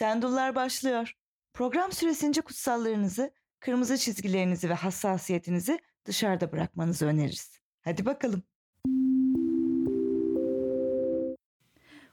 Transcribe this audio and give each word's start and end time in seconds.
Şendullar 0.00 0.54
başlıyor. 0.54 1.16
Program 1.52 1.92
süresince 1.92 2.40
kutsallarınızı, 2.40 3.30
kırmızı 3.60 3.98
çizgilerinizi 3.98 4.68
ve 4.70 4.74
hassasiyetinizi 4.74 5.78
dışarıda 6.04 6.52
bırakmanızı 6.52 7.06
öneririz. 7.06 7.60
Hadi 7.80 8.06
bakalım. 8.06 8.42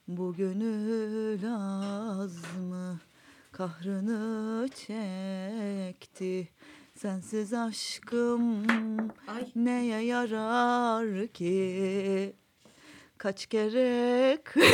Bu 0.08 0.36
gönül 0.36 1.40
az 1.52 2.36
mı 2.60 3.00
kahrını 3.52 4.70
çekti 4.70 6.50
Sensiz 6.96 7.54
aşkım 7.54 8.68
Ay. 9.28 9.52
neye 9.56 10.02
yarar 10.02 11.28
ki 11.28 12.36
Kaç 13.18 13.46
kere 13.46 14.38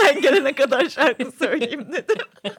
sen 0.00 0.20
gelene 0.20 0.52
kadar 0.52 0.88
şarkı 0.88 1.32
söyleyeyim 1.32 1.88
dedim. 1.92 2.26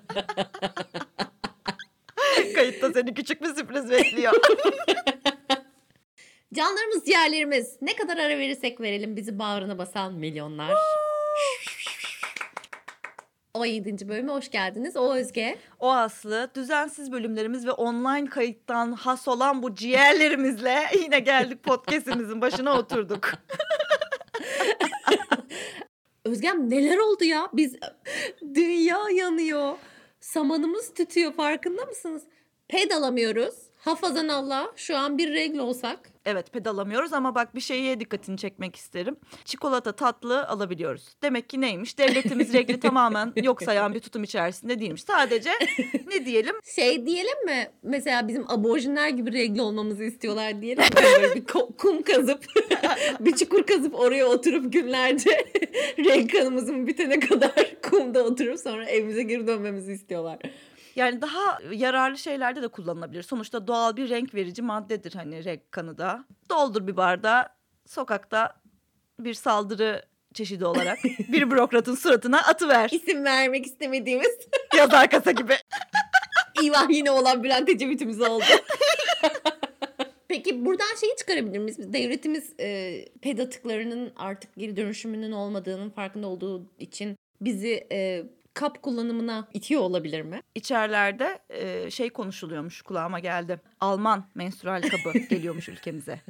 Kayıtta 2.56 2.94
seni 2.94 3.14
küçük 3.14 3.42
bir 3.42 3.56
sürpriz 3.56 3.90
bekliyor. 3.90 4.34
Canlarımız, 6.54 7.06
ciğerlerimiz. 7.06 7.78
Ne 7.82 7.96
kadar 7.96 8.18
ara 8.18 8.38
verirsek 8.38 8.82
verelim 8.82 9.16
bizi 9.16 9.40
bağrına 9.40 9.78
basan 9.78 10.14
milyonlar. 10.14 10.74
17. 13.54 14.10
bölüme 14.10 14.32
hoş 14.32 14.52
geldiniz. 14.52 14.98
O 14.98 15.14
Özge. 15.14 15.58
O 15.80 15.92
Aslı 15.92 16.52
düzensiz 16.56 17.12
bölümlerimiz 17.12 17.68
ve 17.68 17.72
online 17.72 18.30
kayıttan 18.30 18.92
has 18.92 19.28
olan 19.28 19.64
bu 19.64 19.76
ciğerlerimizle 19.76 20.84
yine 21.02 21.20
geldik 21.20 21.64
podcastimizin 21.64 22.42
başına 22.42 22.78
oturduk. 22.78 23.34
Özgem 26.26 26.70
neler 26.70 26.98
oldu 26.98 27.24
ya? 27.24 27.50
Biz 27.54 27.76
dünya 28.56 29.00
yanıyor. 29.14 29.78
Samanımız 30.20 30.94
tütüyor 30.94 31.34
farkında 31.34 31.86
mısınız? 31.86 32.24
Ped 32.68 32.92
alamıyoruz. 32.92 33.56
Hafazan 33.84 34.28
Allah 34.28 34.72
şu 34.76 34.98
an 34.98 35.18
bir 35.18 35.34
regl 35.34 35.58
olsak. 35.58 36.00
Evet 36.26 36.54
pedalamıyoruz 36.54 37.14
ama 37.14 37.36
bak 37.36 37.56
bir 37.56 37.62
şeye 37.62 38.00
dikkatini 38.00 38.38
çekmek 38.38 38.76
isterim. 38.76 39.16
Çikolata 39.46 39.92
tatlı 39.92 40.48
alabiliyoruz. 40.48 41.16
Demek 41.22 41.50
ki 41.50 41.62
neymiş? 41.62 41.98
Devletimiz 41.98 42.54
regli 42.54 42.80
tamamen 42.80 43.34
yok 43.36 43.64
sayan 43.64 43.94
bir 43.94 44.00
tutum 44.00 44.24
içerisinde 44.24 44.80
değilmiş. 44.80 45.04
Sadece 45.04 45.52
ne 46.08 46.26
diyelim? 46.26 46.56
Şey 46.76 47.06
diyelim 47.06 47.46
mi? 47.46 47.70
Mesela 47.84 48.28
bizim 48.28 48.52
aborjinler 48.52 49.10
gibi 49.10 49.34
regl 49.34 49.60
olmamızı 49.60 50.04
istiyorlar 50.04 50.62
diyelim? 50.62 50.84
Böyle 50.96 51.36
bir 51.36 51.46
kum 51.78 52.02
kazıp 52.02 52.46
bir 53.20 53.36
çukur 53.36 53.64
kazıp 53.64 54.00
oraya 54.00 54.26
oturup 54.26 54.74
günlerce 54.74 55.30
renk 55.98 56.32
kanımızın 56.32 56.88
bitene 56.88 57.20
kadar 57.20 57.76
kumda 57.90 58.24
oturup 58.24 58.60
sonra 58.60 58.86
evimize 58.86 59.24
geri 59.24 59.48
dönmemizi 59.48 59.92
istiyorlar. 59.92 60.40
Yani 60.96 61.22
daha 61.22 61.60
yararlı 61.72 62.18
şeylerde 62.18 62.62
de 62.62 62.68
kullanılabilir. 62.68 63.24
Sonuçta 63.24 63.68
doğal 63.68 63.98
bir 63.98 64.10
renk 64.10 64.36
verici 64.36 64.62
maddedir 64.62 65.14
hani 65.14 65.46
renk 65.46 65.72
kanı 65.72 65.98
da. 65.98 66.26
Doldur 66.50 66.88
bir 66.88 66.98
bardağı 66.98 67.46
sokakta 67.86 68.56
bir 69.20 69.34
saldırı 69.34 70.06
çeşidi 70.34 70.66
olarak 70.66 70.98
bir 71.32 71.52
bürokratın 71.52 71.96
suratına 71.96 72.38
atıver. 72.40 72.90
İsim 72.94 73.24
vermek 73.24 73.66
istemediğimiz 73.66 74.38
Yazar 74.78 75.10
kasa 75.10 75.32
gibi. 75.32 75.54
İvah 76.64 76.90
yine 76.90 77.12
olan 77.12 77.44
Bülent 77.44 77.70
Ecevit'imiz 77.70 78.22
oldu. 78.22 78.44
Peki 80.28 80.66
buradan 80.66 80.96
şeyi 81.00 81.16
çıkarabilir 81.16 81.60
miyiz? 81.60 81.80
Biz 81.80 81.94
Devletimiz 81.94 82.54
e, 82.60 83.00
ped 83.22 83.40
atıklarının 83.40 84.14
artık 84.16 84.56
geri 84.56 84.78
dönüşümünün 84.78 85.32
olmadığının 85.32 85.90
farkında 85.90 86.28
olduğu 86.28 86.66
için 86.80 87.18
bizi 87.42 87.88
e, 87.92 88.24
kap 88.54 88.82
kullanımına 88.82 89.48
itiyor 89.54 89.82
olabilir 89.82 90.22
mi? 90.22 90.42
İçerilerde 90.56 91.40
e, 91.50 91.92
şey 91.92 92.10
konuşuluyormuş 92.10 92.82
kulağıma 92.82 93.20
geldi. 93.20 93.62
Alman 93.80 94.26
menstrual 94.36 94.82
kabı 94.82 95.18
geliyormuş 95.30 95.70
ülkemize. 95.70 96.22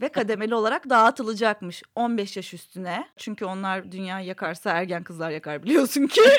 Ve 0.00 0.08
kademeli 0.08 0.54
olarak 0.54 0.90
dağıtılacakmış 0.90 1.82
15 1.94 2.36
yaş 2.36 2.54
üstüne. 2.54 3.08
Çünkü 3.16 3.44
onlar 3.44 3.92
dünya 3.92 4.20
yakarsa 4.20 4.70
ergen 4.70 5.02
kızlar 5.02 5.30
yakar 5.30 5.62
biliyorsun 5.62 6.06
ki. 6.06 6.20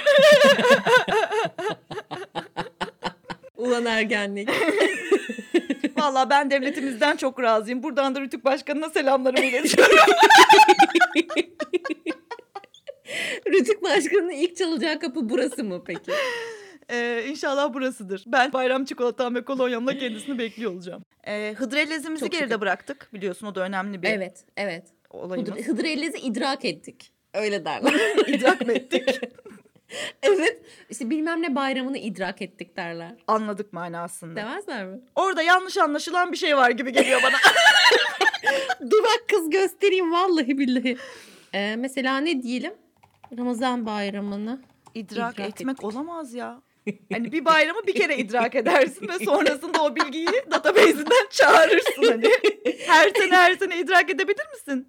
Ulan 3.57 3.85
ergenlik. 3.85 4.49
Vallahi 5.97 6.29
ben 6.29 6.51
devletimizden 6.51 7.17
çok 7.17 7.41
razıyım. 7.41 7.83
Buradan 7.83 8.15
da 8.15 8.21
Rütük 8.21 8.45
Başkanı'na 8.45 8.89
selamlarımı 8.89 9.45
iletiyorum. 9.45 9.97
Rütük 13.47 13.83
Başkanı'nın 13.83 14.29
ilk 14.29 14.57
çalacağı 14.57 14.99
kapı 14.99 15.29
burası 15.29 15.63
mı 15.63 15.83
peki? 15.87 16.11
Ee, 16.93 17.23
inşallah 17.27 17.73
burasıdır. 17.73 18.23
Ben 18.27 18.53
bayram 18.53 18.85
çikolatam 18.85 19.35
ve 19.35 19.45
kolonyamla 19.45 19.97
kendisini 19.97 20.37
bekliyor 20.39 20.71
olacağım. 20.71 21.03
Ee, 21.27 21.53
hıdrellezimizi 21.57 22.29
geride 22.29 22.45
şükür. 22.47 22.61
bıraktık. 22.61 23.09
Biliyorsun 23.13 23.47
o 23.47 23.55
da 23.55 23.61
önemli 23.61 24.01
bir 24.01 24.07
Evet, 24.07 24.45
evet. 24.57 24.83
olayımız. 25.09 25.49
Hıdr- 25.49 25.63
Hıdrellez'i 25.63 26.17
idrak 26.17 26.65
ettik. 26.65 27.11
Öyle 27.33 27.65
derler. 27.65 27.93
İdrak 28.27 28.65
mı 28.67 28.73
ettik? 28.73 29.19
evet. 30.23 30.61
İşte 30.89 31.09
bilmem 31.09 31.41
ne 31.41 31.55
bayramını 31.55 31.97
idrak 31.97 32.41
ettik 32.41 32.77
derler. 32.77 33.15
Anladık 33.27 33.73
manasında. 33.73 34.35
Demezler 34.35 34.85
mi? 34.85 34.99
Orada 35.15 35.41
yanlış 35.41 35.77
anlaşılan 35.77 36.31
bir 36.31 36.37
şey 36.37 36.57
var 36.57 36.69
gibi 36.69 36.91
geliyor 36.93 37.21
bana. 37.23 37.35
Dur 38.91 39.03
bak 39.03 39.23
kız 39.29 39.49
göstereyim 39.49 40.11
vallahi 40.11 40.57
billahi. 40.57 40.97
Ee, 41.53 41.75
mesela 41.75 42.17
ne 42.17 42.43
diyelim? 42.43 42.73
Ramazan 43.37 43.85
bayramını. 43.85 44.61
İdrak, 44.95 45.33
İdrak 45.35 45.49
etmek 45.49 45.73
ettik. 45.75 45.83
olamaz 45.85 46.33
ya. 46.33 46.61
Hani 47.13 47.31
bir 47.31 47.45
bayramı 47.45 47.87
bir 47.87 47.95
kere 47.95 48.17
idrak 48.17 48.55
edersin 48.55 49.07
ve 49.07 49.25
sonrasında 49.25 49.83
o 49.83 49.95
bilgiyi 49.95 50.27
database'inden 50.51 51.27
çağırırsın 51.29 52.03
hani. 52.03 52.29
Her 52.87 53.09
sene 53.17 53.35
her 53.35 53.55
sene 53.55 53.79
idrak 53.79 54.09
edebilir 54.09 54.45
misin? 54.53 54.87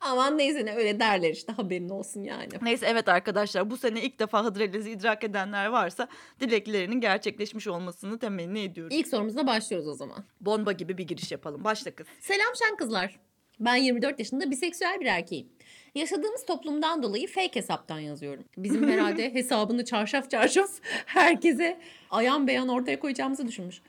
Aman 0.00 0.38
neyse 0.38 0.64
ne 0.66 0.74
öyle 0.74 1.00
derler 1.00 1.30
işte 1.30 1.52
haberin 1.52 1.88
olsun 1.88 2.22
yani. 2.22 2.48
Neyse 2.62 2.86
evet 2.88 3.08
arkadaşlar 3.08 3.70
bu 3.70 3.76
sene 3.76 4.02
ilk 4.02 4.18
defa 4.20 4.44
Hıdrellez'i 4.44 4.90
idrak 4.90 5.24
edenler 5.24 5.66
varsa 5.66 6.08
dileklerinin 6.40 7.00
gerçekleşmiş 7.00 7.66
olmasını 7.66 8.18
temenni 8.18 8.60
ediyorum. 8.60 8.96
İlk 8.96 9.08
sorumuzla 9.08 9.46
başlıyoruz 9.46 9.88
o 9.88 9.94
zaman. 9.94 10.24
Bomba 10.40 10.72
gibi 10.72 10.98
bir 10.98 11.04
giriş 11.06 11.32
yapalım. 11.32 11.64
Başla 11.64 11.90
kız. 11.90 12.06
Selam 12.20 12.56
şen 12.62 12.76
kızlar. 12.76 13.18
Ben 13.60 13.76
24 13.76 14.18
yaşında 14.18 14.50
biseksüel 14.50 15.00
bir 15.00 15.06
erkeğim. 15.06 15.48
Yaşadığımız 15.94 16.44
toplumdan 16.46 17.02
dolayı 17.02 17.28
fake 17.28 17.60
hesaptan 17.60 17.98
yazıyorum. 17.98 18.44
Bizim 18.56 18.88
herhalde 18.90 19.34
hesabını 19.34 19.84
çarşaf 19.84 20.30
çarşaf 20.30 20.70
herkese 21.06 21.80
ayan 22.10 22.46
beyan 22.46 22.68
ortaya 22.68 23.00
koyacağımızı 23.00 23.48
düşünmüş. 23.48 23.82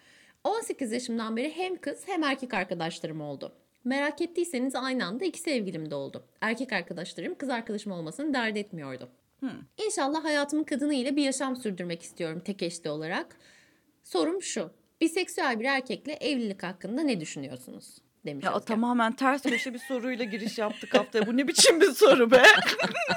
18 0.44 0.92
yaşımdan 0.92 1.38
beri 1.38 1.52
hem 1.56 1.76
kız 1.76 2.04
hem 2.06 2.24
erkek 2.24 2.54
arkadaşlarım 2.54 3.22
oldu. 3.22 3.52
Merak 3.84 4.22
ettiyseniz 4.22 4.76
aynı 4.76 5.06
anda 5.06 5.26
iki 5.26 5.40
sevgilim 5.40 5.92
de 5.92 5.96
oldu. 5.96 6.26
Erkek 6.42 6.74
arkadaşlarım 6.74 7.36
kız 7.36 7.50
arkadaşım 7.50 7.92
olmasını 7.92 8.34
dert 8.34 8.58
etmiyordu. 8.58 9.10
İnşallah 9.86 10.24
hayatımın 10.24 10.64
kadını 10.64 10.94
ile 10.94 11.16
bir 11.16 11.24
yaşam 11.24 11.56
sürdürmek 11.56 12.02
istiyorum 12.02 12.42
tek 12.46 12.64
eşli 12.64 12.90
olarak. 12.90 13.38
Sorum 14.04 14.42
şu. 14.42 14.72
Biseksüel 15.02 15.60
bir 15.60 15.66
erkekle 15.66 16.14
evlilik 16.14 16.64
hakkında 16.64 17.02
ne 17.02 17.20
düşünüyorsunuz? 17.20 18.05
Demiş 18.26 18.46
Ya 18.46 18.54
Özge. 18.54 18.66
tamamen 18.66 19.12
ters 19.12 19.44
köşe 19.44 19.74
bir 19.74 19.80
soruyla 19.80 20.26
giriş 20.26 20.58
yaptık 20.58 20.94
haftaya. 20.94 21.28
Bu 21.28 21.38
ne 21.38 21.48
biçim 21.48 21.82
bir 21.82 21.92
soru 21.92 22.32
be? 22.32 22.44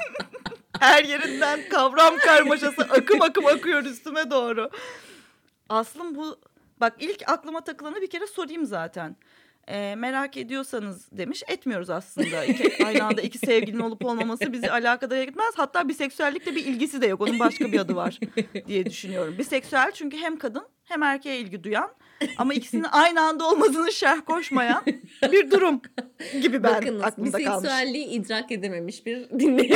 Her 0.79 1.03
yerinden 1.03 1.59
kavram 1.69 2.17
karmaşası 2.17 2.81
akım 2.81 3.21
akım 3.21 3.45
akıyor 3.45 3.83
üstüme 3.83 4.31
doğru. 4.31 4.69
Aslım 5.69 6.15
bu 6.15 6.39
bak 6.79 6.95
ilk 6.99 7.29
aklıma 7.29 7.63
takılanı 7.63 8.01
bir 8.01 8.09
kere 8.09 8.27
sorayım 8.27 8.65
zaten. 8.65 9.15
Ee, 9.67 9.95
merak 9.97 10.37
ediyorsanız 10.37 11.07
demiş 11.11 11.43
etmiyoruz 11.47 11.89
aslında. 11.89 12.45
İki, 12.45 12.85
aynı 12.85 13.03
anda 13.03 13.21
iki 13.21 13.37
sevgilinin 13.37 13.81
olup 13.81 14.05
olmaması 14.05 14.53
bizi 14.53 14.71
alakadar 14.71 15.17
etmez. 15.17 15.53
Hatta 15.55 15.89
biseksüellikle 15.89 16.55
bir 16.55 16.65
ilgisi 16.65 17.01
de 17.01 17.07
yok. 17.07 17.21
Onun 17.21 17.39
başka 17.39 17.71
bir 17.71 17.79
adı 17.79 17.95
var 17.95 18.19
diye 18.67 18.85
düşünüyorum. 18.85 19.35
Biseksüel 19.37 19.91
çünkü 19.91 20.17
hem 20.17 20.37
kadın 20.39 20.67
hem 20.83 21.03
erkeğe 21.03 21.39
ilgi 21.39 21.63
duyan 21.63 21.91
ama 22.37 22.53
ikisinin 22.53 22.85
aynı 22.91 23.21
anda 23.21 23.49
olmasını 23.49 23.91
şerh 23.91 24.21
koşmayan 24.25 24.83
bir 25.31 25.51
durum 25.51 25.81
gibi 26.41 26.63
ben 26.63 26.73
Bakınız 26.75 27.01
aklımda 27.03 27.31
kalmış. 27.31 27.47
biseksüelliği 27.47 28.05
idrak 28.07 28.51
edememiş 28.51 29.05
bir 29.05 29.29
dinleyici. 29.29 29.75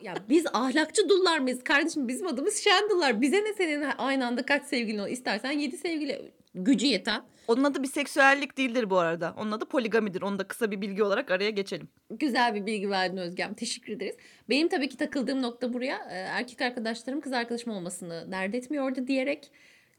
ya 0.00 0.14
biz 0.28 0.46
ahlakçı 0.52 1.08
dullar 1.08 1.38
mıyız 1.38 1.64
kardeşim? 1.64 2.08
Bizim 2.08 2.26
adımız 2.26 2.56
şendullar. 2.56 3.20
Bize 3.20 3.44
ne 3.44 3.52
senin 3.54 3.84
aynı 3.98 4.26
anda 4.26 4.46
kaç 4.46 4.64
sevgilin 4.64 4.98
ol? 4.98 5.08
İstersen 5.08 5.50
yedi 5.50 5.76
sevgili 5.76 6.32
gücü 6.54 6.86
yeten. 6.86 7.22
Onun 7.48 7.64
adı 7.64 7.82
biseksüellik 7.82 8.58
değildir 8.58 8.90
bu 8.90 8.98
arada. 8.98 9.34
Onun 9.38 9.52
adı 9.52 9.64
poligamidir. 9.64 10.22
Onu 10.22 10.38
da 10.38 10.44
kısa 10.48 10.70
bir 10.70 10.80
bilgi 10.80 11.02
olarak 11.02 11.30
araya 11.30 11.50
geçelim. 11.50 11.88
Güzel 12.10 12.54
bir 12.54 12.66
bilgi 12.66 12.90
verdin 12.90 13.16
Özgem. 13.16 13.54
Teşekkür 13.54 13.92
ederiz. 13.92 14.16
Benim 14.48 14.68
tabii 14.68 14.88
ki 14.88 14.96
takıldığım 14.96 15.42
nokta 15.42 15.72
buraya. 15.72 15.96
e, 16.10 16.14
Erkek 16.14 16.60
arkadaşlarım 16.62 17.20
kız 17.20 17.32
arkadaşım 17.32 17.72
olmasını 17.72 18.32
dert 18.32 18.54
etmiyordu 18.54 19.06
diyerek 19.06 19.50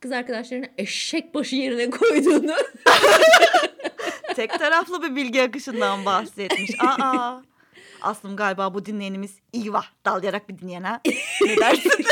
kız 0.02 0.12
arkadaşlarını 0.12 0.68
eşek 0.78 1.36
başı 1.36 1.56
yerine 1.56 1.90
koyduğunu. 1.90 2.56
Tek 4.36 4.60
taraflı 4.60 5.04
bir 5.04 5.16
bilgi 5.16 5.44
akışından 5.44 6.06
bahsetmiş. 6.06 6.72
Aa. 6.80 7.42
Aslım 8.02 8.36
galiba 8.36 8.74
bu 8.74 8.86
dinleyenimiz 8.86 9.40
İva 9.54 9.84
dalayarak 10.06 10.50
bir 10.50 10.58
dinleyen 10.58 10.84
ha. 10.84 11.02
Ne 11.42 11.58
dersin? 11.58 11.92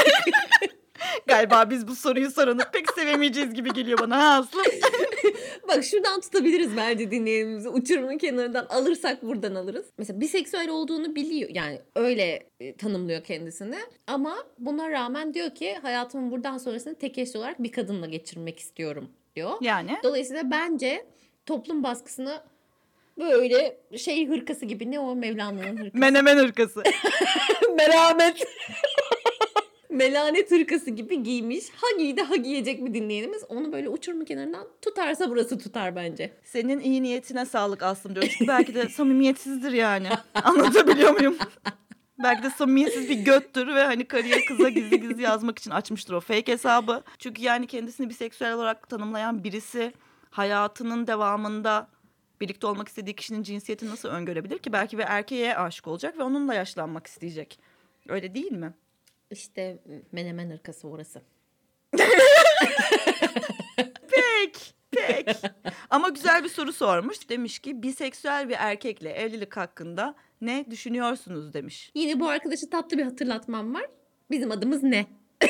galiba 1.27 1.69
biz 1.69 1.87
bu 1.87 1.95
soruyu 1.95 2.31
soranı 2.31 2.71
pek 2.71 2.93
sevemeyeceğiz 2.93 3.53
gibi 3.53 3.73
geliyor 3.73 3.99
bana 3.99 4.23
ha 4.23 4.37
Aslım. 4.37 4.65
Bak 5.67 5.83
şuradan 5.83 6.21
tutabiliriz 6.21 6.77
bence 6.77 7.11
dinleyenimizi. 7.11 7.69
Uçurumun 7.69 8.17
kenarından 8.17 8.65
alırsak 8.65 9.23
buradan 9.23 9.55
alırız. 9.55 9.85
Mesela 9.97 10.19
biseksüel 10.19 10.69
olduğunu 10.69 11.15
biliyor. 11.15 11.49
Yani 11.53 11.81
öyle 11.95 12.43
e, 12.59 12.75
tanımlıyor 12.75 13.23
kendisini. 13.23 13.77
Ama 14.07 14.35
buna 14.59 14.91
rağmen 14.91 15.33
diyor 15.33 15.55
ki 15.55 15.75
hayatımın 15.81 16.31
buradan 16.31 16.57
sonrasını 16.57 16.95
tek 16.95 17.17
eşli 17.17 17.39
olarak 17.39 17.63
bir 17.63 17.71
kadınla 17.71 18.07
geçirmek 18.07 18.59
istiyorum 18.59 19.09
diyor. 19.35 19.51
Yani 19.61 19.97
Dolayısıyla 20.03 20.51
bence 20.51 21.05
toplum 21.45 21.83
baskısını 21.83 22.41
böyle 23.17 23.77
şey 23.97 24.27
hırkası 24.27 24.65
gibi 24.65 24.91
ne 24.91 24.99
o 24.99 25.15
Mevlana'nın 25.15 25.77
hırkası. 25.77 25.97
menemen 25.97 26.37
hırkası. 26.37 26.83
Merhamet. 27.77 28.47
Melanet 29.95 30.51
hırkası 30.51 30.91
gibi 30.91 31.23
giymiş. 31.23 31.65
Ha 31.75 31.87
giydi 31.97 32.21
ha 32.21 32.35
giyecek 32.35 32.85
bir 32.85 32.93
dinleyenimiz. 32.93 33.43
Onu 33.49 33.71
böyle 33.71 33.89
uçurumun 33.89 34.25
kenarından 34.25 34.67
tutarsa 34.81 35.29
burası 35.29 35.57
tutar 35.57 35.95
bence. 35.95 36.33
Senin 36.43 36.79
iyi 36.79 37.03
niyetine 37.03 37.45
sağlık 37.45 37.83
Aslım 37.83 38.15
diyor. 38.15 38.27
Çünkü 38.29 38.47
belki 38.47 38.75
de 38.75 38.89
samimiyetsizdir 38.89 39.71
yani. 39.71 40.09
Anlatabiliyor 40.43 41.11
muyum? 41.11 41.37
Belki 42.23 42.43
de 42.43 42.49
samimiyetsiz 42.49 43.09
bir 43.09 43.15
göttür 43.15 43.67
ve 43.67 43.83
hani 43.83 44.05
karıya 44.07 44.37
kıza 44.47 44.69
gizli 44.69 45.01
gizli 45.01 45.21
yazmak 45.21 45.59
için 45.59 45.71
açmıştır 45.71 46.13
o 46.13 46.19
fake 46.19 46.51
hesabı. 46.51 47.03
Çünkü 47.19 47.41
yani 47.41 47.67
kendisini 47.67 48.09
biseksüel 48.09 48.53
olarak 48.53 48.89
tanımlayan 48.89 49.43
birisi 49.43 49.93
hayatının 50.29 51.07
devamında 51.07 51.87
birlikte 52.41 52.67
olmak 52.67 52.87
istediği 52.87 53.15
kişinin 53.15 53.43
cinsiyetini 53.43 53.89
nasıl 53.89 54.09
öngörebilir 54.09 54.57
ki? 54.57 54.73
Belki 54.73 54.97
bir 54.97 55.03
erkeğe 55.07 55.57
aşık 55.57 55.87
olacak 55.87 56.17
ve 56.19 56.23
onunla 56.23 56.53
yaşlanmak 56.53 57.07
isteyecek. 57.07 57.59
Öyle 58.09 58.35
değil 58.35 58.51
mi? 58.51 58.73
İşte 59.35 59.77
menemen 60.11 60.49
hırkası 60.49 60.87
orası. 60.87 61.21
Pek, 64.11 64.73
pek. 64.91 65.27
Ama 65.89 66.09
güzel 66.09 66.43
bir 66.43 66.49
soru 66.49 66.73
sormuş. 66.73 67.29
Demiş 67.29 67.59
ki 67.59 67.83
biseksüel 67.83 68.49
bir 68.49 68.55
erkekle 68.59 69.09
evlilik 69.09 69.57
hakkında 69.57 70.15
ne 70.41 70.65
düşünüyorsunuz 70.71 71.53
demiş. 71.53 71.91
Yine 71.95 72.19
bu 72.19 72.29
arkadaşı 72.29 72.69
tatlı 72.69 72.97
bir 72.97 73.03
hatırlatmam 73.03 73.73
var. 73.73 73.85
Bizim 74.31 74.51
adımız 74.51 74.83
ne? 74.83 75.05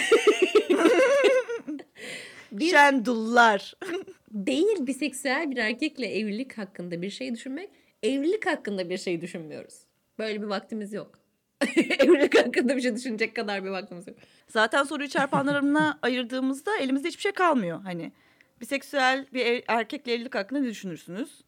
Biz 2.52 2.72
Şendullar. 2.72 3.74
değil 4.32 4.88
biseksüel 4.88 5.52
bir 5.52 5.58
erkekle 5.58 6.08
evlilik 6.08 6.58
hakkında 6.58 7.02
bir 7.02 7.10
şey 7.10 7.34
düşünmek, 7.34 7.70
evlilik 8.04 8.46
hakkında 8.46 8.90
bir 8.90 8.98
şey 8.98 9.22
düşünmüyoruz. 9.22 9.82
Böyle 10.20 10.42
bir 10.42 10.48
vaktimiz 10.48 10.94
yok. 10.94 11.25
evlilik 12.00 12.38
hakkında 12.40 12.78
bir 12.78 12.82
şey 12.82 12.96
düşünecek 12.96 13.36
kadar 13.36 13.64
bir 13.64 13.70
vaktimiz 13.70 14.08
yok. 14.08 14.18
Zaten 14.48 14.84
soruyu 14.84 15.10
çarpanlarına 15.10 16.00
ayırdığımızda 16.02 16.78
elimizde 16.78 17.08
hiçbir 17.08 17.22
şey 17.22 17.32
kalmıyor. 17.32 17.82
Hani 17.84 18.12
biseksüel 18.62 19.26
bir 19.34 19.46
ev- 19.46 19.62
erkekle 19.68 20.14
evlilik 20.14 20.36
hakkında 20.36 20.60
ne 20.60 20.68
düşünürsünüz? 20.70 21.42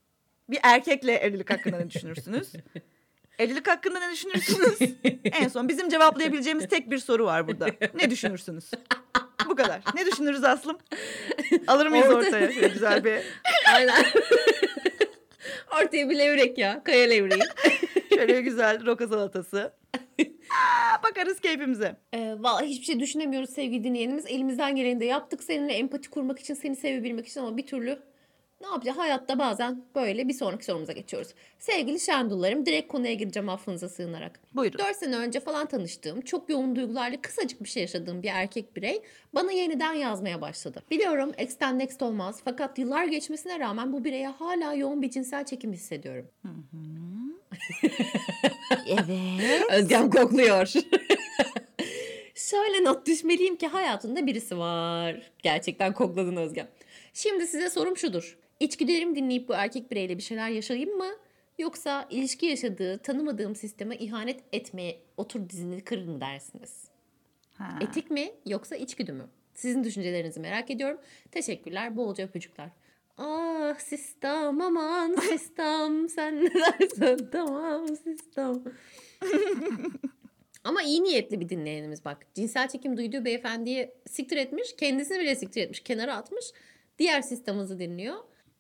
Bir 0.50 0.60
erkekle 0.64 1.14
evlilik 1.14 1.50
hakkında 1.50 1.78
ne 1.78 1.90
düşünürsünüz? 1.90 2.54
Evlilik 3.40 3.68
hakkında 3.68 4.00
ne 4.00 4.12
düşünürsünüz? 4.14 4.92
En 5.24 5.48
son 5.48 5.70
bizim 5.70 5.90
cevaplayabileceğimiz 5.90 6.68
tek 6.68 6.92
bir 6.92 6.98
soru 6.98 7.26
var 7.26 7.48
burada. 7.48 7.68
Ne 7.94 8.10
düşünürsünüz? 8.12 8.72
Bu 9.50 9.56
kadar. 9.56 9.82
Ne 9.96 10.06
düşünürüz 10.06 10.44
Aslım? 10.44 10.78
Alır 11.68 11.88
mıyız 11.88 12.08
Orta- 12.08 12.18
ortaya 12.28 12.52
şöyle 12.52 12.68
güzel 12.68 13.04
bir 13.04 13.20
Aynen. 13.76 14.06
Ortaya 15.84 16.10
bir 16.10 16.18
levrek 16.18 16.58
ya. 16.58 16.82
Kaya 16.84 17.08
levreği. 17.08 17.42
şöyle 18.16 18.42
güzel 18.42 18.86
roka 18.86 19.08
salatası. 19.08 19.74
Aa, 20.20 21.04
bakarız 21.04 21.40
keyfimize. 21.40 21.96
Ee, 22.14 22.36
vallahi 22.40 22.66
hiçbir 22.66 22.86
şey 22.86 23.00
düşünemiyoruz 23.00 23.50
sevgili 23.50 23.84
dinleyenimiz. 23.84 24.26
Elimizden 24.26 24.76
geleni 24.76 25.00
de 25.00 25.06
yaptık 25.06 25.44
seninle 25.44 25.74
empati 25.74 26.10
kurmak 26.10 26.40
için, 26.40 26.54
seni 26.54 26.76
sevebilmek 26.76 27.28
için 27.28 27.40
ama 27.40 27.58
bir 27.58 27.66
türlü 27.66 28.00
ne 28.62 28.68
yapacağız? 28.68 28.98
Hayatta 28.98 29.40
bazen 29.40 29.84
böyle 29.96 30.28
bir 30.28 30.34
sonraki 30.34 30.66
sorumuza 30.66 30.94
geçiyoruz. 30.94 31.34
Sevgili 31.60 32.00
Şendullarım 32.00 32.66
direkt 32.66 32.92
konuya 32.92 33.14
gireceğim 33.14 33.50
affınıza 33.50 33.90
sığınarak. 33.90 34.40
Buyurun. 34.56 34.80
4 34.80 34.96
sene 34.96 35.18
önce 35.18 35.40
falan 35.40 35.66
tanıştığım, 35.66 36.22
çok 36.22 36.50
yoğun 36.50 36.76
duygularla 36.76 37.22
kısacık 37.22 37.64
bir 37.64 37.70
şey 37.70 37.82
yaşadığım 37.82 38.24
bir 38.24 38.30
erkek 38.34 38.76
birey 38.76 39.02
bana 39.34 39.52
yeniden 39.52 39.94
yazmaya 39.94 40.42
başladı. 40.42 40.84
Biliyorum 40.92 41.32
extend 41.38 41.80
next 41.80 42.02
olmaz 42.02 42.42
fakat 42.46 42.80
yıllar 42.80 43.06
geçmesine 43.06 43.60
rağmen 43.60 43.94
bu 43.94 44.04
bireye 44.04 44.28
hala 44.28 44.74
yoğun 44.74 45.02
bir 45.02 45.10
cinsel 45.10 45.46
çekim 45.46 45.74
hissediyorum. 45.74 46.26
Evet. 48.88 49.64
Özgem 49.72 50.10
kokluyor. 50.10 50.74
Şöyle 52.36 52.84
not 52.84 53.08
düşmeliyim 53.08 53.56
ki 53.56 53.68
hayatında 53.68 54.28
birisi 54.28 54.58
var. 54.58 55.32
Gerçekten 55.44 55.94
kokladın 55.94 56.36
Özgem. 56.36 56.68
Şimdi 57.14 57.48
size 57.48 57.70
sorum 57.70 57.98
şudur. 57.98 58.38
İçgüdülerimi 58.60 59.16
dinleyip 59.16 59.50
bu 59.50 59.54
erkek 59.54 59.92
bireyle 59.92 60.18
bir 60.18 60.24
şeyler 60.24 60.50
yaşayayım 60.50 60.98
mı? 60.98 61.10
Yoksa 61.58 62.08
ilişki 62.10 62.46
yaşadığı 62.46 62.98
tanımadığım 62.98 63.56
sisteme 63.56 63.96
ihanet 63.96 64.40
etmeye 64.54 65.00
otur 65.18 65.50
dizini 65.50 65.82
kırır 65.82 66.08
mı 66.08 66.22
dersiniz? 66.22 66.88
Ha. 67.58 67.80
Etik 67.82 68.12
mi 68.12 68.32
yoksa 68.46 68.76
içgüdü 68.76 69.12
mü? 69.12 69.28
Sizin 69.54 69.84
düşüncelerinizi 69.84 70.40
merak 70.40 70.72
ediyorum. 70.72 71.00
Teşekkürler. 71.32 71.98
Bolca 71.98 72.24
öpücükler. 72.24 72.70
Ah 73.18 73.80
sistem 73.80 74.62
aman 74.62 75.16
sistem 75.30 76.10
sen 76.10 76.46
ne 76.46 76.54
dersen 76.54 77.30
tamam 77.32 77.88
sistem. 77.88 78.64
Ama 80.64 80.84
iyi 80.84 81.04
niyetli 81.04 81.40
bir 81.40 81.50
dinleyenimiz 81.50 82.06
bak. 82.06 82.26
Cinsel 82.36 82.68
çekim 82.68 82.98
duyduğu 82.98 83.26
beyefendiyi 83.26 83.92
siktir 84.10 84.38
etmiş. 84.38 84.76
Kendisini 84.76 85.20
bile 85.20 85.36
siktir 85.36 85.62
etmiş. 85.62 85.80
Kenara 85.80 86.16
atmış. 86.16 86.46
Diğer 87.00 87.22
sistemimizi 87.22 87.80
dinliyor. 87.80 88.16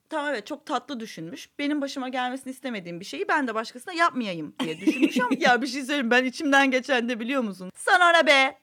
Tamam 0.09 0.29
evet 0.29 0.47
çok 0.47 0.65
tatlı 0.65 0.99
düşünmüş. 0.99 1.49
Benim 1.59 1.81
başıma 1.81 2.09
gelmesini 2.09 2.51
istemediğim 2.51 2.99
bir 2.99 3.05
şeyi 3.05 3.27
ben 3.27 3.47
de 3.47 3.55
başkasına 3.55 3.93
yapmayayım 3.93 4.55
diye 4.59 4.79
düşünmüş 4.79 5.19
ama 5.19 5.29
ya 5.39 5.61
bir 5.61 5.67
şey 5.67 5.81
söyleyeyim 5.83 6.11
ben 6.11 6.25
içimden 6.25 6.71
geçen 6.71 7.09
de 7.09 7.19
biliyor 7.19 7.41
musun? 7.41 7.71
Sana 7.75 8.11
ne 8.11 8.27
be? 8.27 8.57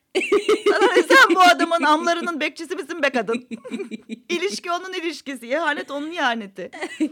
Sana 0.68 0.88
sen 1.08 1.34
bu 1.34 1.40
adamın 1.40 1.82
amlarının 1.82 2.40
bekçisi 2.40 2.76
misin 2.76 3.02
be 3.02 3.10
kadın? 3.10 3.48
İlişki 4.28 4.72
onun 4.72 4.92
ilişkisi, 4.92 5.46
ihanet 5.48 5.90
onun 5.90 6.10
ihaneti. 6.10 6.70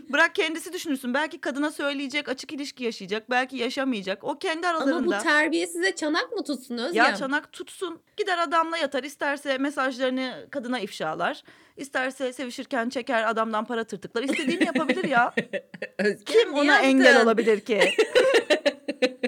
Bırak 0.09 0.35
kendisi 0.35 0.73
düşünürsün. 0.73 1.15
Belki 1.15 1.41
kadına 1.41 1.71
söyleyecek, 1.71 2.29
açık 2.29 2.53
ilişki 2.53 2.85
yaşayacak, 2.85 3.31
belki 3.31 3.57
yaşamayacak. 3.57 4.25
O 4.25 4.39
kendi 4.39 4.69
aralarında. 4.69 4.97
Ama 4.97 5.21
bu 5.21 5.23
terbiyesize 5.23 5.95
çanak 5.95 6.33
mı 6.33 6.45
tutsun 6.45 6.79
Özlem? 6.79 7.05
Ya 7.05 7.17
çanak 7.17 7.53
tutsun. 7.53 8.01
Gider 8.17 8.39
adamla 8.39 8.77
yatar. 8.79 9.03
İsterse 9.05 9.59
mesajlarını 9.59 10.47
kadına 10.51 10.81
ifşalar. 10.81 11.43
İsterse 11.77 12.33
sevişirken 12.33 12.89
çeker 12.89 13.31
adamdan 13.31 13.65
para 13.65 13.85
tırtıklar. 13.85 14.23
İstediğini 14.23 14.65
yapabilir 14.65 15.05
ya. 15.05 15.35
Özgem, 15.99 16.25
Kim 16.25 16.55
ona 16.55 16.65
yaptın? 16.65 16.89
engel 16.89 17.23
olabilir 17.23 17.61
ki? 17.61 17.81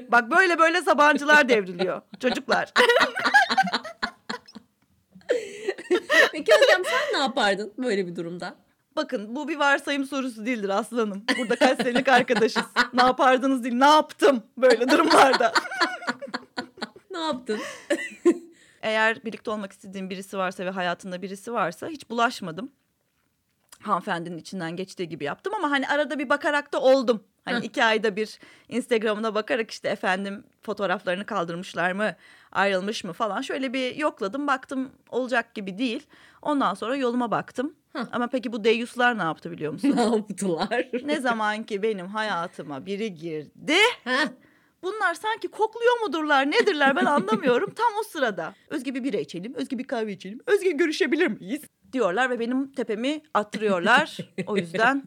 Bak 0.09 0.31
böyle 0.31 0.59
böyle 0.59 0.83
sabancılar 0.83 1.49
devriliyor. 1.49 2.03
Çocuklar. 2.21 2.73
Peki 6.47 6.65
Özlem 6.65 6.85
sen 6.85 7.19
ne 7.19 7.23
yapardın 7.23 7.73
böyle 7.79 8.07
bir 8.07 8.17
durumda? 8.17 8.55
Bakın 8.97 9.37
bu 9.37 9.49
bir 9.49 9.57
varsayım 9.59 10.05
sorusu 10.05 10.47
değildir 10.47 10.69
aslanım. 10.69 11.25
Burada 11.39 11.57
kaç 11.57 11.77
senelik 11.83 12.09
arkadaşız. 12.09 12.63
Ne 12.93 13.03
yapardınız 13.03 13.65
değil 13.65 13.75
ne 13.75 13.87
yaptım 13.87 14.43
böyle 14.57 14.89
durumlarda. 14.91 15.53
Ne 17.11 17.21
yaptın? 17.21 17.61
Eğer 18.83 19.25
birlikte 19.25 19.51
olmak 19.51 19.73
istediğim 19.73 20.11
birisi 20.11 20.39
varsa 20.39 20.65
ve 20.65 20.71
hayatında 20.71 21.23
birisi 21.23 21.53
varsa 21.53 21.89
hiç 21.89 22.11
bulaşmadım. 22.11 22.73
Hanımefendinin 23.83 24.39
içinden 24.39 24.77
geçtiği 24.77 25.09
gibi 25.09 25.25
yaptım 25.25 25.55
ama 25.55 25.71
hani 25.71 25.89
arada 25.89 26.19
bir 26.19 26.29
bakarak 26.29 26.73
da 26.73 26.81
oldum. 26.81 27.25
Hani 27.45 27.67
iki 27.67 27.85
ayda 27.85 28.17
bir 28.17 28.39
Instagram'ına 28.69 29.35
bakarak 29.35 29.71
işte 29.71 29.89
efendim 29.89 30.45
fotoğraflarını 30.63 31.27
kaldırmışlar 31.27 31.93
mı, 31.93 32.15
ayrılmış 32.53 33.05
mı 33.05 33.13
falan. 33.13 33.41
Şöyle 33.43 33.73
bir 33.73 33.97
yokladım 33.97 34.47
baktım 34.47 34.91
olacak 35.09 35.55
gibi 35.55 35.79
değil. 35.79 36.07
Ondan 36.43 36.75
sonra 36.75 36.97
yoluma 36.97 37.31
baktım. 37.31 37.75
Ama 38.13 38.27
peki 38.27 38.53
bu 38.53 38.65
deyyuslar 38.65 39.19
ne 39.19 39.23
yaptı 39.23 39.51
biliyor 39.51 39.73
musun? 39.73 39.93
ne 39.97 40.03
yaptılar? 40.03 40.89
ne 41.05 41.21
zaman 41.21 41.63
ki 41.63 41.83
benim 41.83 42.07
hayatıma 42.07 42.87
biri 42.87 43.15
girdi 43.15 43.77
Bunlar 44.83 45.15
sanki 45.15 45.49
kokluyor 45.49 46.01
mudurlar 46.01 46.51
nedirler 46.51 46.97
ben 46.97 47.05
anlamıyorum. 47.05 47.71
Tam 47.77 47.93
o 48.01 48.03
sırada 48.03 48.55
Özge 48.69 48.95
bir 48.95 49.05
bira 49.05 49.17
içelim, 49.17 49.55
Özge 49.55 49.79
bir 49.79 49.85
kahve 49.85 50.13
içelim, 50.13 50.41
Özge 50.47 50.71
görüşebilir 50.71 51.27
miyiz? 51.27 51.63
Diyorlar 51.93 52.31
ve 52.31 52.41
benim 52.41 52.73
tepemi 52.73 53.21
attırıyorlar. 53.35 54.19
O 54.47 54.57
yüzden 54.57 55.03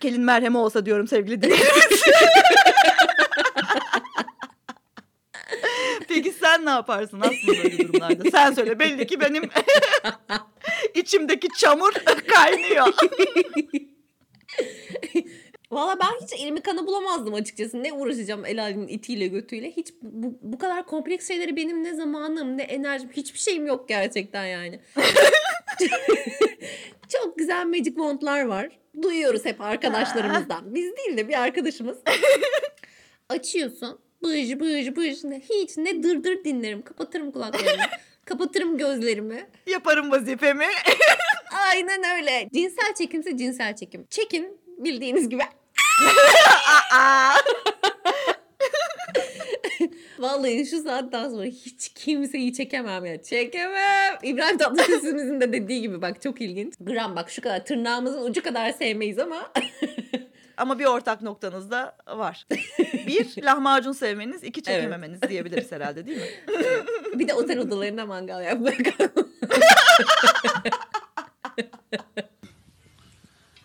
kelin 0.00 0.22
merhemi 0.22 0.58
olsa 0.58 0.86
diyorum 0.86 1.08
sevgili 1.08 1.42
dinleyicilerimiz. 1.42 2.02
Peki 6.08 6.32
sen 6.32 6.66
ne 6.66 6.70
yaparsın 6.70 7.20
aslında 7.20 7.58
böyle 7.64 7.78
durumlarda? 7.78 8.30
Sen 8.30 8.52
söyle 8.52 8.78
belli 8.78 9.06
ki 9.06 9.20
benim 9.20 9.50
içimdeki 10.94 11.48
çamur 11.58 11.92
kaynıyor. 12.28 12.86
Valla 15.70 15.98
ben 16.00 16.24
hiç 16.26 16.40
elimi 16.42 16.60
kana 16.60 16.86
bulamazdım 16.86 17.34
açıkçası. 17.34 17.82
Ne 17.82 17.92
uğraşacağım 17.92 18.46
el 18.46 18.62
alemin 18.62 18.88
itiyle 18.88 19.26
götüyle. 19.26 19.70
Hiç 19.70 19.88
bu, 20.02 20.38
bu 20.42 20.58
kadar 20.58 20.86
kompleks 20.86 21.28
şeyleri 21.28 21.56
benim 21.56 21.84
ne 21.84 21.94
zamanım 21.94 22.56
ne 22.56 22.62
enerjim 22.62 23.10
hiçbir 23.12 23.38
şeyim 23.38 23.66
yok 23.66 23.88
gerçekten 23.88 24.44
yani. 24.46 24.80
Çok 27.08 27.38
güzel 27.38 27.66
magic 27.66 27.84
wand'lar 27.84 28.44
var. 28.44 28.78
Duyuyoruz 29.02 29.44
hep 29.44 29.60
arkadaşlarımızdan. 29.60 30.74
Biz 30.74 30.96
değil 30.96 31.16
de 31.16 31.28
bir 31.28 31.42
arkadaşımız. 31.42 31.98
Açıyorsun. 33.28 34.00
Bıj 34.22 34.60
bıj 34.60 34.96
bıj. 34.96 35.24
Hiç 35.50 35.76
ne 35.76 36.02
dırdır 36.02 36.44
dinlerim. 36.44 36.82
Kapatırım 36.82 37.32
kulaklarımı. 37.32 37.82
kapatırım 38.24 38.78
gözlerimi. 38.78 39.46
Yaparım 39.66 40.10
vazifemi. 40.10 40.66
Aynen 41.68 42.18
öyle. 42.18 42.48
Cinsel 42.54 42.94
çekimse 42.98 43.36
cinsel 43.36 43.76
çekim. 43.76 44.06
Çekin 44.10 44.60
bildiğiniz 44.78 45.28
gibi. 45.28 45.42
Vallahi 50.18 50.66
şu 50.66 50.82
saatten 50.82 51.30
sonra 51.30 51.44
hiç 51.44 51.88
kimseyi 51.88 52.52
çekemem 52.52 53.04
ya. 53.04 53.22
Çekemem. 53.22 54.18
İbrahim 54.22 54.58
Tatlıses'imizin 54.58 55.40
de 55.40 55.52
dediği 55.52 55.80
gibi 55.80 56.02
bak 56.02 56.22
çok 56.22 56.40
ilginç. 56.40 56.74
Gram 56.80 57.16
bak 57.16 57.30
şu 57.30 57.42
kadar 57.42 57.64
tırnağımızın 57.64 58.22
ucu 58.22 58.42
kadar 58.42 58.72
sevmeyiz 58.72 59.18
ama 59.18 59.52
Ama 60.58 60.78
bir 60.78 60.84
ortak 60.84 61.22
noktanız 61.22 61.70
da 61.70 61.96
var. 62.06 62.46
Bir, 63.06 63.42
lahmacun 63.42 63.92
sevmeniz, 63.92 64.44
iki 64.44 64.62
çekememeniz 64.62 65.22
diyebiliriz 65.22 65.72
herhalde 65.72 66.06
değil 66.06 66.18
mi? 66.18 66.28
bir 67.18 67.28
de 67.28 67.34
otel 67.34 67.58
odalarında 67.58 68.06
mangal 68.06 68.44
yapmak. 68.44 68.74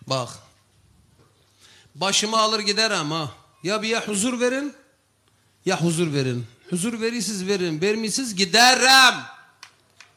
Bak. 0.07 0.29
Başımı 1.95 2.37
alır 2.37 2.59
giderim 2.59 3.11
ha. 3.11 3.31
Ya 3.63 3.81
bir 3.81 3.87
ya 3.87 4.07
huzur 4.07 4.39
verin 4.39 4.73
ya 5.65 5.81
huzur 5.81 6.13
verin. 6.13 6.47
Huzur 6.69 7.01
verirsiniz 7.01 7.47
verin. 7.47 7.81
Vermişsiniz 7.81 8.35
giderim. 8.35 9.15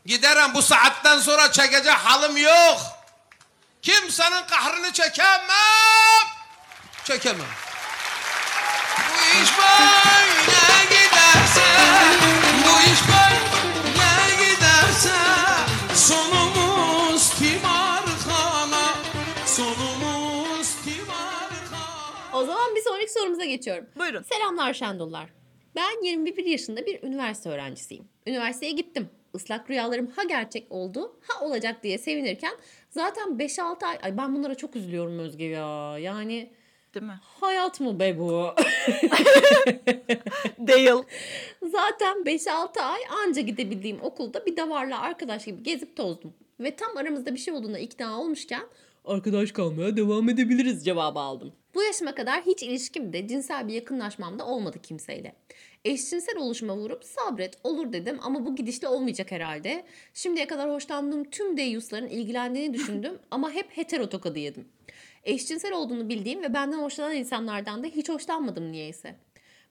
Giderim 0.07 0.55
bu 0.55 0.63
saatten 0.63 1.19
sonra 1.19 1.53
çekecek 1.53 1.93
halim 1.93 2.37
yok. 2.37 2.81
Kimsenin 3.83 4.47
kahrını 4.51 4.93
çekemem. 4.93 6.27
Çekemem. 7.05 7.47
Bu 8.99 9.43
iş 9.43 9.51
böyle 9.59 10.85
giderse, 10.85 11.67
bu 12.65 12.81
iş 12.81 13.01
böyle 13.09 13.26
geçiyorum. 23.47 23.87
Buyurun. 23.99 24.23
Selamlar 24.23 24.75
Şendollar. 24.75 25.31
Ben 25.77 26.05
21 26.05 26.45
yaşında 26.45 26.87
bir 26.87 27.03
üniversite 27.03 27.51
öğrencisiyim. 27.51 28.05
Üniversiteye 28.27 28.73
gittim. 28.73 29.09
Islak 29.35 29.71
rüyalarım 29.71 30.07
ha 30.07 30.23
gerçek 30.25 30.67
oldu 30.71 31.17
ha 31.29 31.45
olacak 31.45 31.83
diye 31.83 31.99
sevinirken 31.99 32.53
zaten 32.91 33.29
5-6 33.29 33.87
ay... 33.87 33.99
Ay 34.03 34.17
ben 34.17 34.35
bunlara 34.35 34.55
çok 34.55 34.77
üzülüyorum 34.77 35.19
Özge 35.19 35.45
ya. 35.45 35.99
Yani 35.99 36.51
Değil 36.95 37.07
mi? 37.07 37.21
hayat 37.41 37.81
mı 37.81 38.01
be 38.01 38.19
bu? 38.19 38.55
Değil. 40.59 41.03
Zaten 41.63 42.17
5-6 42.19 42.81
ay 42.81 43.01
anca 43.25 43.43
gidebildiğim 43.43 43.99
okulda 44.03 44.47
bir 44.47 44.57
davarla 44.57 45.01
arkadaş 45.01 45.45
gibi 45.45 45.63
gezip 45.63 45.97
tozdum. 45.97 46.35
Ve 46.61 46.77
tam 46.77 46.97
aramızda 46.97 47.35
bir 47.35 47.39
şey 47.39 47.55
olduğuna 47.55 47.79
ikna 47.79 48.21
olmuşken 48.21 48.63
arkadaş 49.07 49.53
kalmaya 49.53 49.97
devam 49.97 50.29
edebiliriz 50.29 50.85
cevabı 50.85 51.19
aldım. 51.19 51.53
Bu 51.75 51.83
yaşıma 51.83 52.15
kadar 52.15 52.43
hiç 52.43 52.63
ilişkimde 52.63 53.29
cinsel 53.29 53.69
bir 53.69 53.73
yakınlaşmam 53.73 54.39
da 54.39 54.47
olmadı 54.47 54.79
kimseyle. 54.83 55.33
Eşcinsel 55.85 56.37
oluşuma 56.37 56.77
vurup 56.77 57.05
sabret 57.05 57.55
olur 57.65 57.93
dedim 57.93 58.19
ama 58.23 58.47
bu 58.47 58.57
gidişle 58.57 58.89
olmayacak 58.89 59.31
herhalde. 59.31 59.85
Şimdiye 60.15 60.47
kadar 60.47 60.71
hoşlandığım 60.71 61.25
tüm 61.31 61.57
deyyusların 61.57 62.09
ilgilendiğini 62.09 62.75
düşündüm 62.75 63.19
ama 63.31 63.51
hep 63.51 63.77
hetero 63.77 64.09
tokadı 64.09 64.39
yedim. 64.39 64.69
Eşcinsel 65.25 65.73
olduğunu 65.73 66.09
bildiğim 66.09 66.43
ve 66.43 66.55
benden 66.55 66.79
hoşlanan 66.79 67.15
insanlardan 67.15 67.85
da 67.85 67.87
hiç 67.87 68.09
hoşlanmadım 68.09 68.73
niyeyse. 68.73 69.15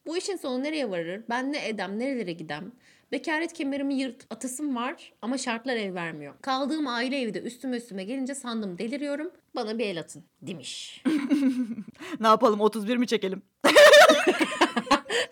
Bu 0.05 0.17
işin 0.17 0.35
sonu 0.35 0.63
nereye 0.63 0.89
varır? 0.89 1.23
Ben 1.29 1.53
ne 1.53 1.67
edem, 1.67 1.99
nerelere 1.99 2.33
gidem? 2.33 2.71
Bekaret 3.11 3.53
kemerimi 3.53 3.93
yırt, 3.93 4.25
atasım 4.29 4.75
var 4.75 5.13
ama 5.21 5.37
şartlar 5.37 5.75
el 5.75 5.93
vermiyor. 5.93 6.33
Kaldığım 6.41 6.87
aile 6.87 7.21
evi 7.21 7.33
de 7.33 7.41
üstüme 7.41 7.77
üstüme 7.77 8.03
gelince 8.03 8.35
sandım 8.35 8.77
deliriyorum. 8.77 9.31
Bana 9.55 9.77
bir 9.77 9.85
el 9.85 9.99
atın 9.99 10.23
demiş. 10.41 11.03
Ne 12.19 12.27
yapalım 12.27 12.61
31 12.61 12.97
mi 12.97 13.07
çekelim? 13.07 13.41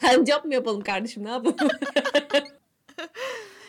Handjob 0.02 0.46
mu 0.46 0.54
yapalım 0.54 0.82
kardeşim 0.84 1.26
ne 1.26 1.30
yapalım? 1.30 1.56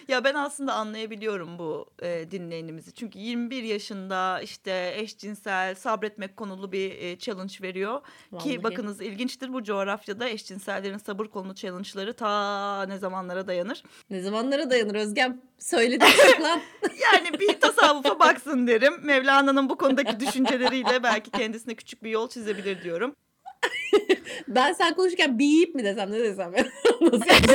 Ya 0.08 0.24
ben 0.24 0.34
aslında 0.34 0.72
anlayabiliyorum 0.74 1.58
bu 1.58 1.86
e, 2.02 2.30
dinleyenimizi. 2.30 2.92
Çünkü 2.92 3.18
21 3.18 3.62
yaşında 3.62 4.40
işte 4.40 4.92
eşcinsel 4.96 5.74
sabretmek 5.74 6.36
konulu 6.36 6.72
bir 6.72 6.90
e, 6.90 7.18
challenge 7.18 7.54
veriyor. 7.62 8.00
Vallahi. 8.32 8.44
Ki 8.44 8.62
bakınız 8.62 9.00
ilginçtir 9.00 9.52
bu 9.52 9.62
coğrafyada 9.62 10.28
eşcinsellerin 10.28 10.98
sabır 10.98 11.26
konulu 11.26 11.54
challenge'ları 11.54 12.12
ta 12.14 12.82
ne 12.86 12.98
zamanlara 12.98 13.46
dayanır. 13.46 13.82
ne 14.10 14.20
zamanlara 14.22 14.70
dayanır 14.70 14.94
Özgem? 14.94 15.40
Söyledim 15.58 16.08
lan. 16.42 16.60
Yani 17.02 17.40
bir 17.40 17.60
tasavvufa 17.60 18.18
baksın 18.20 18.66
derim. 18.66 18.94
Mevlana'nın 19.02 19.68
bu 19.68 19.76
konudaki 19.76 20.20
düşünceleriyle 20.20 21.02
belki 21.02 21.30
kendisine 21.30 21.74
küçük 21.74 22.02
bir 22.02 22.10
yol 22.10 22.28
çizebilir 22.28 22.82
diyorum. 22.82 23.14
Ben 24.48 24.72
sen 24.72 24.94
konuşurken 24.94 25.38
bip 25.38 25.74
mi 25.74 25.84
desem 25.84 26.12
ne 26.12 26.18
desem? 26.18 26.52
Nasıl? 27.12 27.24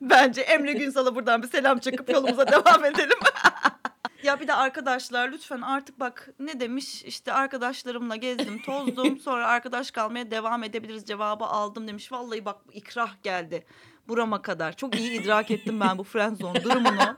Bence 0.00 0.40
Emre 0.40 0.72
Günsal'a 0.72 1.14
buradan 1.14 1.42
bir 1.42 1.48
selam 1.48 1.78
çakıp 1.78 2.10
yolumuza 2.10 2.46
devam 2.46 2.84
edelim. 2.84 3.18
ya 4.22 4.40
bir 4.40 4.48
de 4.48 4.54
arkadaşlar 4.54 5.32
lütfen 5.32 5.60
artık 5.60 6.00
bak 6.00 6.28
ne 6.38 6.60
demiş 6.60 7.04
işte 7.04 7.32
arkadaşlarımla 7.32 8.16
gezdim 8.16 8.62
tozdum 8.62 9.18
sonra 9.24 9.46
arkadaş 9.46 9.90
kalmaya 9.90 10.30
devam 10.30 10.62
edebiliriz 10.62 11.04
cevabı 11.04 11.44
aldım 11.44 11.88
demiş. 11.88 12.12
Vallahi 12.12 12.44
bak 12.44 12.56
ikrah 12.72 13.22
geldi 13.22 13.66
burama 14.08 14.42
kadar. 14.42 14.76
Çok 14.76 14.96
iyi 14.96 15.20
idrak 15.20 15.50
ettim 15.50 15.80
ben 15.80 15.98
bu 15.98 16.04
friendzone 16.04 16.64
durumunu. 16.64 17.16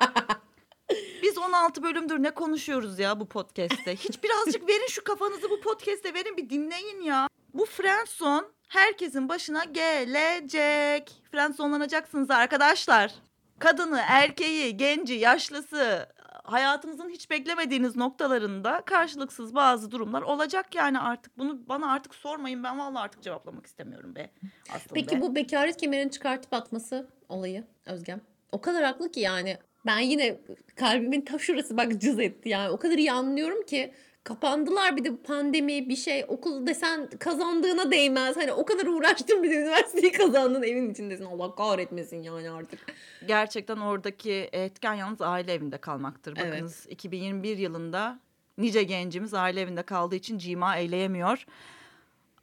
Biz 1.22 1.38
16 1.38 1.82
bölümdür 1.82 2.22
ne 2.22 2.30
konuşuyoruz 2.30 2.99
ya 2.99 3.20
bu 3.20 3.28
podcast'te. 3.28 3.96
Hiç 3.96 4.22
birazcık 4.22 4.68
verin 4.68 4.87
şu 4.88 5.04
kafanızı 5.04 5.50
bu 5.50 5.61
podcast'e 5.61 6.14
verin 6.14 6.37
bir 6.37 6.50
dinleyin 6.50 7.02
ya. 7.02 7.28
Bu 7.54 7.64
friendzone 7.64 8.46
herkesin 8.73 9.29
başına 9.29 9.64
gelecek. 9.64 11.23
Friendzone'lanacaksınız 11.31 12.31
arkadaşlar. 12.31 13.14
Kadını, 13.59 14.00
erkeği, 14.09 14.76
genci, 14.76 15.14
yaşlısı 15.14 16.09
hayatınızın 16.45 17.09
hiç 17.09 17.31
beklemediğiniz 17.31 17.97
noktalarında 17.97 18.83
karşılıksız 18.87 19.55
bazı 19.55 19.91
durumlar 19.91 20.23
olacak 20.23 20.75
yani 20.75 20.99
artık. 20.99 21.38
Bunu 21.38 21.69
bana 21.69 21.93
artık 21.93 22.14
sormayın 22.14 22.64
ben 22.64 22.79
vallahi 22.79 23.02
artık 23.02 23.23
cevaplamak 23.23 23.67
istemiyorum 23.67 24.14
be. 24.17 24.31
Aslında 24.69 24.95
Peki 24.95 25.21
bu 25.21 25.35
bekaret 25.35 25.76
kemerini 25.76 26.11
çıkartıp 26.11 26.52
atması 26.52 27.09
olayı 27.29 27.64
Özgem. 27.87 28.21
O 28.52 28.61
kadar 28.61 28.85
haklı 28.85 29.11
ki 29.11 29.21
yani. 29.21 29.59
Ben 29.87 29.99
yine 29.99 30.41
kalbimin 30.77 31.21
ta 31.21 31.39
şurası 31.39 31.77
bak 31.77 32.01
cız 32.01 32.21
etti 32.21 32.49
yani. 32.49 32.71
O 32.71 32.77
kadar 32.77 32.99
iyi 32.99 33.12
anlıyorum 33.12 33.62
ki 33.67 33.93
kapandılar 34.25 34.97
bir 34.97 35.05
de 35.05 35.17
pandemi 35.17 35.89
bir 35.89 35.97
şey 35.97 36.25
okul 36.29 36.67
desen 36.67 37.11
kazandığına 37.19 37.91
değmez. 37.91 38.37
Hani 38.37 38.53
o 38.53 38.65
kadar 38.65 38.87
uğraştın 38.87 39.43
bir 39.43 39.51
de 39.51 39.55
üniversiteyi 39.55 40.12
kazandın 40.19 40.62
evin 40.62 40.91
içindesin. 40.91 41.25
Allah 41.25 41.55
kahretmesin 41.55 42.23
yani 42.23 42.51
artık. 42.51 42.81
Gerçekten 43.27 43.77
oradaki 43.77 44.49
etken 44.53 44.95
yalnız 44.95 45.21
aile 45.21 45.53
evinde 45.53 45.79
kalmaktır. 45.79 46.35
Evet. 46.37 46.53
Bakınız 46.53 46.87
2021 46.91 47.59
yılında 47.59 48.21
nice 48.59 48.83
gencimiz 48.83 49.35
aile 49.35 49.61
evinde 49.61 49.83
kaldığı 49.83 50.15
için 50.15 50.39
cima 50.39 50.77
eyleyemiyor. 50.77 51.47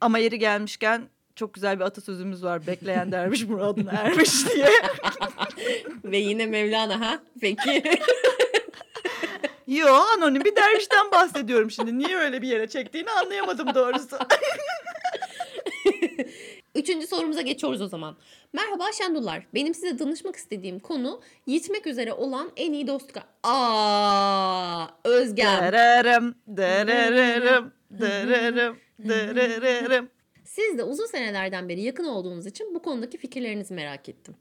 Ama 0.00 0.18
yeri 0.18 0.38
gelmişken 0.38 1.08
çok 1.36 1.54
güzel 1.54 1.80
bir 1.80 1.84
atasözümüz 1.84 2.44
var. 2.44 2.66
Bekleyen 2.66 3.12
derviş 3.12 3.44
muradına 3.44 3.90
ermiş 3.90 4.48
diye. 4.54 4.68
Ve 6.04 6.18
yine 6.18 6.46
Mevlana 6.46 7.00
ha? 7.00 7.22
Peki. 7.40 7.82
Yo 9.66 9.86
anonim 9.88 10.44
bir 10.44 10.56
dervişten 10.56 11.10
bahsediyorum 11.10 11.70
şimdi. 11.70 11.98
Niye 11.98 12.16
öyle 12.16 12.42
bir 12.42 12.48
yere 12.48 12.68
çektiğini 12.68 13.10
anlayamadım 13.10 13.74
doğrusu. 13.74 14.18
Üçüncü 16.74 17.06
sorumuza 17.06 17.40
geçiyoruz 17.40 17.80
o 17.80 17.88
zaman. 17.88 18.16
Merhaba 18.52 18.92
Şendullar. 18.92 19.46
Benim 19.54 19.74
size 19.74 19.98
danışmak 19.98 20.36
istediğim 20.36 20.78
konu 20.78 21.20
yitmek 21.46 21.86
üzere 21.86 22.12
olan 22.12 22.50
en 22.56 22.72
iyi 22.72 22.86
dostluk. 22.86 23.16
Aa, 23.42 24.86
Özgem. 25.04 25.62
Dererem, 25.62 26.34
dererem, 26.46 27.72
dererem, 27.90 28.76
dererem. 28.98 30.08
Siz 30.44 30.78
de 30.78 30.82
uzun 30.82 31.06
senelerden 31.06 31.68
beri 31.68 31.80
yakın 31.80 32.04
olduğunuz 32.04 32.46
için 32.46 32.74
bu 32.74 32.82
konudaki 32.82 33.18
fikirlerinizi 33.18 33.74
merak 33.74 34.08
ettim. 34.08 34.34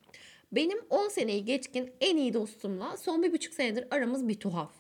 Benim 0.52 0.78
10 0.90 1.08
seneyi 1.10 1.46
geçkin 1.46 1.92
en 2.02 2.18
iyi 2.18 2.34
dostumla 2.34 2.98
son 2.98 3.24
bir 3.24 3.34
buçuk 3.34 3.54
senedir 3.54 3.86
aramız 3.92 4.28
bir 4.28 4.36
tuhaf. 4.36 4.72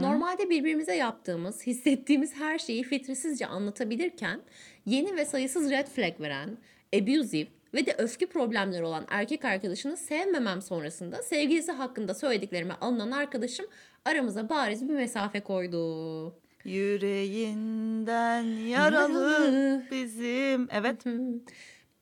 Normalde 0.00 0.50
birbirimize 0.50 0.96
yaptığımız, 0.96 1.66
hissettiğimiz 1.66 2.34
her 2.34 2.58
şeyi 2.58 2.82
filtresizce 2.82 3.46
anlatabilirken 3.46 4.40
Yeni 4.86 5.16
ve 5.16 5.24
sayısız 5.24 5.70
red 5.70 5.86
flag 5.86 6.20
veren, 6.20 6.58
abusive 6.96 7.48
ve 7.74 7.86
de 7.86 7.94
öfke 7.98 8.26
problemleri 8.26 8.84
olan 8.84 9.04
erkek 9.08 9.44
arkadaşını 9.44 9.96
sevmemem 9.96 10.62
sonrasında 10.62 11.22
sevgilisi 11.22 11.72
hakkında 11.72 12.14
söylediklerime 12.14 12.74
alınan 12.80 13.10
arkadaşım 13.10 13.66
aramıza 14.04 14.48
bariz 14.48 14.88
bir 14.88 14.94
mesafe 14.94 15.40
koydu. 15.40 16.34
Yüreğinden 16.64 18.42
Yaralı. 18.42 19.82
bizim. 19.90 20.68
Evet. 20.70 21.04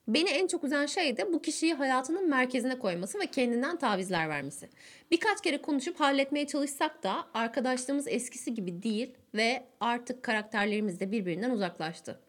Beni 0.08 0.28
en 0.28 0.46
çok 0.46 0.64
üzen 0.64 0.86
şey 0.86 1.16
de 1.16 1.32
bu 1.32 1.42
kişiyi 1.42 1.74
hayatının 1.74 2.28
merkezine 2.28 2.78
koyması 2.78 3.20
ve 3.20 3.26
kendinden 3.26 3.78
tavizler 3.78 4.28
vermesi. 4.28 4.68
Birkaç 5.10 5.42
kere 5.42 5.62
konuşup 5.62 6.00
halletmeye 6.00 6.46
çalışsak 6.46 7.02
da 7.02 7.26
arkadaşlığımız 7.34 8.08
eskisi 8.08 8.54
gibi 8.54 8.82
değil 8.82 9.14
ve 9.34 9.64
artık 9.80 10.22
karakterlerimiz 10.22 11.00
de 11.00 11.12
birbirinden 11.12 11.50
uzaklaştı. 11.50 12.20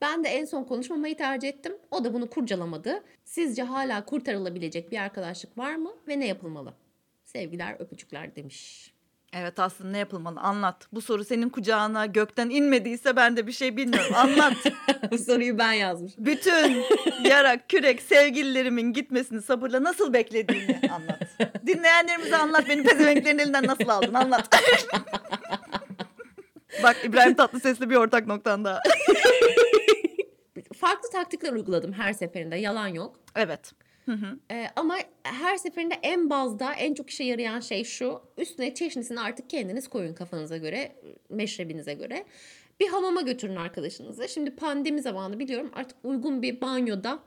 Ben 0.00 0.24
de 0.24 0.28
en 0.28 0.44
son 0.44 0.64
konuşmamayı 0.64 1.16
tercih 1.16 1.48
ettim. 1.48 1.76
O 1.90 2.04
da 2.04 2.14
bunu 2.14 2.30
kurcalamadı. 2.30 3.04
Sizce 3.24 3.62
hala 3.62 4.04
kurtarılabilecek 4.04 4.92
bir 4.92 4.98
arkadaşlık 4.98 5.58
var 5.58 5.74
mı 5.74 5.92
ve 6.08 6.20
ne 6.20 6.26
yapılmalı? 6.26 6.74
Sevgiler 7.24 7.76
öpücükler 7.80 8.36
demiş. 8.36 8.93
Evet 9.36 9.58
aslında 9.58 9.90
ne 9.90 9.98
yapılmalı 9.98 10.40
anlat. 10.40 10.88
Bu 10.92 11.00
soru 11.00 11.24
senin 11.24 11.48
kucağına 11.48 12.06
gökten 12.06 12.50
inmediyse 12.50 13.16
ben 13.16 13.36
de 13.36 13.46
bir 13.46 13.52
şey 13.52 13.76
bilmiyorum. 13.76 14.14
Anlat. 14.14 14.52
Bu 15.10 15.18
soruyu 15.18 15.58
ben 15.58 15.72
yazmışım. 15.72 16.26
Bütün 16.26 16.84
yarak 17.24 17.68
kürek 17.68 18.02
sevgililerimin 18.02 18.92
gitmesini 18.92 19.42
sabırla 19.42 19.82
nasıl 19.82 20.12
beklediğini 20.12 20.80
anlat. 20.90 21.22
Dinleyenlerimize 21.66 22.36
anlat. 22.36 22.68
Beni 22.68 22.82
pezevenklerin 22.82 23.38
elinden 23.38 23.66
nasıl 23.66 23.88
aldın 23.88 24.14
anlat. 24.14 24.48
Bak 26.82 26.96
İbrahim 27.04 27.34
Tatlıses'le 27.34 27.80
bir 27.80 27.96
ortak 27.96 28.26
noktan 28.26 28.64
daha. 28.64 28.80
Farklı 30.76 31.10
taktikler 31.10 31.52
uyguladım 31.52 31.92
her 31.92 32.12
seferinde 32.12 32.56
yalan 32.56 32.88
yok. 32.88 33.20
Evet. 33.36 33.72
Ee, 34.50 34.66
ama 34.76 34.96
her 35.22 35.56
seferinde 35.56 35.94
en 36.02 36.30
bazda 36.30 36.72
en 36.72 36.94
çok 36.94 37.10
işe 37.10 37.24
yarayan 37.24 37.60
şey 37.60 37.84
şu. 37.84 38.20
Üstüne 38.38 38.74
çeşnisini 38.74 39.20
artık 39.20 39.50
kendiniz 39.50 39.88
koyun 39.88 40.14
kafanıza 40.14 40.56
göre, 40.56 40.92
meşrebinize 41.28 41.94
göre. 41.94 42.24
Bir 42.80 42.88
hamama 42.88 43.22
götürün 43.22 43.56
arkadaşınızı. 43.56 44.28
Şimdi 44.28 44.56
pandemi 44.56 45.02
zamanı 45.02 45.38
biliyorum 45.38 45.70
artık 45.74 45.96
uygun 46.04 46.42
bir 46.42 46.60
banyoda 46.60 47.18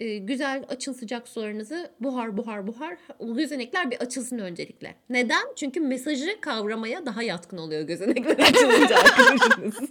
e, 0.00 0.18
güzel 0.18 0.64
açın 0.68 0.92
sıcak 0.92 1.28
sularınızı 1.28 1.90
buhar 2.00 2.36
buhar 2.36 2.66
buhar 2.66 2.98
o 3.18 3.34
gözenekler 3.34 3.90
bir 3.90 3.96
açılsın 3.96 4.38
öncelikle. 4.38 4.94
Neden? 5.10 5.46
Çünkü 5.56 5.80
mesajı 5.80 6.40
kavramaya 6.40 7.06
daha 7.06 7.22
yatkın 7.22 7.58
oluyor 7.58 7.82
gözenekler 7.82 8.38
açılınca 8.38 8.96
arkadaşınız. 9.04 9.90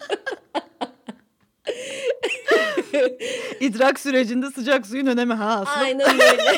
İdrak 3.59 3.99
sürecinde 3.99 4.51
sıcak 4.51 4.87
suyun 4.87 5.05
önemi 5.05 5.33
ha 5.33 5.59
aslında. 5.61 5.85
Aynen 5.85 6.13
öyle. 6.13 6.57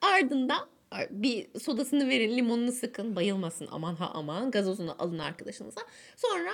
Ardından 0.00 0.68
bir 1.10 1.60
sodasını 1.60 2.08
verin, 2.08 2.36
limonunu 2.36 2.72
sıkın, 2.72 3.16
bayılmasın 3.16 3.68
aman 3.70 3.94
ha 3.94 4.10
aman, 4.14 4.50
gazozunu 4.50 4.96
alın 4.98 5.18
arkadaşınıza. 5.18 5.80
Sonra 6.16 6.50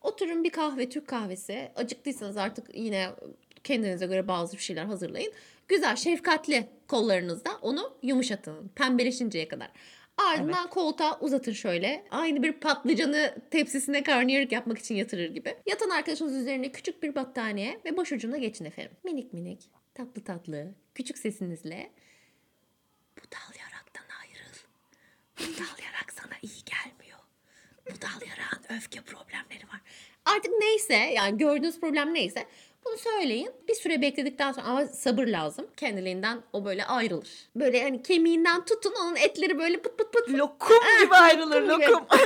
oturun 0.00 0.44
bir 0.44 0.50
kahve, 0.50 0.88
Türk 0.88 1.08
kahvesi. 1.08 1.72
Acıktıysanız 1.76 2.36
artık 2.36 2.74
yine 2.74 3.10
kendinize 3.64 4.06
göre 4.06 4.28
bazı 4.28 4.56
bir 4.56 4.62
şeyler 4.62 4.84
hazırlayın. 4.84 5.32
Güzel, 5.68 5.96
şefkatli 5.96 6.68
kollarınızda 6.88 7.50
onu 7.62 7.96
yumuşatın, 8.02 8.68
pembeleşinceye 8.74 9.48
kadar. 9.48 9.68
Ardından 10.16 10.70
koltuğa 10.70 11.18
uzatın 11.20 11.52
şöyle. 11.52 12.04
Aynı 12.10 12.42
bir 12.42 12.52
patlıcanı 12.52 13.34
tepsisine 13.50 14.02
karnıyarık 14.02 14.52
yapmak 14.52 14.78
için 14.78 14.94
yatırır 14.94 15.30
gibi. 15.30 15.56
Yatan 15.66 15.90
arkadaşınız 15.90 16.36
üzerine 16.36 16.72
küçük 16.72 17.02
bir 17.02 17.14
battaniye 17.14 17.80
ve 17.84 17.96
başucuna 17.96 18.36
geçin 18.36 18.64
efendim. 18.64 18.92
Minik 19.04 19.32
minik, 19.32 19.70
tatlı 19.94 20.24
tatlı, 20.24 20.74
küçük 20.94 21.18
sesinizle 21.18 21.90
bu 23.16 23.20
dal 23.20 23.58
yaraktan 23.60 24.04
ayrıl. 24.20 24.54
Bu 25.38 25.42
dal 25.42 25.84
yarak 25.84 26.12
sana 26.12 26.34
iyi 26.42 26.64
gelmiyor. 26.64 27.18
Bu 27.86 28.02
dal 28.02 28.28
yarağın 28.28 28.78
öfke 28.78 29.00
problemleri 29.00 29.68
var. 29.68 29.80
Artık 30.24 30.52
neyse 30.60 30.94
yani 30.94 31.38
gördüğünüz 31.38 31.80
problem 31.80 32.14
neyse 32.14 32.46
bunu 32.86 32.96
söyleyin. 32.98 33.50
Bir 33.68 33.74
süre 33.74 34.02
bekledikten 34.02 34.52
sonra 34.52 34.66
ama 34.66 34.86
sabır 34.86 35.26
lazım. 35.26 35.66
Kendiliğinden 35.76 36.38
o 36.52 36.64
böyle 36.64 36.84
ayrılır. 36.84 37.28
Böyle 37.56 37.82
hani 37.82 38.02
kemiğinden 38.02 38.64
tutun 38.64 38.94
onun 39.02 39.16
etleri 39.16 39.58
böyle 39.58 39.76
pıt 39.82 39.98
pıt 39.98 40.12
pıt. 40.12 40.30
Lokum 40.30 40.76
gibi 41.02 41.14
ayrılır 41.14 41.62
lokum. 41.62 42.06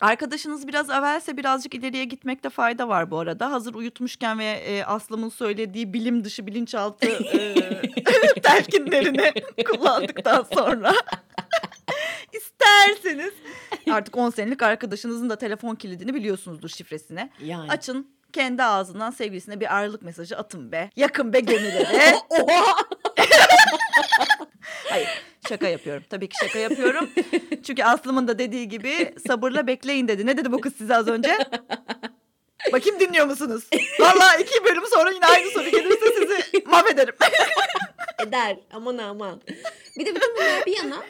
Arkadaşınız 0.00 0.68
biraz 0.68 0.90
evvelse 0.90 1.36
birazcık 1.36 1.74
ileriye 1.74 2.04
gitmekte 2.04 2.50
fayda 2.50 2.88
var 2.88 3.10
bu 3.10 3.18
arada. 3.18 3.52
Hazır 3.52 3.74
uyutmuşken 3.74 4.38
ve 4.38 4.44
e, 4.44 4.84
Aslım'ın 4.84 5.28
söylediği 5.28 5.92
bilim 5.92 6.24
dışı 6.24 6.46
bilinçaltı 6.46 7.06
e, 7.06 7.54
telkinlerini 8.42 9.32
kullandıktan 9.64 10.46
sonra 10.54 10.94
isterseniz 12.32 13.32
artık 13.90 14.16
10 14.16 14.30
senelik 14.30 14.62
arkadaşınızın 14.62 15.30
da 15.30 15.36
telefon 15.36 15.74
kilidini 15.74 16.14
biliyorsunuzdur 16.14 16.68
şifresine. 16.68 17.30
Yani. 17.40 17.70
Açın 17.70 18.17
kendi 18.32 18.62
ağzından 18.62 19.10
sevgilisine 19.10 19.60
bir 19.60 19.76
ayrılık 19.76 20.02
mesajı 20.02 20.36
atın 20.36 20.72
be. 20.72 20.90
Yakın 20.96 21.32
be 21.32 21.40
gemilere. 21.40 22.14
Oha! 22.30 22.76
Hayır 24.88 25.08
şaka 25.48 25.68
yapıyorum. 25.68 26.04
Tabii 26.10 26.28
ki 26.28 26.36
şaka 26.46 26.58
yapıyorum. 26.58 27.10
Çünkü 27.66 27.82
Aslım'ın 27.82 28.28
da 28.28 28.38
dediği 28.38 28.68
gibi 28.68 29.14
sabırla 29.28 29.66
bekleyin 29.66 30.08
dedi. 30.08 30.26
Ne 30.26 30.36
dedi 30.36 30.52
bu 30.52 30.60
kız 30.60 30.76
size 30.76 30.96
az 30.96 31.08
önce? 31.08 31.38
Bakayım 32.72 33.00
dinliyor 33.00 33.26
musunuz? 33.26 33.64
Vallahi 34.00 34.42
iki 34.42 34.64
bölüm 34.64 34.86
sonra 34.86 35.10
yine 35.10 35.26
aynı 35.26 35.50
soru 35.50 35.70
gelirse 35.70 36.06
sizi 36.18 36.64
mahvederim. 36.66 37.14
Eder. 38.26 38.56
Aman 38.72 38.98
aman. 38.98 39.40
Bir 39.98 40.06
de 40.06 40.14
bütün 40.14 40.34
bunlar 40.36 40.66
bir 40.66 40.76
yana 40.76 41.02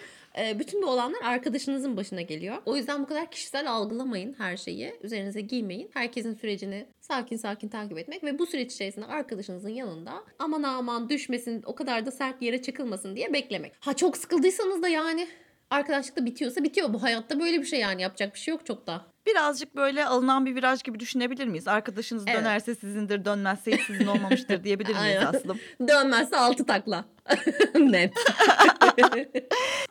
bütün 0.58 0.82
bu 0.82 0.86
olanlar 0.86 1.22
arkadaşınızın 1.22 1.96
başına 1.96 2.22
geliyor. 2.22 2.56
O 2.66 2.76
yüzden 2.76 3.02
bu 3.02 3.06
kadar 3.06 3.30
kişisel 3.30 3.70
algılamayın 3.70 4.34
her 4.38 4.56
şeyi. 4.56 4.94
Üzerinize 5.02 5.40
giymeyin. 5.40 5.90
Herkesin 5.94 6.34
sürecini 6.34 6.86
sakin 7.00 7.36
sakin 7.36 7.68
takip 7.68 7.98
etmek 7.98 8.24
ve 8.24 8.38
bu 8.38 8.46
süreç 8.46 8.72
içerisinde 8.72 9.06
arkadaşınızın 9.06 9.68
yanında 9.68 10.12
aman 10.38 10.62
aman 10.62 11.08
düşmesin 11.08 11.62
o 11.66 11.74
kadar 11.74 12.06
da 12.06 12.10
sert 12.10 12.42
yere 12.42 12.62
çakılmasın 12.62 13.16
diye 13.16 13.32
beklemek. 13.32 13.72
Ha 13.80 13.96
çok 13.96 14.16
sıkıldıysanız 14.16 14.82
da 14.82 14.88
yani 14.88 15.28
arkadaşlıkta 15.70 16.24
bitiyorsa 16.24 16.64
bitiyor. 16.64 16.92
Bu 16.92 17.02
hayatta 17.02 17.40
böyle 17.40 17.60
bir 17.60 17.66
şey 17.66 17.80
yani 17.80 18.02
yapacak 18.02 18.34
bir 18.34 18.38
şey 18.38 18.52
yok 18.52 18.66
çok 18.66 18.86
da. 18.86 19.06
Birazcık 19.32 19.76
böyle 19.76 20.06
alınan 20.06 20.46
bir 20.46 20.54
viraj 20.54 20.82
gibi 20.82 21.00
düşünebilir 21.00 21.46
miyiz? 21.46 21.68
Arkadaşınız 21.68 22.24
Evet. 22.26 22.40
dönerse 22.40 22.74
sizindir, 22.74 23.24
dönmezse 23.24 23.72
hiç 23.72 23.82
sizin 23.86 24.06
olmamıştır 24.06 24.64
diyebilir 24.64 24.94
miyiz. 25.00 25.22
Aslım? 25.26 25.58
Dönmezse 25.88 26.36
altı 26.36 26.66
takla. 26.66 27.04
Net. 27.74 28.12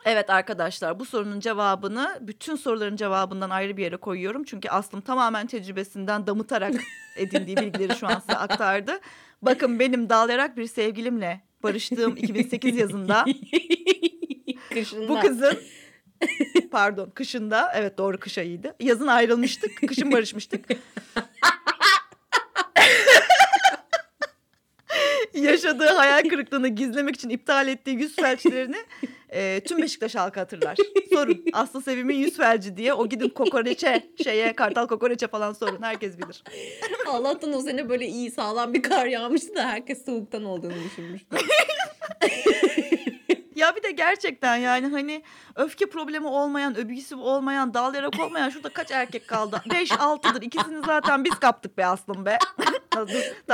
Evet 0.04 0.30
arkadaşlar 0.30 1.00
bu 1.00 1.04
sorunun 1.04 1.40
cevabını 1.40 2.18
bütün 2.20 2.56
soruların 2.56 2.96
cevabından 2.96 3.50
ayrı 3.50 3.76
bir 3.76 3.82
yere 3.82 3.96
koyuyorum. 3.96 4.44
Çünkü 4.44 4.68
Aslım 4.68 5.00
tamamen 5.00 5.46
tecrübesinden 5.46 6.26
damıtarak 6.26 6.74
edindiği 7.16 7.56
bilgileri 7.56 7.98
şu 7.98 8.06
an 8.06 8.20
size 8.20 8.36
aktardı. 8.38 9.00
Bakın 9.42 9.78
benim 9.78 10.08
dağlayarak 10.08 10.56
bir 10.56 10.66
sevgilimle 10.66 11.40
barıştığım 11.62 12.16
2008 12.16 12.76
yazında 12.76 13.24
Kışında. 14.70 15.08
bu 15.08 15.20
kızın 15.20 15.58
pardon 16.70 17.10
kışında 17.10 17.72
evet 17.74 17.98
doğru 17.98 18.18
kış 18.18 18.38
ayıydı. 18.38 18.74
Yazın 18.80 19.06
ayrılmıştık 19.06 19.88
kışın 19.88 20.12
barışmıştık. 20.12 20.64
Yaşadığı 25.34 25.88
hayal 25.88 26.28
kırıklığını 26.28 26.68
gizlemek 26.68 27.16
için 27.16 27.28
iptal 27.28 27.68
ettiği 27.68 27.96
yüz 27.98 28.16
felçlerini 28.16 28.76
e, 29.30 29.60
tüm 29.60 29.82
Beşiktaş 29.82 30.14
halkı 30.14 30.40
hatırlar. 30.40 30.76
Sorun 31.12 31.44
Aslı 31.52 31.82
Sevim'in 31.82 32.14
yüz 32.14 32.36
felci 32.36 32.76
diye 32.76 32.92
o 32.92 33.08
gidin 33.08 33.28
kokoreçe 33.28 34.10
şeye 34.24 34.52
kartal 34.52 34.86
kokoreçe 34.86 35.26
falan 35.28 35.52
sorun 35.52 35.82
herkes 35.82 36.18
bilir. 36.18 36.44
Allah'tan 37.06 37.52
o 37.52 37.60
sene 37.60 37.88
böyle 37.88 38.06
iyi 38.06 38.30
sağlam 38.30 38.74
bir 38.74 38.82
kar 38.82 39.06
yağmıştı 39.06 39.54
da 39.54 39.68
herkes 39.68 40.04
soğuktan 40.04 40.44
olduğunu 40.44 40.84
düşünmüştü. 40.84 41.36
Ya 43.58 43.76
bir 43.76 43.82
de 43.82 43.90
gerçekten 43.90 44.56
yani 44.56 44.86
hani 44.86 45.22
öfke 45.56 45.86
problemi 45.86 46.26
olmayan, 46.26 46.76
öbüsü 46.76 47.14
olmayan, 47.16 47.74
dal 47.74 47.94
yarak 47.94 48.20
olmayan 48.20 48.50
şurada 48.50 48.68
kaç 48.68 48.90
erkek 48.90 49.28
kaldı? 49.28 49.62
5 49.72 49.90
6'dır. 49.90 50.42
İkisini 50.42 50.84
zaten 50.86 51.24
biz 51.24 51.34
kaptık 51.34 51.78
be 51.78 51.86
aslım 51.86 52.26
be. 52.26 52.38
Dur, 52.96 53.08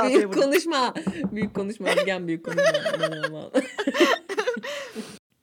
büyük 0.07 0.33
konuşma. 0.33 0.93
Büyük 1.31 1.55
konuşma 1.55 1.89
Özgen 1.89 2.27
büyük 2.27 2.45
konuşma. 2.45 3.51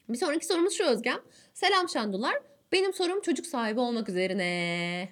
Bir 0.09 0.19
sonraki 0.19 0.47
sorumuz 0.47 0.75
şu 0.75 0.85
Özgen. 0.85 1.21
Selam 1.55 1.89
Şendular. 1.89 2.35
Benim 2.73 2.93
sorum 2.93 3.21
çocuk 3.21 3.47
sahibi 3.47 3.81
olmak 3.81 4.09
üzerine. 4.09 5.09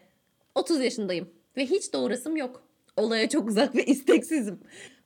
30 0.55 0.81
yaşındayım 0.81 1.31
ve 1.57 1.67
hiç 1.67 1.93
doğrasım 1.93 2.37
yok. 2.37 2.63
Olaya 2.97 3.29
çok 3.29 3.49
uzak 3.49 3.75
ve 3.75 3.85
isteksizim. 3.85 4.61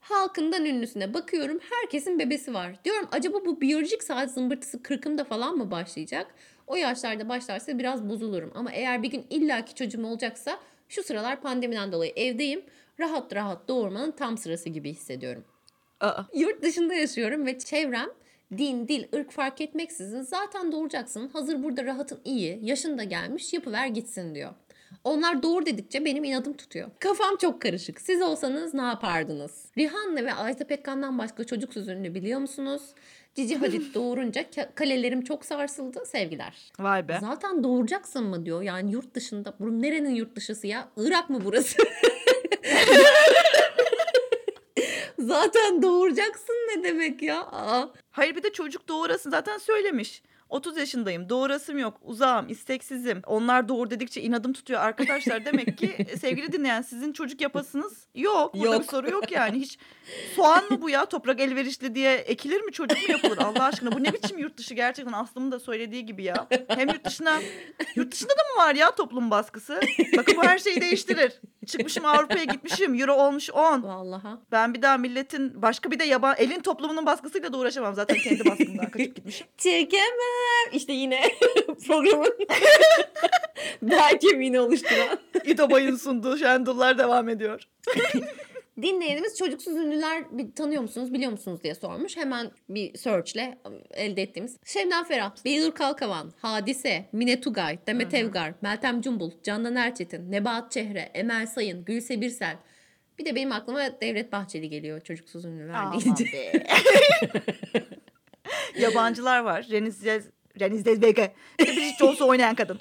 Halkından 0.05 0.65
ünlüsüne 0.65 1.15
bakıyorum 1.15 1.61
herkesin 1.71 2.19
bebesi 2.19 2.55
var. 2.55 2.85
Diyorum 2.85 3.09
acaba 3.13 3.45
bu 3.47 3.61
biyolojik 3.61 4.03
saat 4.03 4.31
zımbırtısı 4.31 4.83
kırkımda 4.83 5.25
falan 5.25 5.57
mı 5.57 5.71
başlayacak? 5.71 6.27
O 6.67 6.77
yaşlarda 6.77 7.29
başlarsa 7.29 7.79
biraz 7.79 8.09
bozulurum 8.09 8.53
ama 8.55 8.73
eğer 8.73 9.03
bir 9.03 9.11
gün 9.11 9.27
illaki 9.31 9.75
çocuğum 9.75 10.07
olacaksa 10.07 10.59
Şu 10.89 11.03
sıralar 11.03 11.41
pandemiden 11.41 11.93
dolayı 11.93 12.13
evdeyim. 12.17 12.63
Rahat 13.01 13.35
rahat 13.35 13.69
doğurmanın 13.69 14.11
tam 14.11 14.39
sırası 14.39 14.69
gibi 14.69 14.91
hissediyorum. 14.91 15.45
Aa, 16.01 16.23
Yurt 16.35 16.63
dışında 16.63 16.95
yaşıyorum 16.95 17.47
ve 17.47 17.59
çevrem 17.59 18.09
din, 18.59 18.89
dil, 18.89 19.05
ırk 19.15 19.31
fark 19.31 19.61
etmeksizin 19.61 20.23
zaten 20.23 20.73
doğuracaksın. 20.73 21.29
Hazır 21.29 21.63
burada 21.63 21.85
rahatın 21.85 22.21
iyi, 22.25 22.59
yaşın 22.63 22.99
da 22.99 23.05
gelmiş 23.05 23.53
yapıver 23.53 23.87
gitsin 23.87 24.35
diyor. 24.35 24.51
Onlar 25.05 25.43
doğur 25.43 25.67
dedikçe 25.67 26.05
benim 26.05 26.25
inadım 26.25 26.53
tutuyor. 26.57 26.91
Kafam 26.99 27.37
çok 27.37 27.63
karışık. 27.63 28.01
Siz 28.01 28.23
olsanız 28.23 28.75
ne 28.75 28.83
yapardınız? 28.83 29.65
Rihanna 29.79 30.25
ve 30.25 30.35
Ajda 30.35 30.67
Pekkan'dan 30.67 31.19
başka 31.19 31.45
çocuk 31.45 31.73
sözünü 31.75 32.15
biliyor 32.15 32.41
musunuz? 32.41 32.83
Cici 33.35 33.57
Hadid 33.57 33.83
doğurunca 33.95 34.43
ka- 34.43 34.75
kalelerim 34.75 35.23
çok 35.25 35.45
sarsıldı. 35.45 36.03
Sevgiler. 36.07 36.73
vay 36.79 37.09
be. 37.09 37.19
Zaten 37.21 37.65
doğuracaksın 37.65 38.25
mı 38.25 38.47
diyor. 38.47 38.63
Yani 38.63 38.93
yurt 38.93 39.15
dışında. 39.15 39.55
Bu 39.61 39.83
nerenin 39.83 40.15
yurt 40.15 40.37
dışısı 40.37 40.67
ya? 40.67 40.89
Irak 40.97 41.31
mı 41.31 41.41
burası? 41.45 41.77
Zaten 45.19 45.83
doğuracaksın 45.83 46.55
ne 46.55 46.85
demek 46.85 47.23
ya? 47.23 47.41
Aa. 47.41 47.89
Hayır 48.11 48.37
bir 48.37 48.43
de 48.43 48.53
çocuk 48.53 48.89
doğurasın 48.89 49.31
zaten 49.31 49.59
söylemiş. 49.59 50.23
30 50.55 50.77
yaşındayım. 50.77 51.29
Doğurasım 51.29 51.79
yok. 51.79 52.01
Uzağım, 52.03 52.49
isteksizim. 52.49 53.23
Onlar 53.27 53.69
doğur 53.69 53.91
dedikçe 53.91 54.23
inadım 54.23 54.53
tutuyor 54.53 54.81
arkadaşlar. 54.81 55.45
Demek 55.45 55.79
ki 55.79 55.87
e, 55.99 56.17
sevgili 56.17 56.53
dinleyen 56.53 56.83
sizin 56.83 57.13
çocuk 57.13 57.41
yapasınız 57.41 58.07
yok. 58.15 58.55
Burada 58.55 58.75
Yok. 58.75 58.83
bir 58.83 58.89
soru 58.89 59.11
yok 59.11 59.33
yani. 59.33 59.59
Hiç 59.61 59.79
soğan 60.37 60.65
mı 60.71 60.83
bu 60.83 60.91
ya? 60.91 61.07
Toprak 61.07 61.41
elverişli 61.41 61.95
diye 61.95 62.15
ekilir 62.15 62.61
mi 62.61 62.73
çocuk 62.73 62.99
mu 62.99 63.13
yapılır? 63.13 63.39
Allah 63.39 63.65
aşkına 63.65 63.93
bu 63.93 64.05
ne 64.05 64.13
biçim 64.13 64.39
yurt 64.39 64.57
dışı 64.57 64.75
gerçekten 64.75 65.13
Aslım'ın 65.13 65.53
da 65.53 65.61
söylediği 65.61 66.07
gibi 66.07 66.25
ya. 66.25 66.47
Hem 66.69 66.89
yurt 66.89 67.05
dışına 67.05 67.41
yurt 67.97 68.13
dışında 68.13 68.31
da 68.33 68.43
mı 68.55 68.63
var 68.63 68.75
ya 68.75 68.95
toplum 68.95 69.31
baskısı? 69.31 69.81
Bakın 70.17 70.37
bu 70.37 70.43
her 70.43 70.59
şeyi 70.59 70.81
değiştirir. 70.81 71.33
Çıkmışım 71.67 72.05
Avrupa'ya 72.05 72.45
gitmişim. 72.45 72.95
Euro 73.01 73.15
olmuş 73.15 73.51
10. 73.51 73.83
Vallahi. 73.83 74.39
Ben 74.53 74.75
bir 74.75 74.83
daha 74.83 74.97
milletin 74.97 75.63
başka 75.63 75.91
bir 75.91 75.99
de 75.99 76.05
yaban 76.05 76.35
elin 76.39 76.61
toplumunun 76.61 77.07
baskısıyla 77.07 77.53
da 77.53 77.57
uğraşamam. 77.57 77.95
Zaten 77.95 78.17
kendi 78.17 78.45
baskımdan 78.45 78.91
kaçıp 78.91 79.17
gitmişim. 79.17 79.47
Çekemem. 79.59 80.44
İşte 80.73 80.93
yine 80.93 81.21
programın 81.87 82.39
Berkemini 83.83 84.61
oluşturan. 84.61 85.19
İdo 85.45 85.71
Bay'ın 85.71 85.97
sunduğu 85.97 86.37
Şendullar 86.37 86.99
devam 86.99 87.29
ediyor. 87.29 87.69
Dinleyenimiz 88.83 89.39
çocuksuz 89.39 89.77
ünlüler 89.77 90.39
bir 90.39 90.55
tanıyor 90.55 90.83
musunuz, 90.83 91.13
biliyor 91.13 91.33
musunuz 91.33 91.63
diye 91.63 91.75
sormuş. 91.75 92.17
Hemen 92.17 92.51
bir 92.69 92.99
searchle 92.99 93.59
elde 93.91 94.23
ettiğimiz. 94.23 94.57
Şebnem 94.65 95.05
Ferah, 95.05 95.45
Beylül 95.45 95.71
Kalkavan, 95.71 96.33
Hadise, 96.43 97.05
Mine 97.13 97.41
Tugay, 97.41 97.79
Demet 97.87 98.15
Evgar, 98.15 98.55
Meltem 98.63 99.01
Cumbul, 99.01 99.31
Candan 99.43 99.77
Erçetin, 99.77 100.33
Nebahat 100.33 100.73
Çehre, 100.73 101.11
Emel 101.15 101.47
Sayın, 101.47 101.85
Gülse 101.85 102.21
Birsel. 102.21 102.57
Bir 103.19 103.25
de 103.25 103.35
benim 103.35 103.53
aklıma 103.53 104.01
Devlet 104.01 104.33
Bahçeli 104.33 104.69
geliyor 104.69 105.01
çocuksuz 105.01 105.45
ünlüler 105.45 105.75
Aman 105.75 106.01
deyince. 106.01 106.53
Yabancılar 108.79 109.41
var. 109.41 109.67
Reniz 109.71 109.97
Zez, 109.99 110.25
Reniz 110.61 110.83
Zellweger. 110.83 111.31
Bir 111.61 111.67
de 111.67 111.71
Bridget 111.71 111.99
Jones'u 111.99 112.29
oynayan 112.29 112.55
kadın. 112.55 112.79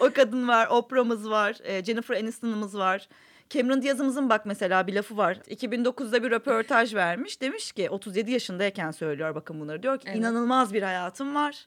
o 0.00 0.10
kadın 0.14 0.48
var. 0.48 0.66
Oprah'mız 0.66 1.30
var. 1.30 1.56
e, 1.64 1.84
Jennifer 1.84 2.16
Aniston'ımız 2.16 2.78
var. 2.78 3.08
Cameron 3.50 3.82
Diaz'ımızın 3.82 4.28
bak 4.30 4.46
mesela 4.46 4.86
bir 4.86 4.94
lafı 4.94 5.16
var. 5.16 5.34
2009'da 5.48 6.22
bir 6.22 6.30
röportaj 6.30 6.94
vermiş. 6.94 7.40
Demiş 7.40 7.72
ki 7.72 7.90
37 7.90 8.30
yaşındayken 8.30 8.90
söylüyor 8.90 9.34
bakın 9.34 9.60
bunları. 9.60 9.82
Diyor 9.82 9.98
ki 9.98 10.04
Evet. 10.08 10.18
inanılmaz 10.18 10.72
bir 10.74 10.82
hayatım 10.82 11.34
var. 11.34 11.66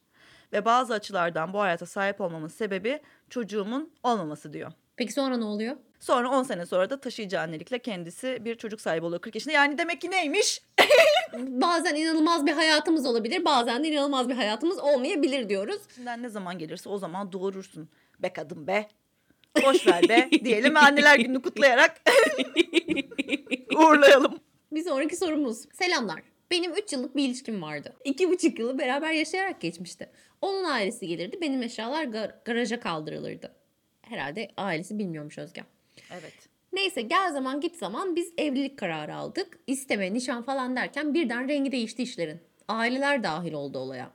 Ve 0.53 0.65
bazı 0.65 0.93
açılardan 0.93 1.53
bu 1.53 1.59
hayata 1.61 1.85
sahip 1.85 2.21
olmamın 2.21 2.47
sebebi 2.47 2.99
çocuğumun 3.29 3.93
olmaması 4.03 4.53
diyor. 4.53 4.71
Peki 4.95 5.13
sonra 5.13 5.37
ne 5.37 5.45
oluyor? 5.45 5.75
Sonra 6.05 6.29
10 6.29 6.43
sene 6.43 6.65
sonra 6.65 6.89
da 6.89 6.99
taşıyıcı 6.99 7.39
annelikle 7.39 7.79
kendisi 7.79 8.37
bir 8.41 8.55
çocuk 8.55 8.81
sahibi 8.81 9.05
oluyor 9.05 9.21
40 9.21 9.35
yaşında. 9.35 9.53
Yani 9.53 9.77
demek 9.77 10.01
ki 10.01 10.11
neymiş? 10.11 10.61
Bazen 11.37 11.95
inanılmaz 11.95 12.45
bir 12.45 12.51
hayatımız 12.51 13.05
olabilir, 13.05 13.45
bazen 13.45 13.83
de 13.83 13.87
inanılmaz 13.87 14.29
bir 14.29 14.35
hayatımız 14.35 14.79
olmayabilir 14.79 15.49
diyoruz. 15.49 15.81
İçinden 15.91 16.23
ne 16.23 16.29
zaman 16.29 16.59
gelirse 16.59 16.89
o 16.89 16.97
zaman 16.97 17.31
doğurursun. 17.31 17.89
Be 18.19 18.33
kadın 18.33 18.67
be. 18.67 18.87
Boş 19.63 19.87
ver 19.87 20.09
be 20.09 20.29
diyelim 20.45 20.77
anneler 20.77 21.19
gününü 21.19 21.41
kutlayarak 21.41 22.01
uğurlayalım. 23.75 24.39
Bir 24.71 24.83
sonraki 24.83 25.15
sorumuz. 25.15 25.65
Selamlar. 25.73 26.21
Benim 26.51 26.73
3 26.73 26.93
yıllık 26.93 27.15
bir 27.15 27.23
ilişkim 27.23 27.61
vardı. 27.61 27.93
2,5 28.05 28.59
yılı 28.61 28.79
beraber 28.79 29.11
yaşayarak 29.11 29.61
geçmişti. 29.61 30.09
Onun 30.41 30.63
ailesi 30.63 31.07
gelirdi, 31.07 31.37
benim 31.41 31.61
eşyalar 31.63 32.03
gar- 32.03 32.43
garaja 32.45 32.79
kaldırılırdı. 32.79 33.55
Herhalde 34.01 34.51
ailesi 34.57 34.99
bilmiyormuş 34.99 35.37
Özgem. 35.37 35.65
Evet. 36.11 36.33
Neyse 36.73 37.01
gel 37.01 37.31
zaman 37.31 37.61
git 37.61 37.75
zaman 37.75 38.15
biz 38.15 38.33
evlilik 38.37 38.79
kararı 38.79 39.15
aldık. 39.15 39.59
İsteme, 39.67 40.13
nişan 40.13 40.43
falan 40.43 40.75
derken 40.75 41.13
birden 41.13 41.47
rengi 41.47 41.71
değişti 41.71 42.03
işlerin. 42.03 42.39
Aileler 42.67 43.23
dahil 43.23 43.53
oldu 43.53 43.77
olaya. 43.77 44.11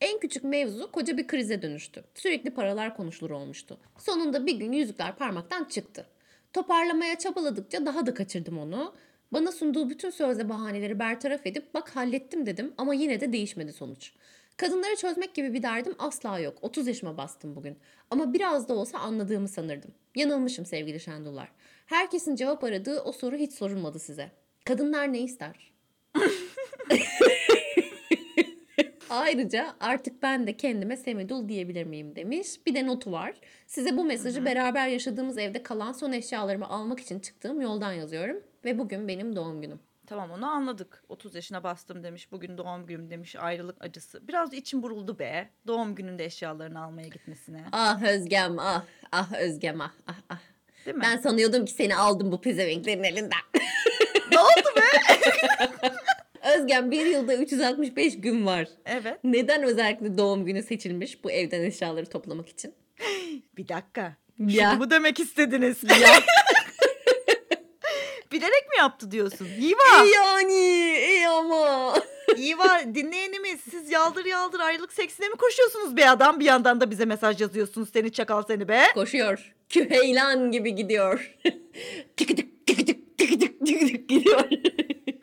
En 0.00 0.20
küçük 0.20 0.44
mevzu 0.44 0.92
koca 0.92 1.16
bir 1.16 1.26
krize 1.26 1.62
dönüştü. 1.62 2.04
Sürekli 2.14 2.50
paralar 2.50 2.96
konuşulur 2.96 3.30
olmuştu. 3.30 3.78
Sonunda 3.98 4.46
bir 4.46 4.54
gün 4.54 4.72
yüzükler 4.72 5.16
parmaktan 5.16 5.64
çıktı. 5.64 6.06
Toparlamaya 6.52 7.18
çabaladıkça 7.18 7.86
daha 7.86 8.06
da 8.06 8.14
kaçırdım 8.14 8.58
onu. 8.58 8.94
Bana 9.32 9.52
sunduğu 9.52 9.90
bütün 9.90 10.10
sözle 10.10 10.48
bahaneleri 10.48 10.98
bertaraf 10.98 11.46
edip 11.46 11.74
bak 11.74 11.96
hallettim 11.96 12.46
dedim 12.46 12.74
ama 12.78 12.94
yine 12.94 13.20
de 13.20 13.32
değişmedi 13.32 13.72
sonuç. 13.72 14.12
Kadınları 14.56 14.96
çözmek 14.96 15.34
gibi 15.34 15.54
bir 15.54 15.62
derdim 15.62 15.94
asla 15.98 16.38
yok. 16.38 16.58
30 16.62 16.86
yaşıma 16.86 17.16
bastım 17.16 17.56
bugün. 17.56 17.78
Ama 18.10 18.32
biraz 18.34 18.68
da 18.68 18.74
olsa 18.74 18.98
anladığımı 18.98 19.48
sanırdım. 19.48 19.90
Yanılmışım 20.14 20.66
sevgili 20.66 21.00
Şendullar. 21.00 21.48
Herkesin 21.86 22.36
cevap 22.36 22.64
aradığı 22.64 23.00
o 23.00 23.12
soru 23.12 23.36
hiç 23.36 23.52
sorulmadı 23.52 23.98
size. 23.98 24.30
Kadınlar 24.64 25.12
ne 25.12 25.20
ister? 25.20 25.72
Ayrıca 29.10 29.74
artık 29.80 30.22
ben 30.22 30.46
de 30.46 30.56
kendime 30.56 30.96
Semidul 30.96 31.48
diyebilir 31.48 31.84
miyim 31.84 32.16
demiş. 32.16 32.48
Bir 32.66 32.74
de 32.74 32.86
notu 32.86 33.12
var. 33.12 33.34
Size 33.66 33.96
bu 33.96 34.04
mesajı 34.04 34.44
beraber 34.44 34.88
yaşadığımız 34.88 35.38
evde 35.38 35.62
kalan 35.62 35.92
son 35.92 36.12
eşyalarımı 36.12 36.68
almak 36.68 37.00
için 37.00 37.20
çıktığım 37.20 37.60
yoldan 37.60 37.92
yazıyorum. 37.92 38.42
Ve 38.64 38.78
bugün 38.78 39.08
benim 39.08 39.36
doğum 39.36 39.62
günüm. 39.62 39.80
Tamam 40.10 40.30
onu 40.30 40.46
anladık. 40.46 41.04
30 41.08 41.34
yaşına 41.34 41.62
bastım 41.62 42.02
demiş. 42.04 42.32
Bugün 42.32 42.58
doğum 42.58 42.86
günüm 42.86 43.10
demiş. 43.10 43.36
Ayrılık 43.36 43.84
acısı. 43.84 44.28
Biraz 44.28 44.52
içim 44.54 44.82
buruldu 44.82 45.18
be. 45.18 45.50
Doğum 45.66 45.94
gününde 45.94 46.24
eşyalarını 46.24 46.84
almaya 46.84 47.08
gitmesine. 47.08 47.64
Ah 47.72 48.02
Özgem 48.02 48.58
ah. 48.58 48.84
Ah 49.12 49.32
Özgem 49.32 49.80
ah 49.80 49.92
ah 50.06 50.16
ah. 50.28 50.38
Değil 50.86 50.96
mi? 50.96 51.02
Ben 51.02 51.16
sanıyordum 51.16 51.64
ki 51.64 51.72
seni 51.72 51.96
aldım 51.96 52.32
bu 52.32 52.40
pezevenklerin 52.40 53.02
elinden. 53.04 53.40
ne 54.32 54.38
oldu 54.38 54.68
be? 54.76 54.80
Özgem 56.56 56.90
bir 56.90 57.06
yılda 57.06 57.36
365 57.36 58.20
gün 58.20 58.46
var. 58.46 58.68
Evet. 58.86 59.18
Neden 59.24 59.62
özellikle 59.62 60.18
doğum 60.18 60.44
günü 60.44 60.62
seçilmiş 60.62 61.24
bu 61.24 61.30
evden 61.30 61.62
eşyaları 61.62 62.06
toplamak 62.06 62.48
için? 62.48 62.74
Bir 63.56 63.68
dakika. 63.68 64.16
Ya. 64.38 64.70
Şunu 64.70 64.78
mu 64.78 64.90
demek 64.90 65.20
istediniz? 65.20 65.82
Ya. 65.84 66.08
Bilerek 68.32 68.68
mi 68.68 68.78
yaptı 68.78 69.10
diyorsun? 69.10 69.48
İyi 69.60 69.74
var. 69.74 70.04
E 70.04 70.08
yani 70.08 70.54
e 70.98 71.26
ama. 71.26 71.94
İyi 72.36 72.58
var 72.58 72.94
dinleyenimiz 72.94 73.60
siz 73.70 73.90
yaldır 73.90 74.24
yaldır 74.24 74.60
ayrılık 74.60 74.92
seksine 74.92 75.28
mi 75.28 75.36
koşuyorsunuz 75.36 75.96
bir 75.96 76.12
adam 76.12 76.40
bir 76.40 76.44
yandan 76.44 76.80
da 76.80 76.90
bize 76.90 77.04
mesaj 77.04 77.40
yazıyorsunuz 77.40 77.88
seni 77.92 78.12
çakal 78.12 78.42
seni 78.42 78.68
be. 78.68 78.82
Koşuyor. 78.94 79.54
Küheylan 79.68 80.50
gibi 80.52 80.74
gidiyor. 80.74 81.36
tık 82.16 82.28
tık 82.28 82.66
tık 82.66 82.86
tık 82.86 83.18
tık 83.18 83.40
tık 83.40 83.60
tık 83.66 84.08
gidiyor. 84.08 84.44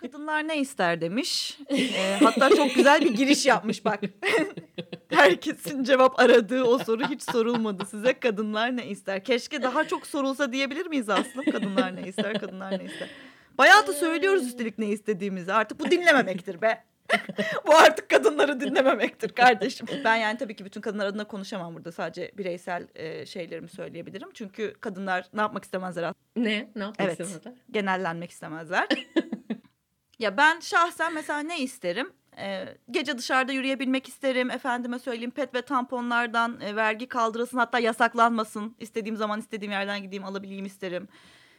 Kadınlar 0.01 0.47
ne 0.47 0.57
ister 0.57 1.01
demiş. 1.01 1.57
E, 1.69 2.17
hatta 2.23 2.49
çok 2.55 2.75
güzel 2.75 3.01
bir 3.01 3.09
giriş 3.15 3.45
yapmış 3.45 3.85
bak. 3.85 3.99
Herkesin 5.17 5.83
cevap 5.83 6.19
aradığı 6.19 6.63
o 6.63 6.77
soru 6.77 7.03
hiç 7.09 7.21
sorulmadı 7.23 7.85
size. 7.85 8.19
Kadınlar 8.19 8.77
ne 8.77 8.87
ister? 8.87 9.23
Keşke 9.23 9.61
daha 9.61 9.87
çok 9.87 10.07
sorulsa 10.07 10.51
diyebilir 10.51 10.85
miyiz 10.87 11.09
Aslım? 11.09 11.45
Kadınlar 11.51 11.95
ne 11.95 12.07
ister? 12.07 12.39
Kadınlar 12.39 12.79
ne 12.79 12.83
ister? 12.83 13.09
Bayağı 13.57 13.87
da 13.87 13.93
söylüyoruz 13.93 14.47
üstelik 14.47 14.77
ne 14.77 14.87
istediğimizi. 14.87 15.53
Artık 15.53 15.79
bu 15.79 15.91
dinlememektir 15.91 16.61
be. 16.61 16.83
bu 17.67 17.75
artık 17.75 18.09
kadınları 18.09 18.59
dinlememektir 18.59 19.29
kardeşim. 19.29 19.87
Ben 20.03 20.15
yani 20.15 20.37
tabii 20.37 20.55
ki 20.55 20.65
bütün 20.65 20.81
kadınlar 20.81 21.05
adına 21.05 21.23
konuşamam 21.23 21.75
burada. 21.75 21.91
Sadece 21.91 22.31
bireysel 22.37 22.87
e, 22.95 23.25
şeylerimi 23.25 23.69
söyleyebilirim. 23.69 24.29
Çünkü 24.33 24.73
kadınlar 24.81 25.25
ne 25.33 25.41
yapmak 25.41 25.63
istemezler 25.63 26.13
ne? 26.35 26.69
Ne 26.75 26.83
yapmak 26.83 26.95
Evet. 26.99 27.19
istemedi? 27.19 27.59
genellenmek 27.71 28.31
istemezler. 28.31 28.87
ya 30.19 30.37
ben 30.37 30.59
şahsen 30.59 31.13
mesela 31.13 31.39
ne 31.39 31.59
isterim? 31.59 32.11
Ee, 32.39 32.77
gece 32.91 33.17
dışarıda 33.17 33.51
yürüyebilmek 33.51 34.07
isterim. 34.07 34.51
Efendime 34.51 34.99
söyleyeyim 34.99 35.31
pet 35.31 35.55
ve 35.55 35.61
tamponlardan 35.61 36.61
e, 36.61 36.75
vergi 36.75 37.07
kaldırılsın 37.07 37.57
hatta 37.57 37.79
yasaklanmasın. 37.79 38.75
İstediğim 38.79 39.17
zaman 39.17 39.39
istediğim 39.39 39.71
yerden 39.71 40.03
gideyim 40.03 40.25
alabileyim 40.25 40.65
isterim. 40.65 41.07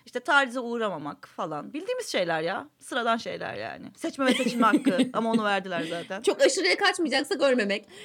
İşte 0.07 0.21
tacize 0.21 0.61
uğramamak 0.61 1.29
falan. 1.37 1.73
Bildiğimiz 1.73 2.07
şeyler 2.12 2.41
ya. 2.41 2.69
Sıradan 2.79 3.17
şeyler 3.17 3.55
yani. 3.55 3.87
Seçme 3.97 4.27
ve 4.27 4.35
seçilme 4.35 4.67
hakkı 4.67 4.99
ama 5.12 5.31
onu 5.31 5.45
verdiler 5.45 5.83
zaten. 5.91 6.23
Çok 6.23 6.43
aşırıya 6.43 6.77
kaçmayacaksa 6.77 7.35
görmemek. 7.35 7.88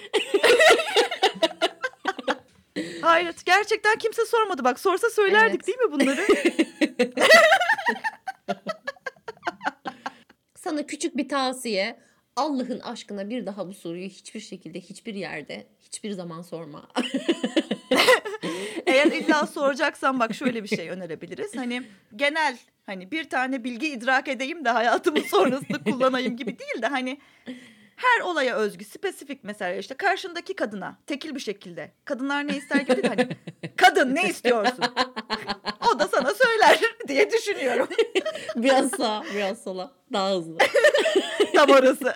Hayır 3.02 3.36
gerçekten 3.46 3.98
kimse 3.98 4.26
sormadı. 4.26 4.64
Bak 4.64 4.80
sorsa 4.80 5.10
söylerdik 5.10 5.56
Evet. 5.56 5.68
değil 5.68 5.78
mi 5.78 5.92
bunları? 5.92 6.26
Sana 10.56 10.86
küçük 10.86 11.18
bir 11.18 11.30
tavsiye. 11.30 12.00
Allah'ın 12.36 12.80
aşkına 12.80 13.30
bir 13.30 13.46
daha 13.46 13.68
bu 13.68 13.74
soruyu 13.74 14.08
hiçbir 14.08 14.40
şekilde, 14.40 14.80
hiçbir 14.80 15.16
yerde, 15.16 15.68
hiçbir 15.82 16.12
zaman 16.12 16.42
sorma. 16.42 16.88
Eğer 18.86 19.12
illa 19.12 19.48
soracaksan 19.54 20.20
bak 20.20 20.36
şöyle 20.36 20.64
bir 20.64 20.68
şey 20.68 20.90
önerebiliriz. 20.90 21.56
Hani 21.58 21.84
genel 22.16 22.58
hani 22.86 23.12
bir 23.12 23.30
tane 23.30 23.64
bilgi 23.64 23.88
idrak 23.88 24.28
edeyim 24.28 24.66
de 24.66 24.70
hayatımın 24.70 25.22
sonrasında 25.22 25.84
kullanayım 25.92 26.38
gibi 26.38 26.60
değil 26.60 26.82
de 26.82 26.88
hani 26.88 27.18
her 27.96 28.22
olaya 28.22 28.56
özgü 28.56 28.86
spesifik 28.86 29.44
mesela 29.44 29.76
işte 29.76 29.96
karşındaki 29.96 30.56
kadına 30.56 30.98
tekil 31.08 31.36
bir 31.36 31.40
şekilde 31.40 31.92
kadınlar 32.06 32.48
ne 32.48 32.58
ister 32.58 32.80
gibi 32.82 33.04
de 33.04 33.08
hani 33.08 33.28
kadın 33.76 34.16
ne 34.16 34.30
istiyorsun? 34.30 34.86
O 35.96 36.00
da 36.00 36.08
sana 36.08 36.34
söyler 36.34 36.80
diye 37.08 37.32
düşünüyorum. 37.32 37.88
biraz 38.56 38.92
sağa, 38.92 39.24
biraz 39.36 39.64
sola. 39.64 39.92
Daha 40.14 40.32
hızlı. 40.32 40.58
Tam 41.56 41.70
orası. 41.70 42.14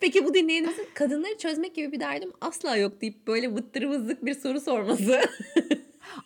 Peki 0.00 0.24
bu 0.24 0.34
dinleyenimizin 0.34 0.88
kadınları 0.94 1.38
çözmek 1.38 1.74
gibi 1.74 1.92
bir 1.92 2.00
derdim 2.00 2.32
asla 2.40 2.76
yok 2.76 3.00
deyip 3.00 3.26
böyle 3.26 3.54
vıttırı 3.54 3.90
vızlık 3.90 4.24
bir 4.24 4.34
soru 4.34 4.60
sorması. 4.60 5.20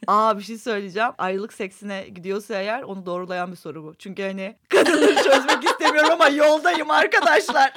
Aa 0.06 0.38
bir 0.38 0.42
şey 0.42 0.58
söyleyeceğim. 0.58 1.10
Ayrılık 1.18 1.52
seksine 1.52 2.08
gidiyorsa 2.14 2.54
eğer 2.54 2.82
onu 2.82 3.06
doğrulayan 3.06 3.52
bir 3.52 3.56
soru 3.56 3.84
bu. 3.84 3.94
Çünkü 3.94 4.22
hani 4.22 4.56
kadınları 4.68 5.14
çözmek 5.14 5.64
istemiyorum 5.64 6.10
ama 6.12 6.28
yoldayım 6.28 6.90
arkadaşlar. 6.90 7.72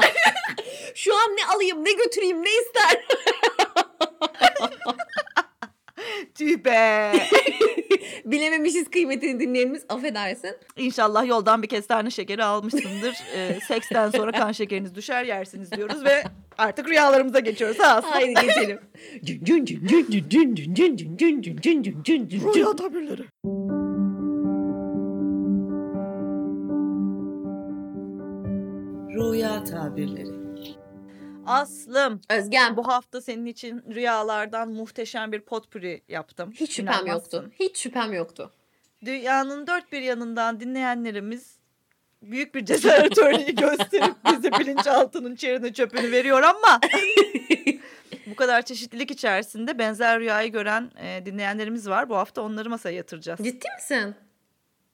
Şu 0.96 1.16
an 1.16 1.32
ne 1.32 1.56
alayım, 1.56 1.86
ne 1.86 1.92
götüreyim, 1.92 2.44
ne 2.44 2.50
ister? 2.50 3.06
Tüh 6.36 6.66
be. 6.66 7.12
Bilememişiz 8.26 8.90
kıymetini 8.90 9.40
dinleyenimiz 9.40 9.86
affedersin. 9.90 10.52
İnşallah 10.78 11.28
yoldan 11.28 11.64
bir 11.64 11.68
kestane 11.68 12.10
şekeri 12.12 12.44
almışsındır. 12.44 13.16
Ee, 13.36 13.60
seksten 13.68 14.10
sonra 14.10 14.32
kan 14.32 14.52
şekeriniz 14.52 14.96
düşer 14.96 15.24
yersiniz 15.26 15.72
diyoruz 15.72 16.06
ve 16.06 16.24
artık 16.58 16.90
rüyalarımıza 16.90 17.40
geçiyoruz. 17.40 17.80
Ha, 17.80 18.02
Haydi 18.04 18.34
geçelim. 18.48 18.80
Rüya 22.56 22.76
tabirleri. 22.76 23.24
Rüya 29.16 29.64
tabirleri. 29.64 30.35
Aslım. 31.46 32.22
Özgem 32.30 32.78
Bu 32.78 32.88
hafta 32.88 33.22
senin 33.22 33.46
için 33.46 33.84
rüyalardan 33.96 34.70
muhteşem 34.70 35.32
bir 35.32 35.40
potpürü 35.42 36.02
yaptım. 36.08 36.52
hiç 36.52 36.72
şüphem 36.76 36.94
İnanmazsın. 36.94 37.12
yoktu. 37.38 37.52
Hiç 37.60 37.78
şüphem 37.78 38.14
yoktu. 38.14 38.52
Dünyanın 39.06 39.68
dört 39.68 39.92
bir 39.92 40.02
yanından 40.02 40.60
dinleyenlerimiz 40.60 41.56
büyük 42.22 42.56
bir 42.56 42.66
cesaret 42.66 43.18
örneği 43.18 43.56
gösterip 43.56 44.16
bize 44.32 44.52
bilinçaltının 44.52 45.36
çerini 45.36 45.74
çöpünü 45.74 46.12
veriyor 46.12 46.42
ama 46.44 46.80
bu 48.28 48.36
kadar 48.36 48.62
çeşitlilik 48.62 49.12
içerisinde 49.12 49.80
benzer 49.80 50.20
rüyayı 50.20 50.52
gören 50.52 50.92
e, 50.98 51.26
dinleyenlerimiz 51.26 51.90
var. 51.90 52.10
Bu 52.10 52.16
hafta 52.16 52.42
onları 52.42 52.70
masaya 52.70 52.96
yatıracağız. 52.96 53.40
Ciddi 53.44 53.68
misin? 53.78 54.16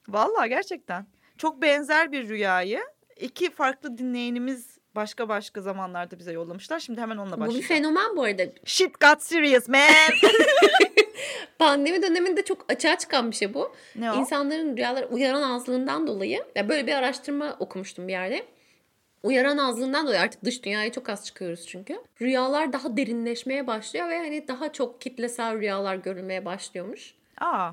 Vallahi 0.08 0.50
gerçekten. 0.50 1.06
Çok 1.38 1.62
benzer 1.62 2.12
bir 2.12 2.30
rüyayı 2.30 2.82
iki 3.20 3.50
farklı 3.52 3.98
dinleyenimiz 3.98 4.78
başka 4.96 5.30
başka 5.30 5.62
zamanlarda 5.62 6.20
bize 6.20 6.32
yollamışlar. 6.32 6.80
Şimdi 6.80 7.02
hemen 7.02 7.18
onunla 7.18 7.36
Bu 7.38 7.42
bir 7.42 7.48
başlayalım. 7.48 7.68
fenomen 7.68 8.16
bu 8.18 8.24
arada. 8.24 8.44
Shit 8.66 9.00
got 9.02 9.22
serious 9.24 9.68
man. 9.68 9.90
Pandemi 11.60 12.02
döneminde 12.02 12.46
çok 12.46 12.66
açığa 12.72 12.98
çıkan 12.98 13.32
bir 13.32 13.36
şey 13.36 13.54
bu. 13.54 13.76
ne 13.96 14.12
o? 14.12 14.16
İnsanların 14.16 14.78
rüyalara 14.78 15.06
uyaran 15.08 15.42
azlığından 15.42 16.08
dolayı 16.08 16.44
ya 16.56 16.70
böyle 16.70 16.88
bir 16.88 16.94
araştırma 16.94 17.56
okumuştum 17.60 18.08
bir 18.08 18.14
yerde. 18.14 18.46
Uyaran 19.24 19.58
azlığından 19.58 20.06
dolayı 20.08 20.20
artık 20.22 20.44
dış 20.46 20.64
dünyaya 20.64 20.92
çok 20.92 21.10
az 21.10 21.26
çıkıyoruz 21.26 21.68
çünkü. 21.68 22.02
Rüyalar 22.22 22.74
daha 22.74 22.98
derinleşmeye 22.98 23.68
başlıyor 23.68 24.10
ve 24.10 24.18
hani 24.18 24.48
daha 24.48 24.72
çok 24.74 25.02
kitlesel 25.02 25.60
rüyalar 25.60 25.96
görülmeye 25.96 26.46
başlıyormuş. 26.46 27.14
Aa, 27.42 27.72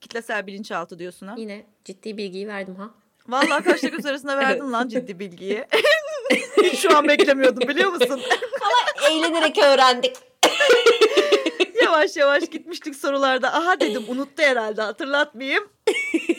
kitlesel 0.00 0.46
bilinçaltı 0.46 0.98
diyorsun 0.98 1.26
ha. 1.26 1.34
Yine 1.38 1.62
ciddi 1.84 2.16
bilgiyi 2.16 2.48
verdim 2.48 2.74
ha. 2.74 2.90
Vallahi 3.28 3.64
kaşla 3.64 3.88
göz 3.96 4.06
arasında 4.06 4.36
verdin 4.36 4.72
lan 4.72 4.88
ciddi 4.88 5.18
bilgiyi. 5.18 5.64
Şu 6.76 6.96
an 6.96 7.08
beklemiyordum 7.08 7.68
biliyor 7.68 7.92
musun? 7.92 8.20
Eğlenerek 9.10 9.58
öğrendik. 9.58 10.16
yavaş 11.84 12.16
yavaş 12.16 12.50
gitmiştik 12.50 12.96
sorularda. 12.96 13.54
Aha 13.54 13.80
dedim 13.80 14.04
unuttu 14.08 14.42
herhalde 14.42 14.82
hatırlatmayayım. 14.82 15.68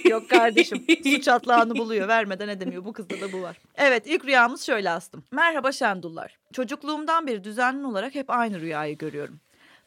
Yok 0.10 0.30
kardeşim 0.30 0.86
su 1.04 1.22
çatlağını 1.22 1.78
buluyor 1.78 2.08
vermeden 2.08 2.48
edemiyor 2.48 2.86
bu 2.86 2.94
kızda 2.94 3.22
da 3.22 3.32
bu 3.32 3.42
var. 3.42 3.58
Evet 3.76 4.04
ilk 4.08 4.26
rüyamız 4.26 4.66
şöyle 4.66 4.90
astım. 4.90 5.24
Merhaba 5.32 5.72
Şendullar. 5.72 6.38
Çocukluğumdan 6.54 7.28
beri 7.28 7.44
düzenli 7.44 7.86
olarak 7.86 8.16
hep 8.16 8.30
aynı 8.30 8.62
rüyayı 8.62 8.98
görüyorum. 8.98 9.40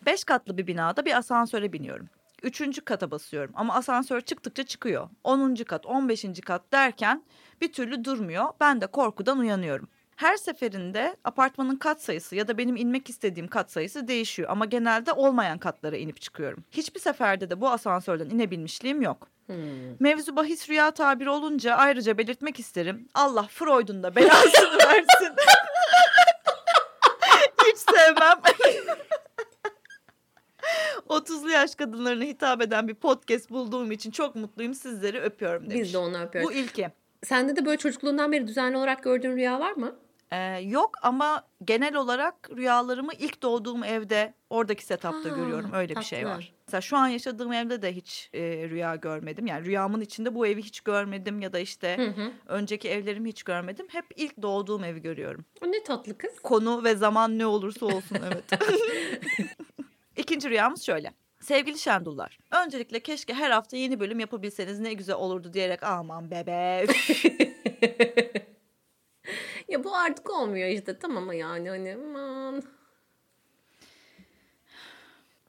Beş 0.07 0.25
katlı 0.25 0.59
bir 0.59 0.67
binada 0.67 1.05
bir 1.05 1.19
asansöre 1.19 1.73
biniyorum. 1.73 2.09
Üçüncü 2.43 2.81
kata 2.81 3.11
basıyorum 3.11 3.53
ama 3.55 3.75
asansör 3.75 4.21
çıktıkça 4.21 4.63
çıkıyor. 4.63 5.09
Onuncu 5.25 5.65
kat, 5.65 5.87
on 5.87 6.09
beşinci 6.09 6.43
kat 6.43 6.73
derken 6.73 7.23
bir 7.61 7.73
türlü 7.73 8.05
durmuyor. 8.05 8.45
Ben 8.61 8.81
de 8.81 8.87
korkudan 8.87 9.39
uyanıyorum. 9.39 9.89
Her 10.17 10.37
seferinde 10.37 11.17
apartmanın 11.25 11.77
kat 11.77 12.03
sayısı 12.03 12.37
ya 12.37 12.49
da 12.49 12.59
benim 12.59 12.77
inmek 12.77 13.11
istediğim 13.11 13.49
kat 13.49 13.73
sayısı 13.73 14.09
değişiyor 14.09 14.49
ama 14.51 14.65
genelde 14.65 15.13
olmayan 15.13 15.59
katlara 15.59 15.97
inip 15.97 16.21
çıkıyorum. 16.21 16.65
Hiçbir 16.71 17.01
seferde 17.01 17.51
de 17.51 17.61
bu 17.61 17.69
asansörden 17.69 18.31
inebilmişliğim 18.31 19.03
yok. 19.03 19.29
Mevzu 20.01 20.37
bahis 20.37 20.69
rüya 20.69 20.91
tabiri 20.91 21.31
olunca 21.31 21.75
ayrıca 21.75 22.19
belirtmek 22.19 22.61
isterim. 22.61 23.09
Allah 23.15 23.43
Freud'un 23.43 24.03
da 24.03 24.17
belasını 24.17 24.79
versin. 24.89 25.35
Hiç 27.67 27.77
sevmem. 27.79 28.41
30'lu 31.09 31.51
yaş 31.51 31.75
kadınlarına 31.75 32.25
hitap 32.25 32.63
eden 32.63 32.89
bir 32.89 32.95
podcast 32.95 33.51
bulduğum 33.51 33.93
için 33.93 34.11
çok 34.11 34.35
mutluyum. 34.35 34.75
Sizleri 34.75 35.21
öpüyorum 35.21 35.71
demiş. 35.71 35.83
Biz 35.83 35.95
de 35.95 35.99
onu 35.99 36.23
öpüyoruz. 36.23 36.51
Bu 36.51 36.53
ilki. 36.55 36.91
Sende 37.25 37.57
de 37.57 37.67
böyle 37.67 37.79
çocukluğundan 37.79 38.33
beri 38.33 38.47
düzenli 38.47 38.77
olarak 38.77 39.03
gördüğün 39.03 39.37
rüya 39.37 39.61
var 39.61 39.73
mı? 39.73 39.97
Ee, 40.33 40.37
yok 40.63 40.91
ama 41.03 41.47
genel 41.65 41.95
olarak 41.97 42.51
rüyalarımı 42.57 43.13
ilk 43.19 43.43
doğduğum 43.43 43.85
evde 43.85 44.35
oradaki 44.51 44.85
setupta 44.85 45.31
Ha, 45.31 45.37
görüyorum. 45.37 45.71
Öyle 45.75 45.97
bir 45.97 46.03
şey 46.03 46.23
tatlı. 46.23 46.35
var. 46.35 46.53
Mesela 46.67 46.81
şu 46.81 46.97
an 46.97 47.07
yaşadığım 47.09 47.53
evde 47.53 47.83
de 47.83 47.93
hiç 47.97 48.31
e, 48.33 48.41
rüya 48.43 48.97
görmedim. 48.97 49.47
Yani 49.47 49.65
rüyamın 49.67 50.01
içinde 50.01 50.35
bu 50.35 50.47
evi 50.47 50.63
hiç 50.63 50.81
görmedim 50.81 51.41
ya 51.41 51.53
da 51.53 51.59
işte 51.59 51.97
Hı 51.97 52.23
hı. 52.23 52.33
önceki 52.47 52.89
evlerimi 52.89 53.29
hiç 53.29 53.43
görmedim. 53.43 53.87
Hep 53.91 54.05
ilk 54.17 54.43
doğduğum 54.43 54.85
evi 54.85 55.03
görüyorum. 55.03 55.45
O 55.65 55.73
ne 55.73 55.83
tatlı 55.83 56.19
kız. 56.19 56.39
Konu 56.43 56.85
ve 56.85 56.95
zaman 56.97 57.39
ne 57.39 57.47
olursa 57.47 57.87
olsun 57.87 58.19
evet. 58.33 58.45
İkinci 60.17 60.51
rüyamız 60.51 60.83
şöyle. 60.83 61.13
Sevgili 61.45 61.79
Şendullar, 61.79 62.39
öncelikle 62.51 63.01
keşke 63.01 63.35
her 63.35 63.51
hafta 63.51 63.77
yeni 63.77 64.01
bölüm 64.01 64.21
yapabilseniz 64.21 64.81
ne 64.81 64.93
güzel 64.93 65.17
olurdu 65.17 65.53
diyerek 65.53 65.83
aman 65.83 66.31
bebe. 66.31 66.85
üf." 66.85 67.25
Ya 69.69 69.85
bu 69.85 69.97
artık 69.97 70.31
olmuyor 70.31 70.69
işte 70.69 70.99
tamam 70.99 71.23
ama 71.23 71.35
yani 71.35 71.69
hani 71.69 71.95
aman. 71.95 72.63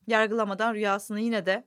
Yargılamadan 0.07 0.73
rüyasını 0.73 1.19
yine 1.19 1.45
de 1.45 1.63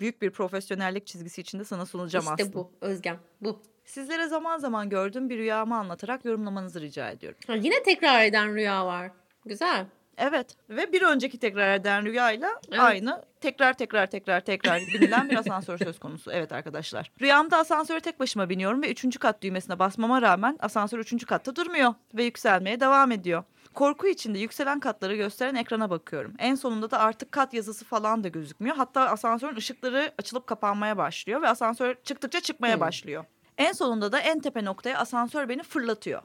büyük 0.00 0.22
bir 0.22 0.30
profesyonellik 0.30 1.06
çizgisi 1.06 1.40
içinde 1.40 1.64
sana 1.64 1.86
sunacağım 1.86 2.22
İşte 2.24 2.34
aslında. 2.34 2.54
bu 2.54 2.72
Özgem 2.80 3.18
bu. 3.40 3.62
Sizlere 3.84 4.26
zaman 4.28 4.58
zaman 4.58 4.88
gördüğüm 4.88 5.30
bir 5.30 5.38
rüyamı 5.38 5.76
anlatarak 5.76 6.24
yorumlamanızı 6.24 6.80
rica 6.80 7.10
ediyorum. 7.10 7.38
Ha, 7.46 7.54
yine 7.54 7.82
tekrar 7.82 8.24
eden 8.24 8.54
rüya 8.54 8.86
var. 8.86 9.10
Güzel. 9.44 9.86
Evet 10.18 10.56
ve 10.70 10.92
bir 10.92 11.02
önceki 11.02 11.38
tekrar 11.38 11.74
eden 11.74 12.04
rüyayla 12.04 12.60
Evet. 12.68 12.80
aynı 12.80 13.22
tekrar 13.40 13.72
tekrar 13.72 14.06
tekrar 14.06 14.40
tekrar 14.40 14.80
binilen 14.80 15.30
bir 15.30 15.36
asansör 15.36 15.78
söz 15.78 15.98
konusu. 15.98 16.32
Evet 16.32 16.52
arkadaşlar. 16.52 17.10
Rüyamda 17.20 17.58
asansöre 17.58 18.00
tek 18.00 18.20
başıma 18.20 18.48
biniyorum 18.48 18.82
ve 18.82 18.90
üçüncü 18.92 19.18
kat 19.18 19.42
düğmesine 19.42 19.78
basmama 19.78 20.22
rağmen 20.22 20.56
asansör 20.60 20.98
üçüncü 20.98 21.26
katta 21.26 21.56
durmuyor 21.56 21.94
ve 22.14 22.24
yükselmeye 22.24 22.80
devam 22.80 23.12
ediyor. 23.12 23.44
Korku 23.74 24.06
içinde 24.06 24.38
yükselen 24.38 24.80
katları 24.80 25.16
gösteren 25.16 25.54
ekrana 25.54 25.90
bakıyorum. 25.90 26.34
En 26.38 26.54
sonunda 26.54 26.90
da 26.90 26.98
artık 26.98 27.32
kat 27.32 27.54
yazısı 27.54 27.84
falan 27.84 28.24
da 28.24 28.28
gözükmüyor. 28.28 28.76
Hatta 28.76 29.00
asansörün 29.00 29.56
ışıkları 29.56 30.12
açılıp 30.18 30.46
kapanmaya 30.46 30.96
başlıyor 30.96 31.42
ve 31.42 31.48
asansör 31.48 31.94
çıktıkça 32.04 32.40
çıkmaya 32.40 32.74
Hmm. 32.74 32.80
başlıyor. 32.80 33.24
En 33.58 33.72
sonunda 33.72 34.12
da 34.12 34.18
en 34.20 34.40
tepe 34.40 34.64
noktaya 34.64 34.98
asansör 34.98 35.48
beni 35.48 35.62
fırlatıyor. 35.62 36.22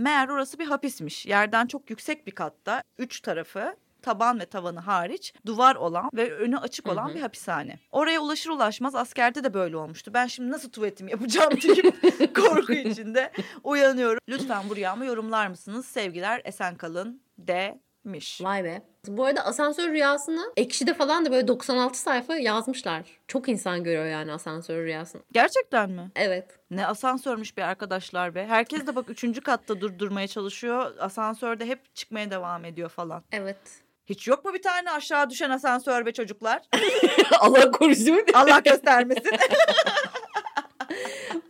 Meğer 0.00 0.28
orası 0.28 0.58
bir 0.58 0.66
hapismiş. 0.66 1.26
Yerden 1.26 1.66
çok 1.66 1.90
yüksek 1.90 2.26
bir 2.26 2.32
katta, 2.32 2.82
üç 2.98 3.20
tarafı 3.20 3.76
taban 4.02 4.40
ve 4.40 4.46
tavanı 4.46 4.80
hariç 4.80 5.34
duvar 5.46 5.76
olan 5.76 6.10
ve 6.14 6.34
önü 6.34 6.58
açık 6.58 6.88
olan 6.88 7.08
Hı 7.08 7.10
hı. 7.10 7.14
bir 7.14 7.20
hapishane. 7.20 7.78
Oraya 7.92 8.20
ulaşır 8.20 8.50
ulaşmaz 8.50 8.94
askerde 8.94 9.44
de 9.44 9.54
böyle 9.54 9.76
olmuştu. 9.76 10.10
Ben 10.14 10.26
şimdi 10.26 10.50
nasıl 10.50 10.70
tuvaletimi 10.70 11.10
yapacağım 11.10 11.52
deyip 11.62 12.36
korku 12.36 12.72
içinde 12.72 13.32
uyanıyorum. 13.64 14.18
Lütfen 14.28 14.68
bu 14.68 14.76
rüyamı 14.76 15.06
yorumlar 15.06 15.46
mısınız? 15.46 15.86
Sevgiler, 15.86 16.42
esen 16.44 16.76
kalın. 16.76 17.22
D. 17.38 17.80
Miş. 18.04 18.40
Vay 18.42 18.64
be. 18.64 18.82
Bu 19.06 19.24
arada 19.24 19.44
asansör 19.46 19.90
rüyasını 19.90 20.52
ekşide 20.56 20.94
falan 20.94 21.24
da 21.26 21.32
böyle 21.32 21.48
96 21.48 21.98
sayfa 21.98 22.36
yazmışlar. 22.36 23.02
Çok 23.28 23.48
insan 23.48 23.84
görüyor 23.84 24.06
yani 24.06 24.32
asansör 24.32 24.84
rüyasını. 24.84 25.22
Gerçekten 25.32 25.90
mi? 25.90 26.10
Evet. 26.16 26.58
Ne 26.70 26.86
asansörmüş 26.86 27.56
bir 27.56 27.62
arkadaşlar 27.62 28.34
be. 28.34 28.46
Herkes 28.46 28.86
de 28.86 28.96
bak 28.96 29.10
üçüncü 29.10 29.40
katta 29.40 29.80
durdurmaya 29.80 30.28
çalışıyor. 30.28 30.96
Asansörde 30.98 31.66
hep 31.66 31.94
çıkmaya 31.94 32.30
devam 32.30 32.64
ediyor 32.64 32.88
falan. 32.88 33.22
Evet. 33.32 33.82
Hiç 34.06 34.28
yok 34.28 34.44
mu 34.44 34.54
bir 34.54 34.62
tane 34.62 34.90
aşağı 34.90 35.30
düşen 35.30 35.50
asansör 35.50 36.06
be 36.06 36.12
çocuklar? 36.12 36.62
Allah 37.40 37.70
korusun. 37.70 38.24
Allah 38.34 38.58
göstermesin. 38.58 39.30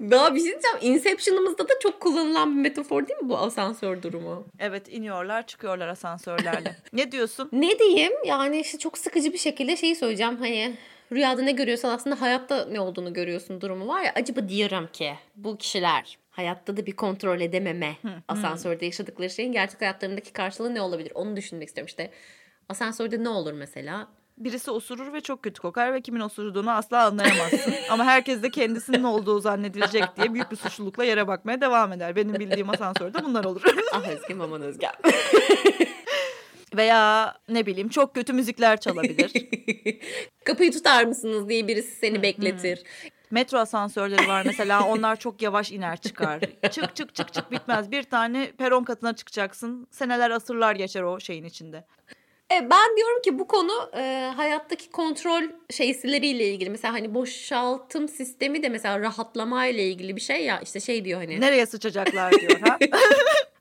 Daha 0.01 0.35
bir 0.35 0.41
şey 0.41 0.51
diyeceğim. 0.51 0.95
Inception'ımızda 0.95 1.69
da 1.69 1.73
çok 1.83 2.01
kullanılan 2.01 2.57
bir 2.57 2.61
metafor 2.61 3.09
değil 3.09 3.21
mi 3.23 3.29
bu 3.29 3.39
asansör 3.39 4.03
durumu? 4.03 4.47
evet 4.59 4.89
iniyorlar 4.89 5.47
çıkıyorlar 5.47 5.89
asansörlerle. 5.89 6.77
ne 6.93 7.13
diyorsun? 7.13 7.49
Ne 7.53 7.79
diyeyim? 7.79 8.13
Yani 8.27 8.61
işte 8.61 8.79
çok 8.79 8.99
sıkıcı 8.99 9.33
bir 9.33 9.39
şekilde 9.39 9.77
şeyi 9.77 9.97
söyleyeceğim. 9.97 10.37
Hani 10.37 10.77
rüyada 11.13 11.43
ne 11.43 11.53
görüyorsan 11.53 11.91
aslında 11.91 12.21
hayatta 12.21 12.65
ne 12.65 12.81
olduğunu 12.81 13.13
görüyorsun 13.13 13.61
durumu 13.61 13.89
var 13.89 14.03
ya. 14.03 14.13
Acaba 14.15 14.49
diyorum 14.49 14.89
ki 14.93 15.15
bu 15.37 15.57
kişiler 15.57 16.19
hayatta 16.31 16.77
da 16.77 16.87
bir 16.87 16.93
kontrol 16.93 17.41
edememe 17.41 17.97
asansörde 18.29 18.85
yaşadıkları 18.85 19.31
şeyin 19.31 19.53
gerçek 19.53 19.81
hayatlarındaki 19.81 20.33
karşılığı 20.33 20.75
ne 20.75 20.81
olabilir? 20.81 21.13
Onu 21.15 21.37
düşünmek 21.37 21.69
istiyorum 21.69 21.87
işte. 21.87 22.11
Asansörde 22.69 23.25
ne 23.25 23.29
olur 23.29 23.53
mesela? 23.53 24.09
Birisi 24.41 24.71
osurur 24.71 25.13
ve 25.13 25.21
çok 25.21 25.43
kötü 25.43 25.61
kokar 25.61 25.95
ve 25.95 26.01
kimin 26.01 26.21
osurduğunu 26.21 26.71
asla 26.71 27.05
anlayamazsın. 27.07 27.75
Ama 27.91 28.05
herkes 28.05 28.43
de 28.43 28.51
kendisinin 28.51 29.05
olduğu 29.05 29.41
zannedilecek 29.41 30.05
diye 30.17 30.35
büyük 30.35 30.51
bir 30.51 30.57
suçlulukla 30.57 31.05
yere 31.05 31.27
bakmaya 31.29 31.61
devam 31.61 31.93
eder. 31.93 32.17
Benim 32.17 32.35
bildiğim 32.35 32.71
asansörde 32.71 33.25
bunlar 33.25 33.45
olur. 33.45 33.63
Ah 33.93 34.09
Özge 34.09 34.35
Maman 34.35 34.63
Özge. 34.63 34.89
Veya 36.77 37.35
ne 37.49 37.67
bileyim 37.67 37.89
çok 37.89 38.15
kötü 38.15 38.33
müzikler 38.33 38.81
çalabilir. 38.81 39.33
Kapıyı 40.45 40.73
tutar 40.73 41.05
mısınız 41.05 41.49
diye 41.49 41.69
birisi 41.69 41.91
seni 41.99 42.23
bekletir. 42.23 42.83
Metro 43.31 43.59
asansörleri 43.59 44.29
var 44.29 44.43
mesela 44.47 44.87
onlar 44.87 45.17
çok 45.17 45.43
yavaş 45.43 45.73
iner 45.73 45.97
çıkar. 45.97 46.41
Çık 46.71 46.97
çık 46.97 47.15
çık 47.15 47.33
çık 47.33 47.51
bitmez. 47.51 47.91
Bir 47.91 48.03
tane 48.03 48.53
peron 48.59 48.85
katına 48.85 49.17
çıkacaksın. 49.17 49.87
Seneler 49.91 50.31
asırlar 50.31 50.75
geçer 50.75 51.03
o 51.03 51.21
şeyin 51.21 51.45
içinde. 51.45 51.85
E, 52.53 52.71
ben 52.71 52.97
diyorum 52.97 53.23
ki 53.23 53.39
bu 53.39 53.47
konu 53.49 53.91
e, 53.97 54.33
hayattaki 54.37 54.91
kontrol 54.91 55.43
şeysileriyle 55.71 56.49
ilgili. 56.49 56.71
Mesela 56.71 56.95
hani 56.95 57.15
boşaltım 57.15 58.09
sistemi 58.09 58.63
de 58.63 58.69
mesela 58.69 59.01
rahatlama 59.01 59.67
ile 59.67 59.89
ilgili 59.89 60.17
bir 60.17 60.21
şey 60.21 60.45
ya. 60.45 60.61
işte 60.61 60.81
şey 60.81 61.05
diyor 61.05 61.21
hani. 61.21 61.41
Nereye 61.41 61.67
sıçacaklar 61.67 62.33
diyor 62.33 62.61
ha. 62.61 62.79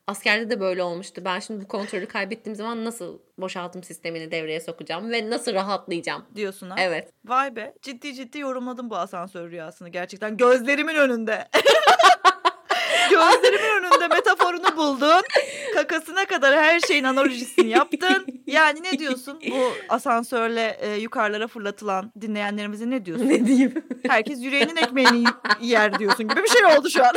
Askerde 0.08 0.50
de 0.50 0.60
böyle 0.60 0.84
olmuştu. 0.84 1.22
Ben 1.26 1.40
şimdi 1.40 1.64
bu 1.64 1.68
kontrolü 1.68 2.06
kaybettiğim 2.06 2.56
zaman 2.56 2.86
nasıl 2.86 3.20
boşaltım 3.38 3.84
sistemini 3.84 4.32
devreye 4.32 4.60
sokacağım 4.60 5.12
ve 5.12 5.30
nasıl 5.30 5.54
rahatlayacağım? 5.54 6.26
diyorsun 6.36 6.70
ha. 6.70 6.76
Evet. 6.80 7.10
Vay 7.26 7.56
be 7.56 7.74
ciddi 7.82 8.16
ciddi 8.16 8.40
yorumladım 8.40 8.90
bu 8.90 8.96
asansör 8.96 9.52
rüyasını 9.52 9.90
gerçekten. 9.90 10.38
Gözlerimin 10.38 10.96
önünde. 10.96 11.48
Gözlerimin 13.10 13.84
önünde 13.86 14.08
metaforunu 14.08 14.78
buldun. 14.78 15.22
Kakasına 15.80 16.26
kadar 16.26 16.58
her 16.58 16.80
şeyin 16.80 17.04
analojisini 17.04 17.70
yaptın. 17.70 18.26
Yani 18.48 18.84
ne 18.84 19.00
diyorsun 19.00 19.40
bu 19.52 19.74
asansörle 19.90 20.78
e, 20.82 20.96
yukarılara 20.96 21.48
fırlatılan 21.48 22.12
dinleyenlerimize 22.22 22.90
ne 22.90 23.06
diyorsun? 23.06 23.30
Ne 23.30 23.46
diyeyim? 23.48 23.74
Herkes 24.08 24.44
yüreğinin 24.44 24.76
ekmeğini 24.76 25.24
yer 25.62 26.00
diyorsun 26.00 26.28
gibi 26.28 26.44
bir 26.44 26.48
şey 26.50 26.66
oldu 26.66 26.90
şu 26.90 27.06
an. 27.06 27.12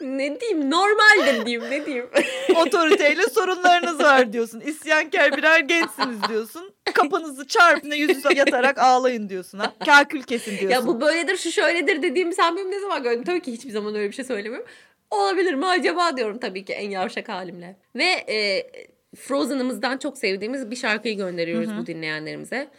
ne 0.00 0.40
diyeyim? 0.40 0.70
Normaldir 0.70 1.46
diyeyim. 1.46 1.70
Ne 1.70 1.86
diyeyim? 1.86 2.10
Otoriteyle 2.56 3.22
sorunlarınız 3.22 4.00
var 4.00 4.32
diyorsun. 4.32 4.60
İsyankar 4.60 5.36
birer 5.36 5.60
gençsiniz 5.60 6.18
diyorsun. 6.28 6.74
Kafanızı 6.94 7.46
çarpın 7.46 7.90
yüzüstü 7.90 8.34
yatarak 8.36 8.78
ağlayın 8.78 9.28
diyorsun 9.28 9.58
ha. 9.58 9.72
Kakül 9.86 10.22
kesin 10.22 10.50
diyorsun. 10.50 10.68
ya 10.70 10.86
bu 10.86 11.00
böyledir 11.00 11.36
şu 11.36 11.52
şöyledir 11.52 12.02
dediğimi 12.02 12.34
sen 12.34 12.56
benim 12.56 12.70
ne 12.70 12.80
zaman 12.80 13.02
gördün? 13.02 13.22
Tabii 13.22 13.42
ki 13.42 13.52
hiçbir 13.52 13.70
zaman 13.70 13.94
öyle 13.94 14.08
bir 14.08 14.14
şey 14.14 14.24
söylemiyorum. 14.24 14.66
Olabilir 15.10 15.54
mi 15.54 15.66
acaba 15.66 16.16
diyorum 16.16 16.38
tabii 16.38 16.64
ki 16.64 16.72
en 16.72 16.90
yavşak 16.90 17.28
halimle. 17.28 17.76
Ve 17.96 18.04
e, 18.04 18.70
Frozen'ımızdan 19.16 19.98
çok 19.98 20.18
sevdiğimiz 20.18 20.70
bir 20.70 20.76
şarkıyı 20.76 21.16
gönderiyoruz 21.16 21.76
bu 21.78 21.86
dinleyenlerimize. 21.86 22.70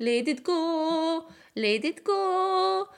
Let 0.00 0.28
it 0.28 0.44
go, 0.44 1.30
let 1.58 1.84
it 1.84 2.06
go, 2.06 2.88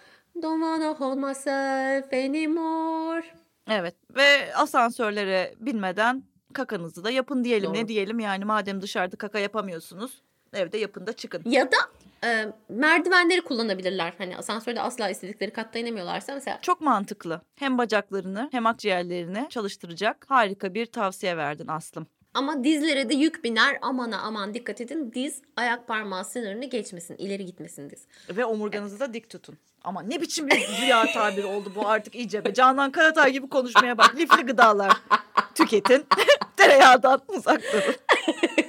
don't 0.43 0.63
wanna 0.63 0.95
hold 1.01 1.19
myself 1.19 2.13
anymore. 2.13 3.25
Evet 3.71 3.95
ve 4.17 4.55
asansörlere 4.55 5.55
binmeden 5.61 6.23
kakanızı 6.53 7.05
da 7.05 7.11
yapın 7.11 7.45
diyelim. 7.45 7.71
Doğru. 7.71 7.75
Ne 7.75 7.89
diyelim 7.89 8.21
yani 8.21 8.45
madem 8.45 8.83
dışarıda 8.83 9.17
kaka 9.17 9.39
yapamıyorsunuz 9.39 10.23
evde 10.53 10.79
yapın 10.79 11.07
da 11.07 11.13
çıkın. 11.13 11.43
Ya 11.47 11.73
da 11.73 11.77
e, 12.25 12.47
merdivenleri 12.69 13.41
kullanabilirler. 13.41 14.15
Hani 14.19 14.37
asansörde 14.37 14.81
asla 14.81 15.11
istedikleri 15.11 15.51
katta 15.51 15.79
inemiyorlarsa 15.79 16.35
mesela 16.35 16.59
Çok 16.63 16.81
mantıklı. 16.81 17.41
Hem 17.57 17.79
bacaklarını 17.79 18.49
hem 18.53 18.67
akciğerlerini 18.67 19.47
çalıştıracak 19.51 20.27
harika 20.29 20.75
bir 20.75 20.87
tavsiye 20.87 21.37
verdin 21.37 21.67
Aslım. 21.67 22.07
Ama 22.35 22.65
dizlere 22.65 23.09
de 23.09 23.15
yük 23.15 23.45
biner. 23.45 23.79
Amana 23.83 24.21
aman 24.21 24.55
dikkat 24.55 24.81
edin. 24.81 25.13
Diz 25.15 25.43
ayak 25.57 25.89
parmağı 25.89 26.25
sınırını 26.25 26.65
geçmesin. 26.65 27.17
ileri 27.17 27.45
gitmesin 27.45 27.91
diz. 27.91 28.07
Ve 28.37 28.45
omurganızı 28.45 29.01
da 29.01 29.15
dik 29.15 29.31
tutun. 29.31 29.59
Ama 29.85 30.03
ne 30.03 30.21
biçim 30.21 30.49
bir 30.49 30.69
rüya 30.83 31.07
tabiri 31.13 31.47
oldu 31.47 31.73
bu 31.75 31.89
artık 31.89 32.15
iyice 32.15 32.45
be. 32.45 32.55
Canan 32.55 32.93
Karatay 32.93 33.33
gibi 33.33 33.49
konuşmaya 33.49 33.99
bak. 33.99 34.17
Lifli 34.17 34.43
gıdalar 34.43 34.93
tüketin. 35.55 36.07
Tereyağından 36.57 37.23
uzak 37.29 37.63
durun. 37.73 37.95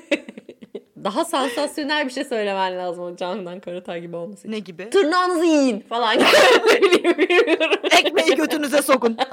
Daha 1.08 1.26
sansasyonel 1.26 2.06
bir 2.06 2.12
şey 2.12 2.24
söylemen 2.26 2.78
lazım 2.78 3.04
o 3.04 3.16
Candan 3.16 3.60
Karatay 3.60 4.02
gibi 4.02 4.16
olması 4.16 4.40
için. 4.40 4.52
Ne 4.52 4.60
gibi? 4.60 4.90
Tırnağınızı 4.90 5.46
yiyin 5.46 5.80
falan. 5.80 6.18
Bilmiyorum. 6.18 7.80
Ekmeği 7.92 8.36
götünüze 8.36 8.82
sokun. 8.82 9.18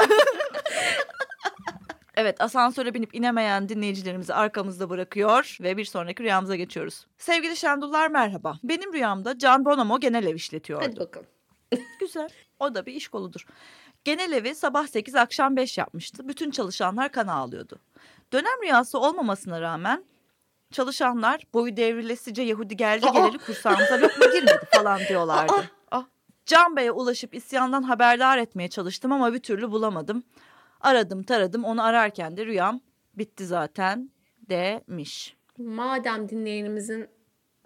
Evet 2.16 2.40
asansöre 2.40 2.94
binip 2.94 3.14
inemeyen 3.14 3.68
dinleyicilerimizi 3.68 4.34
arkamızda 4.34 4.90
bırakıyor 4.90 5.56
ve 5.60 5.76
bir 5.76 5.84
sonraki 5.84 6.22
rüyamıza 6.22 6.56
geçiyoruz. 6.56 7.06
Sevgili 7.18 7.56
Şendullar 7.56 8.08
merhaba. 8.08 8.58
Benim 8.64 8.92
rüyamda 8.92 9.38
Can 9.38 9.64
Bonomo 9.64 10.00
genel 10.00 10.26
ev 10.26 10.34
işletiyordu. 10.34 10.84
Hadi 10.86 11.00
bakalım. 11.00 11.26
Güzel. 12.00 12.28
O 12.58 12.74
da 12.74 12.86
bir 12.86 12.92
iş 12.92 13.08
koludur. 13.08 13.46
Genel 14.04 14.32
evi 14.32 14.54
sabah 14.54 14.86
8 14.86 15.14
akşam 15.14 15.56
5 15.56 15.78
yapmıştı. 15.78 16.28
Bütün 16.28 16.50
çalışanlar 16.50 17.12
kan 17.12 17.26
ağlıyordu. 17.26 17.78
Dönem 18.32 18.62
rüyası 18.62 18.98
olmamasına 18.98 19.60
rağmen 19.60 20.04
çalışanlar 20.74 21.40
boyu 21.54 21.76
devrilesice 21.76 22.42
Yahudi 22.42 22.76
geldi 22.76 23.06
geleli 23.12 23.38
kursağımıza 23.38 24.00
lokma 24.00 24.26
girmedi 24.26 24.60
falan 24.74 25.00
diyorlardı. 25.08 25.52
Ah. 25.90 26.04
Can 26.46 26.76
Bey'e 26.76 26.90
ulaşıp 26.90 27.34
isyandan 27.34 27.82
haberdar 27.82 28.38
etmeye 28.38 28.68
çalıştım 28.68 29.12
ama 29.12 29.32
bir 29.32 29.38
türlü 29.38 29.70
bulamadım. 29.70 30.22
Aradım 30.80 31.22
taradım 31.22 31.64
onu 31.64 31.84
ararken 31.84 32.36
de 32.36 32.46
rüyam 32.46 32.80
bitti 33.14 33.46
zaten 33.46 34.10
demiş. 34.48 35.36
Madem 35.58 36.28
dinleyenimizin 36.28 37.08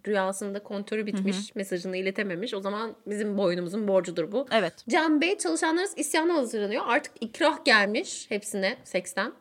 rüyasında 0.06 0.62
kontörü 0.62 1.06
bitmiş, 1.06 1.54
mesajını 1.54 1.96
iletememiş 1.96 2.54
o 2.54 2.60
zaman 2.60 2.94
bizim 3.06 3.38
boynumuzun 3.38 3.88
borcudur 3.88 4.32
bu. 4.32 4.46
Evet. 4.50 4.74
Can 4.88 5.20
Bey 5.20 5.38
çalışanlarınız 5.38 5.92
isyana 5.96 6.34
hazırlanıyor. 6.34 6.84
Artık 6.86 7.12
ikrah 7.20 7.64
gelmiş 7.64 8.26
hepsine 8.28 8.76
seksten. 8.84 9.32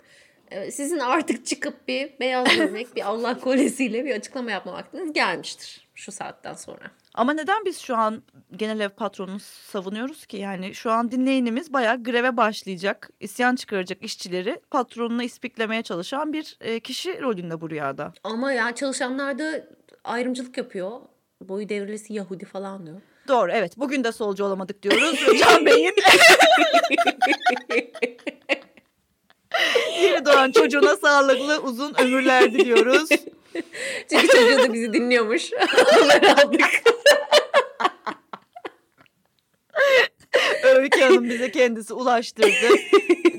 Ee, 0.51 0.71
Sizin 0.71 0.99
artık 0.99 1.45
çıkıp 1.45 1.87
bir 1.87 2.09
beyaz 2.19 2.57
gömlek, 2.57 2.95
bir 2.95 3.07
Allah 3.07 3.39
kolesiyle 3.39 4.05
bir 4.05 4.15
açıklama 4.15 4.51
yapma 4.51 4.73
vaktiniz 4.73 5.13
gelmiştir 5.13 5.87
şu 5.95 6.11
saatten 6.11 6.53
sonra. 6.53 6.91
Ama 7.13 7.33
neden 7.33 7.65
biz 7.65 7.79
şu 7.79 7.95
an 7.95 8.23
genel 8.55 8.79
ev 8.79 8.89
patronunu 8.89 9.39
savunuyoruz 9.39 10.25
ki? 10.25 10.37
Yani 10.37 10.75
şu 10.75 10.91
an 10.91 11.11
dinleyenimiz 11.11 11.73
bayağı 11.73 12.03
greve 12.03 12.37
başlayacak, 12.37 13.09
isyan 13.19 13.55
çıkaracak 13.55 14.03
işçileri 14.03 14.59
patronuna 14.71 15.23
ispiklemeye 15.23 15.81
çalışan 15.81 16.33
bir 16.33 16.57
e, 16.61 16.79
kişi 16.79 17.21
rolünde 17.21 17.61
bu 17.61 17.69
rüyada. 17.69 18.13
Ama 18.23 18.51
ya 18.51 18.75
çalışanlar 18.75 19.39
da 19.39 19.67
ayrımcılık 20.03 20.57
yapıyor. 20.57 20.91
Boyu 21.41 21.69
devrilesi 21.69 22.13
Yahudi 22.13 22.45
falan 22.45 22.85
diyor. 22.85 23.01
Doğru 23.27 23.51
evet 23.51 23.77
bugün 23.77 24.03
de 24.03 24.11
solcu 24.11 24.45
olamadık 24.45 24.83
diyoruz. 24.83 25.25
Can 25.39 25.65
Bey'in 25.65 25.93
yeni 30.01 30.25
doğan 30.25 30.51
çocuğuna 30.51 30.95
sağlıklı 30.95 31.59
uzun 31.59 31.93
ömürler 31.99 32.53
diliyoruz. 32.53 33.09
Çünkü 34.09 34.27
çocuğu 34.27 34.57
da 34.57 34.73
bizi 34.73 34.93
dinliyormuş. 34.93 35.51
Haber 35.67 36.23
aldık. 36.23 36.83
Öykü 40.63 41.01
Hanım 41.01 41.29
bize 41.29 41.51
kendisi 41.51 41.93
ulaştırdı. 41.93 42.75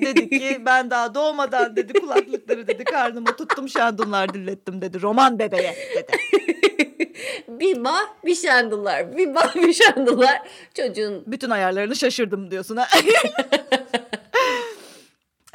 dedi 0.00 0.30
ki 0.30 0.60
ben 0.66 0.90
daha 0.90 1.14
doğmadan 1.14 1.76
dedi 1.76 1.92
kulaklıkları 1.92 2.66
dedi 2.66 2.84
karnıma 2.84 3.36
tuttum 3.36 3.68
şandunlar 3.68 4.34
dinlettim 4.34 4.82
dedi. 4.82 5.02
Roman 5.02 5.38
bebeğe 5.38 5.76
dedi. 5.96 6.12
bir 7.48 7.84
bah 7.84 8.24
bir 8.24 8.34
şandılar. 8.34 9.16
Bir 9.16 9.34
bah 9.34 9.56
bir 9.56 9.72
şandılar. 9.72 10.42
Çocuğun 10.74 11.24
Bütün 11.26 11.50
ayarlarını 11.50 11.96
şaşırdım 11.96 12.50
diyorsun 12.50 12.76
ha. 12.76 12.88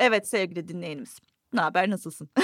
evet 0.04 0.28
sevgili 0.28 0.68
dinleyenimiz. 0.68 1.18
Ne 1.54 1.62
haber 1.62 1.90
nasılsın? 1.90 2.30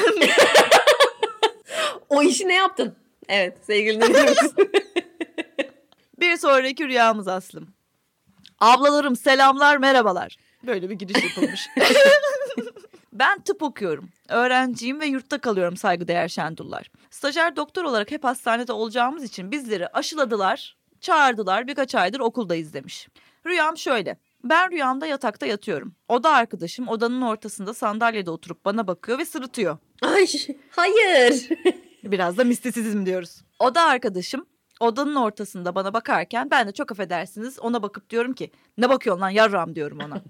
o 2.10 2.24
işi 2.24 2.48
ne 2.48 2.54
yaptın? 2.56 2.96
Evet 3.30 3.58
sevgili 3.62 4.02
dinleyicilerimiz. 4.02 4.54
Bir 6.20 6.38
sonraki 6.38 6.88
rüyamız 6.88 7.28
Aslım. 7.28 7.74
Ablalarım 8.60 9.16
selamlar 9.16 9.78
merhabalar. 9.78 10.38
Böyle 10.64 10.90
bir 10.90 10.96
giriş 10.96 11.24
yapılmış. 11.24 11.68
ben 13.14 13.42
tıp 13.42 13.64
okuyorum. 13.64 14.10
Öğrenciyim 14.30 15.00
ve 15.00 15.06
yurtta 15.06 15.38
kalıyorum 15.38 15.78
saygıdeğer 15.78 16.28
Şendullar. 16.28 16.92
Stajyer 17.10 17.56
doktor 17.56 17.84
olarak 17.84 18.12
hep 18.12 18.24
hastanede 18.24 18.74
olacağımız 18.74 19.24
için 19.24 19.52
bizleri 19.52 19.88
aşıladılar, 19.88 20.78
çağırdılar 21.02 21.68
birkaç 21.68 21.96
aydır 21.96 22.20
okuldayız 22.20 22.74
demiş. 22.74 23.08
Rüyam 23.46 23.78
şöyle. 23.78 24.18
Ben 24.44 24.72
rüyamda 24.72 25.06
yatakta 25.06 25.46
yatıyorum. 25.46 25.96
Oda 26.08 26.30
arkadaşım 26.30 26.88
odanın 26.88 27.22
ortasında 27.22 27.74
sandalyede 27.74 28.32
oturup 28.32 28.66
bana 28.66 28.88
bakıyor 28.88 29.20
ve 29.20 29.26
sırıtıyor. 29.26 29.78
Ay 30.02 30.28
hayır. 30.70 31.50
Biraz 32.04 32.38
da 32.38 32.44
mistisizm 32.44 33.06
diyoruz. 33.06 33.42
Oda 33.60 33.82
arkadaşım 33.82 34.46
odanın 34.80 35.16
ortasında 35.16 35.76
bana 35.76 35.94
bakarken 35.94 36.52
ben 36.52 36.68
de 36.68 36.72
çok 36.72 36.92
affedersiniz 36.92 37.60
ona 37.60 37.82
bakıp 37.84 38.10
diyorum 38.10 38.34
ki 38.34 38.52
ne 38.78 38.90
bakıyorsun 38.90 39.22
lan 39.22 39.30
yarram 39.30 39.76
diyorum 39.76 40.00
ona. 40.06 40.22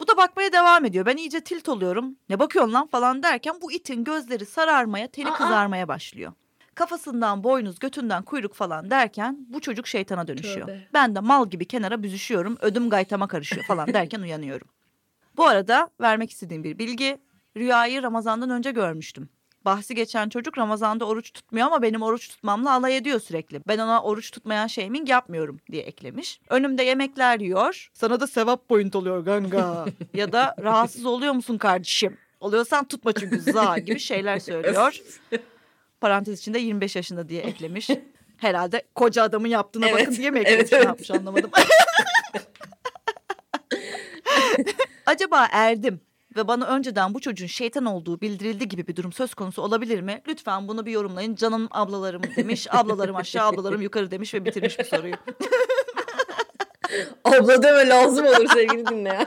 bu 0.00 0.08
da 0.08 0.16
bakmaya 0.16 0.52
devam 0.52 0.84
ediyor. 0.84 1.06
Ben 1.06 1.16
iyice 1.16 1.40
tilt 1.40 1.68
oluyorum. 1.68 2.16
Ne 2.28 2.38
bakıyorsun 2.38 2.72
lan 2.72 2.86
falan 2.86 3.22
derken 3.22 3.54
bu 3.62 3.72
itin 3.72 4.04
gözleri 4.04 4.46
sararmaya, 4.46 5.06
teni 5.08 5.30
Aa. 5.30 5.34
kızarmaya 5.34 5.88
başlıyor. 5.88 6.32
Kafasından 6.78 7.44
boynuz, 7.44 7.78
götünden 7.78 8.22
kuyruk 8.22 8.54
falan 8.54 8.90
derken 8.90 9.46
bu 9.48 9.60
çocuk 9.60 9.86
şeytana 9.86 10.28
dönüşüyor. 10.28 10.66
Tövbe. 10.66 10.88
Ben 10.94 11.14
de 11.14 11.20
mal 11.20 11.50
gibi 11.50 11.64
kenara 11.64 12.02
büzüşüyorum. 12.02 12.58
Ödüm 12.60 12.90
gaytama 12.90 13.28
karışıyor 13.28 13.64
falan 13.64 13.92
derken 13.94 14.20
uyanıyorum. 14.20 14.68
Bu 15.36 15.46
arada 15.46 15.90
vermek 16.00 16.30
istediğim 16.30 16.64
bir 16.64 16.78
bilgi. 16.78 17.18
Rüyayı 17.56 18.02
Ramazan'dan 18.02 18.50
önce 18.50 18.70
görmüştüm. 18.70 19.28
Bahsi 19.64 19.94
geçen 19.94 20.28
çocuk 20.28 20.58
Ramazan'da 20.58 21.04
oruç 21.04 21.32
tutmuyor 21.32 21.66
ama 21.66 21.82
benim 21.82 22.02
oruç 22.02 22.28
tutmamla 22.28 22.72
alay 22.72 22.96
ediyor 22.96 23.20
sürekli. 23.20 23.60
Ben 23.68 23.78
ona 23.78 24.02
oruç 24.02 24.30
tutmayan 24.30 24.66
shaming 24.66 25.08
yapmıyorum 25.08 25.60
diye 25.72 25.82
eklemiş. 25.82 26.40
Önümde 26.48 26.82
yemekler 26.82 27.40
yiyor. 27.40 27.90
Sana 27.94 28.20
da 28.20 28.26
sevap 28.26 28.68
point 28.68 28.96
oluyor 28.96 29.24
ganga. 29.24 29.86
ya 30.14 30.32
da 30.32 30.54
rahatsız 30.62 31.06
oluyor 31.06 31.32
musun 31.32 31.58
kardeşim? 31.58 32.18
Oluyorsan 32.40 32.84
tutma 32.84 33.12
çünkü 33.12 33.40
za 33.40 33.78
gibi 33.78 33.98
şeyler 33.98 34.38
söylüyor. 34.48 35.00
Parantez 36.00 36.38
içinde 36.40 36.58
25 36.58 36.96
yaşında 36.96 37.28
diye 37.28 37.42
eklemiş. 37.42 37.90
Herhalde 38.36 38.82
koca 38.94 39.22
adamın 39.22 39.48
yaptığına 39.48 39.88
Evet, 39.88 40.00
bakın 40.00 40.16
diye 40.16 40.30
mi 40.30 40.38
eklemiş? 40.38 40.72
evet, 40.72 40.82
Ne 40.82 40.88
yapmış 40.88 41.10
anlamadım. 41.10 41.50
Acaba 45.06 45.48
erdim 45.52 46.00
ve 46.36 46.48
bana 46.48 46.66
önceden 46.66 47.14
bu 47.14 47.20
çocuğun 47.20 47.46
şeytan 47.46 47.84
olduğu 47.84 48.20
bildirildi 48.20 48.68
gibi 48.68 48.86
bir 48.86 48.96
durum 48.96 49.12
söz 49.12 49.34
konusu 49.34 49.62
olabilir 49.62 50.00
mi? 50.00 50.22
Lütfen 50.28 50.68
bunu 50.68 50.86
bir 50.86 50.92
yorumlayın. 50.92 51.34
Canım 51.34 51.68
ablalarım 51.70 52.22
demiş. 52.36 52.66
Ablalarım 52.70 53.16
aşağı 53.16 53.46
ablalarım 53.46 53.82
yukarı 53.82 54.10
demiş 54.10 54.34
ve 54.34 54.44
bitirmiş 54.44 54.78
bu 54.78 54.84
soruyu. 54.84 55.14
Abla 57.24 57.62
deme 57.62 57.88
lazım 57.88 58.26
olur 58.26 58.46
sevgili 58.54 58.86
dinleyen. 58.86 59.26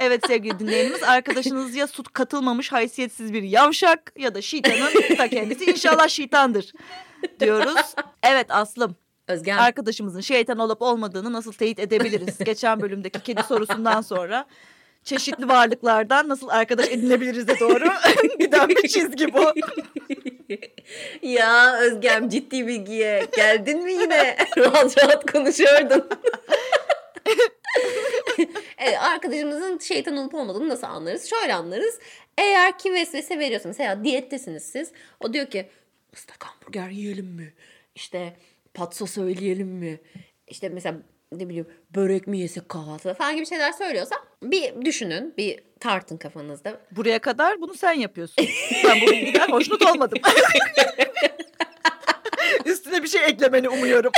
Evet 0.00 0.26
sevgili 0.26 0.58
dinleyenimiz 0.58 1.02
arkadaşınız 1.02 1.74
ya 1.74 1.86
sut 1.86 2.12
katılmamış 2.12 2.72
haysiyetsiz 2.72 3.32
bir 3.32 3.42
yavşak 3.42 4.12
ya 4.18 4.34
da 4.34 4.42
şeytanın 4.42 5.16
ta 5.16 5.28
kendisi 5.28 5.64
inşallah 5.64 6.08
şeytandır 6.08 6.72
diyoruz. 7.40 7.94
Evet 8.22 8.46
Aslım 8.50 8.96
Özgen. 9.28 9.56
arkadaşımızın 9.58 10.20
şeytan 10.20 10.58
olup 10.58 10.82
olmadığını 10.82 11.32
nasıl 11.32 11.52
teyit 11.52 11.78
edebiliriz? 11.78 12.38
Geçen 12.38 12.80
bölümdeki 12.80 13.22
kedi 13.22 13.42
sorusundan 13.42 14.00
sonra 14.00 14.46
çeşitli 15.04 15.48
varlıklardan 15.48 16.28
nasıl 16.28 16.48
arkadaş 16.48 16.88
edinebiliriz 16.88 17.48
doğru 17.60 17.84
giden 18.38 18.68
bir 18.68 18.88
çizgi 18.88 19.32
bu. 19.32 19.52
ya 21.26 21.78
Özgem 21.80 22.28
ciddi 22.28 22.66
bilgiye 22.66 23.26
geldin 23.36 23.84
mi 23.84 23.92
yine? 23.92 24.36
rahat 24.58 24.98
rahat 24.98 25.32
konuşuyordun. 25.32 26.08
evet, 28.78 28.96
arkadaşımızın 29.00 29.78
şeytan 29.78 30.16
olup 30.16 30.34
olmadığını 30.34 30.68
nasıl 30.68 30.86
anlarız? 30.86 31.30
Şöyle 31.30 31.54
anlarız. 31.54 31.98
Eğer 32.38 32.78
ki 32.78 32.92
vesvese 32.92 33.38
veriyorsa 33.38 33.68
mesela 33.68 34.04
diyettesiniz 34.04 34.62
siz. 34.62 34.92
O 35.20 35.32
diyor 35.32 35.46
ki 35.46 35.68
ıslak 36.14 36.44
hamburger 36.44 36.88
yiyelim 36.88 37.26
mi? 37.26 37.54
İşte 37.94 38.36
patso 38.74 39.06
söyleyelim 39.06 39.68
mi? 39.68 40.00
İşte 40.46 40.68
mesela 40.68 40.96
ne 41.32 41.48
bileyim 41.48 41.66
börek 41.94 42.26
mi 42.26 42.38
yesek 42.38 42.68
kahvaltıda 42.68 43.14
falan 43.14 43.36
gibi 43.36 43.46
şeyler 43.46 43.72
söylüyorsa 43.72 44.16
bir 44.42 44.84
düşünün, 44.84 45.34
bir 45.36 45.60
tartın 45.80 46.16
kafanızda. 46.16 46.80
Buraya 46.90 47.18
kadar 47.18 47.60
bunu 47.60 47.74
sen 47.74 47.92
yapıyorsun. 47.92 48.46
Ben 48.84 49.00
bu 49.00 49.10
bilgiden 49.10 49.48
hoşnut 49.52 49.86
olmadım. 49.86 50.18
Üstüne 52.64 53.02
bir 53.02 53.08
şey 53.08 53.24
eklemeni 53.24 53.68
umuyorum. 53.68 54.12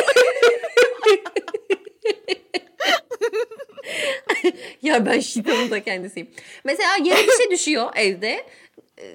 Ya 4.83 5.07
ben 5.07 5.21
şeytanın 5.21 5.71
da 5.71 5.83
kendisiyim. 5.83 6.31
Mesela 6.65 6.91
yere 7.05 7.27
bir 7.27 7.33
şey 7.43 7.51
düşüyor 7.51 7.91
evde. 7.97 8.47
Ee, 8.99 9.15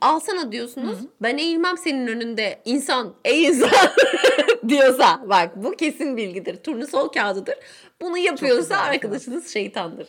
Alsana 0.00 0.52
diyorsunuz. 0.52 0.98
Ben 1.22 1.38
eğilmem 1.38 1.76
senin 1.78 2.06
önünde. 2.06 2.58
İnsan, 2.64 3.14
ey 3.24 3.44
insan 3.44 3.70
diyorsa. 4.68 5.20
Bak 5.28 5.50
bu 5.56 5.72
kesin 5.72 6.16
bilgidir. 6.16 6.56
Turnusol 6.56 7.08
kağıdıdır. 7.08 7.54
Bunu 8.00 8.18
yapıyorsa 8.18 8.76
arkadaşınız 8.76 9.52
şeytandır. 9.52 10.08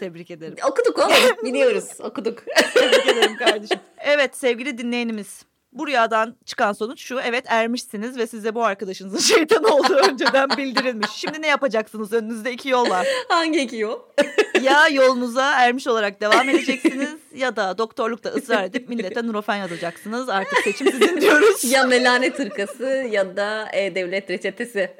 Tebrik 0.00 0.30
ederim. 0.30 0.54
Okuduk 0.70 0.98
oğlum. 0.98 1.44
Biliyoruz. 1.44 1.84
Okuduk. 2.00 2.44
Tebrik 2.74 3.06
ederim 3.06 3.36
kardeşim. 3.36 3.78
Evet 3.98 4.36
sevgili 4.36 4.78
dinleyenimiz. 4.78 5.42
Bu 5.72 5.86
rüyadan 5.86 6.36
çıkan 6.44 6.72
sonuç 6.72 7.00
şu. 7.02 7.20
Evet 7.20 7.44
ermişsiniz 7.48 8.18
ve 8.18 8.26
size 8.26 8.54
bu 8.54 8.64
arkadaşınızın 8.64 9.18
şeytan 9.34 9.64
olduğu 9.64 9.94
önceden 9.94 10.50
bildirilmiş. 10.56 11.10
Şimdi 11.10 11.42
ne 11.42 11.46
yapacaksınız? 11.46 12.12
Önünüzde 12.12 12.52
iki 12.52 12.68
yol 12.68 12.90
var. 12.90 13.06
Hangi 13.28 13.60
iki 13.60 13.76
yol? 13.76 13.98
Ya 14.62 14.88
yolunuza 14.88 15.52
ermiş 15.52 15.86
olarak 15.86 16.20
devam 16.20 16.48
edeceksiniz 16.48 17.16
ya 17.34 17.56
da 17.56 17.78
doktorlukta 17.78 18.28
ısrar 18.30 18.64
edip 18.64 18.88
millete 18.88 19.26
nurofen 19.26 19.56
yazacaksınız. 19.56 20.28
Artık 20.28 20.58
seçim 20.64 20.92
sizin 20.92 21.20
diyoruz. 21.20 21.64
ya 21.72 21.84
melanet 21.86 22.38
hırkası 22.38 22.84
ya 23.10 23.36
da 23.36 23.68
e-devlet 23.72 24.30
reçetesi. 24.30 24.90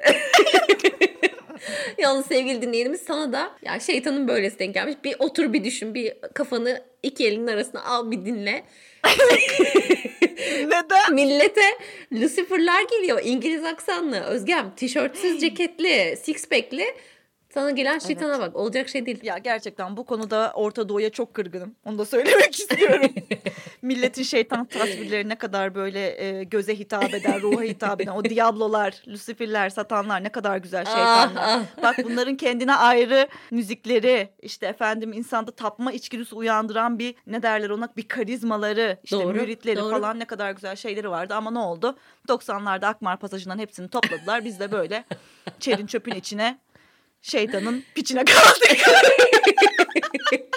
Yalnız 1.97 2.25
sevgili 2.25 2.61
dinleyenimiz 2.61 3.01
sana 3.01 3.33
da 3.33 3.51
ya 3.65 3.79
şeytanın 3.79 4.27
böylesi 4.27 4.59
denk 4.59 4.73
gelmiş. 4.73 4.95
Bir 5.03 5.15
otur 5.19 5.53
bir 5.53 5.63
düşün. 5.63 5.93
Bir 5.93 6.13
kafanı 6.33 6.83
iki 7.03 7.27
elinin 7.27 7.47
arasına 7.47 7.83
al 7.83 8.11
bir 8.11 8.25
dinle. 8.25 8.63
Neden? 10.65 11.13
Millete 11.13 11.61
Lucifer'lar 12.13 12.81
geliyor. 12.91 13.21
İngiliz 13.23 13.63
aksanlı. 13.63 14.19
Özgem 14.19 14.71
tişörtsüz 14.75 15.41
ceketli, 15.41 16.17
six 16.23 16.49
pack'li. 16.49 16.85
Sana 17.53 17.71
gelen 17.71 17.99
şeytana 17.99 18.39
bak. 18.39 18.55
Olacak 18.55 18.89
şey 18.89 19.05
değil. 19.05 19.19
Ya 19.23 19.37
gerçekten 19.37 19.97
bu 19.97 20.05
konuda 20.05 20.51
Orta 20.55 20.89
Doğu'ya 20.89 21.09
çok 21.09 21.33
kırgınım. 21.33 21.75
Onu 21.85 21.97
da 21.97 22.05
söylemek 22.05 22.55
istiyorum. 22.59 23.11
Milletin 23.81 24.23
şeytan 24.23 24.65
tasvirleri 24.65 25.29
ne 25.29 25.35
kadar 25.35 25.75
böyle 25.75 26.23
e, 26.25 26.43
göze 26.43 26.79
hitap 26.79 27.13
eden, 27.13 27.41
ruha 27.41 27.61
hitap 27.63 28.01
eden. 28.01 28.11
O 28.11 28.23
Diablolar, 28.23 29.03
Lucifer'ler, 29.07 29.69
Satanlar 29.69 30.23
ne 30.23 30.29
kadar 30.29 30.57
güzel 30.57 30.85
şeytanlar. 30.85 31.31
Ah, 31.35 31.63
Bak 31.83 31.95
bunların 32.03 32.35
kendine 32.35 32.75
ayrı 32.75 33.27
müzikleri, 33.51 34.29
işte 34.41 34.65
efendim 34.67 35.13
insanda 35.13 35.51
tapma 35.51 35.91
içgüdüsü 35.91 36.35
uyandıran 36.35 36.99
bir 36.99 37.15
ne 37.27 37.41
derler 37.43 37.69
ona 37.69 37.89
bir 37.97 38.07
karizmaları, 38.07 38.97
işte 39.03 39.15
Doğru, 39.17 39.33
müritleri 39.33 39.77
doğru. 39.77 39.91
falan 39.91 40.19
ne 40.19 40.25
kadar 40.25 40.51
güzel 40.51 40.75
şeyleri 40.75 41.09
vardı. 41.09 41.33
Ama 41.33 41.51
ne 41.51 41.59
oldu? 41.59 41.97
90'larda 42.27 42.85
Akmar 42.85 43.17
pasajından 43.19 43.59
hepsini 43.59 43.89
topladılar. 43.89 44.45
Biz 44.45 44.59
de 44.59 44.71
böyle 44.71 45.03
çerin 45.59 45.85
çöpün 45.87 46.15
içine 46.15 46.57
şeytanın 47.21 47.83
piçine 47.95 48.25
kaldık. 48.25 48.77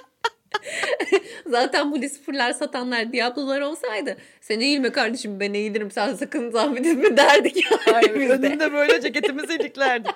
Zaten 1.47 1.93
bu 1.93 1.97
Lucifer'lar, 1.97 2.53
satanlar, 2.53 3.13
Diablo'lar 3.13 3.61
olsaydı 3.61 4.17
sen 4.41 4.61
eğilme 4.61 4.93
kardeşim 4.93 5.41
ben 5.41 5.55
eğilirim 5.55 5.91
sen 5.91 6.15
sakın 6.15 6.51
zahmet 6.51 6.87
etme 6.87 7.17
derdik. 7.17 7.57
Biz 8.15 8.29
de. 8.29 8.33
önünde 8.33 8.73
böyle 8.73 9.01
ceketimizi 9.01 9.55
iliklerdik. 9.55 10.11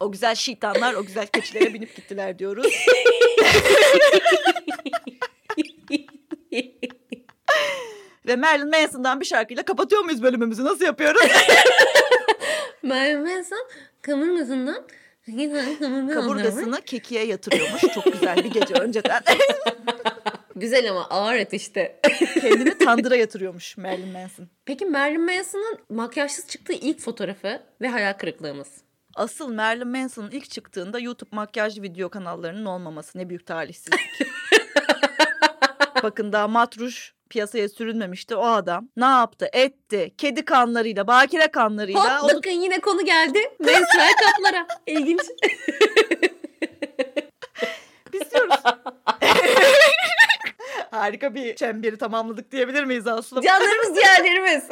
O 0.00 0.12
güzel 0.12 0.34
şeytanlar 0.34 0.94
o 0.94 1.04
güzel 1.04 1.26
keçilere 1.26 1.74
binip 1.74 1.96
gittiler 1.96 2.38
diyoruz. 2.38 2.66
Ve 8.26 8.36
Marilyn 8.36 8.70
Manson'dan 8.70 9.20
bir 9.20 9.24
şarkıyla 9.24 9.62
kapatıyor 9.62 10.02
muyuz 10.02 10.22
bölümümüzü? 10.22 10.64
Nasıl 10.64 10.84
yapıyoruz? 10.84 11.22
Merve 12.82 13.18
Manson 13.18 13.68
kaburgasından 14.02 14.86
Kaburgasını 16.14 16.80
kekiğe 16.80 17.24
yatırıyormuş. 17.24 17.80
Çok 17.94 18.12
güzel 18.12 18.36
bir 18.36 18.50
gece 18.50 18.74
önceden. 18.74 19.22
Güzel 20.56 20.90
ama 20.90 21.06
ağır 21.10 21.34
et 21.34 21.52
işte. 21.52 22.00
Kendini 22.40 22.78
tandıra 22.78 23.16
yatırıyormuş 23.16 23.76
Marilyn 23.76 24.08
Manson. 24.08 24.48
Peki 24.64 24.86
Marilyn 24.86 25.20
Manson'ın 25.20 25.78
makyajsız 25.90 26.48
çıktığı 26.48 26.72
ilk 26.72 27.00
fotoğrafı 27.00 27.62
ve 27.80 27.88
hayal 27.88 28.12
kırıklığımız. 28.12 28.68
Asıl 29.14 29.54
Marilyn 29.54 29.88
Manson'ın 29.88 30.30
ilk 30.30 30.50
çıktığında 30.50 30.98
YouTube 30.98 31.30
makyaj 31.32 31.80
video 31.80 32.08
kanallarının 32.08 32.64
olmaması 32.64 33.18
ne 33.18 33.28
büyük 33.28 33.46
talihsizlik. 33.46 34.00
Bakın 36.02 36.32
daha 36.32 36.48
matruş 36.48 37.14
piyasaya 37.32 37.68
sürülmemişti 37.68 38.36
o 38.36 38.46
adam. 38.46 38.88
Ne 38.96 39.04
yaptı? 39.04 39.48
Etti. 39.52 40.14
Kedi 40.18 40.44
kanlarıyla, 40.44 41.06
bakire 41.06 41.48
kanlarıyla. 41.48 42.22
Hop 42.22 42.24
onu- 42.24 42.36
bakın 42.36 42.50
yine 42.50 42.80
konu 42.80 43.04
geldi. 43.04 43.38
Menstrual 43.58 44.12
kaplara. 44.20 44.66
İlginç. 44.86 45.20
Biz 48.12 48.30
diyoruz. 48.30 48.54
Harika 50.90 51.34
bir 51.34 51.56
çemberi 51.56 51.98
tamamladık 51.98 52.52
diyebilir 52.52 52.84
miyiz 52.84 53.06
Aslım? 53.06 53.42
Canlarımız 53.42 53.94
ciğerlerimiz. 54.00 54.64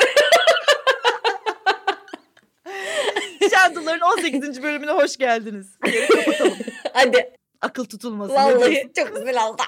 Şandıların 3.51 4.01
18. 4.01 4.63
bölümüne 4.63 4.91
hoş 4.91 5.17
geldiniz. 5.17 5.67
Yeri 5.87 6.09
kapatalım. 6.09 6.59
hadi. 6.93 7.33
Akıl 7.61 7.85
tutulmasın. 7.85 8.35
Vallahi 8.35 8.91
çok 8.97 9.17
güzel 9.17 9.47
oldu. 9.47 9.63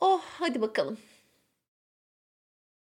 oh 0.00 0.20
hadi 0.38 0.60
bakalım. 0.60 0.98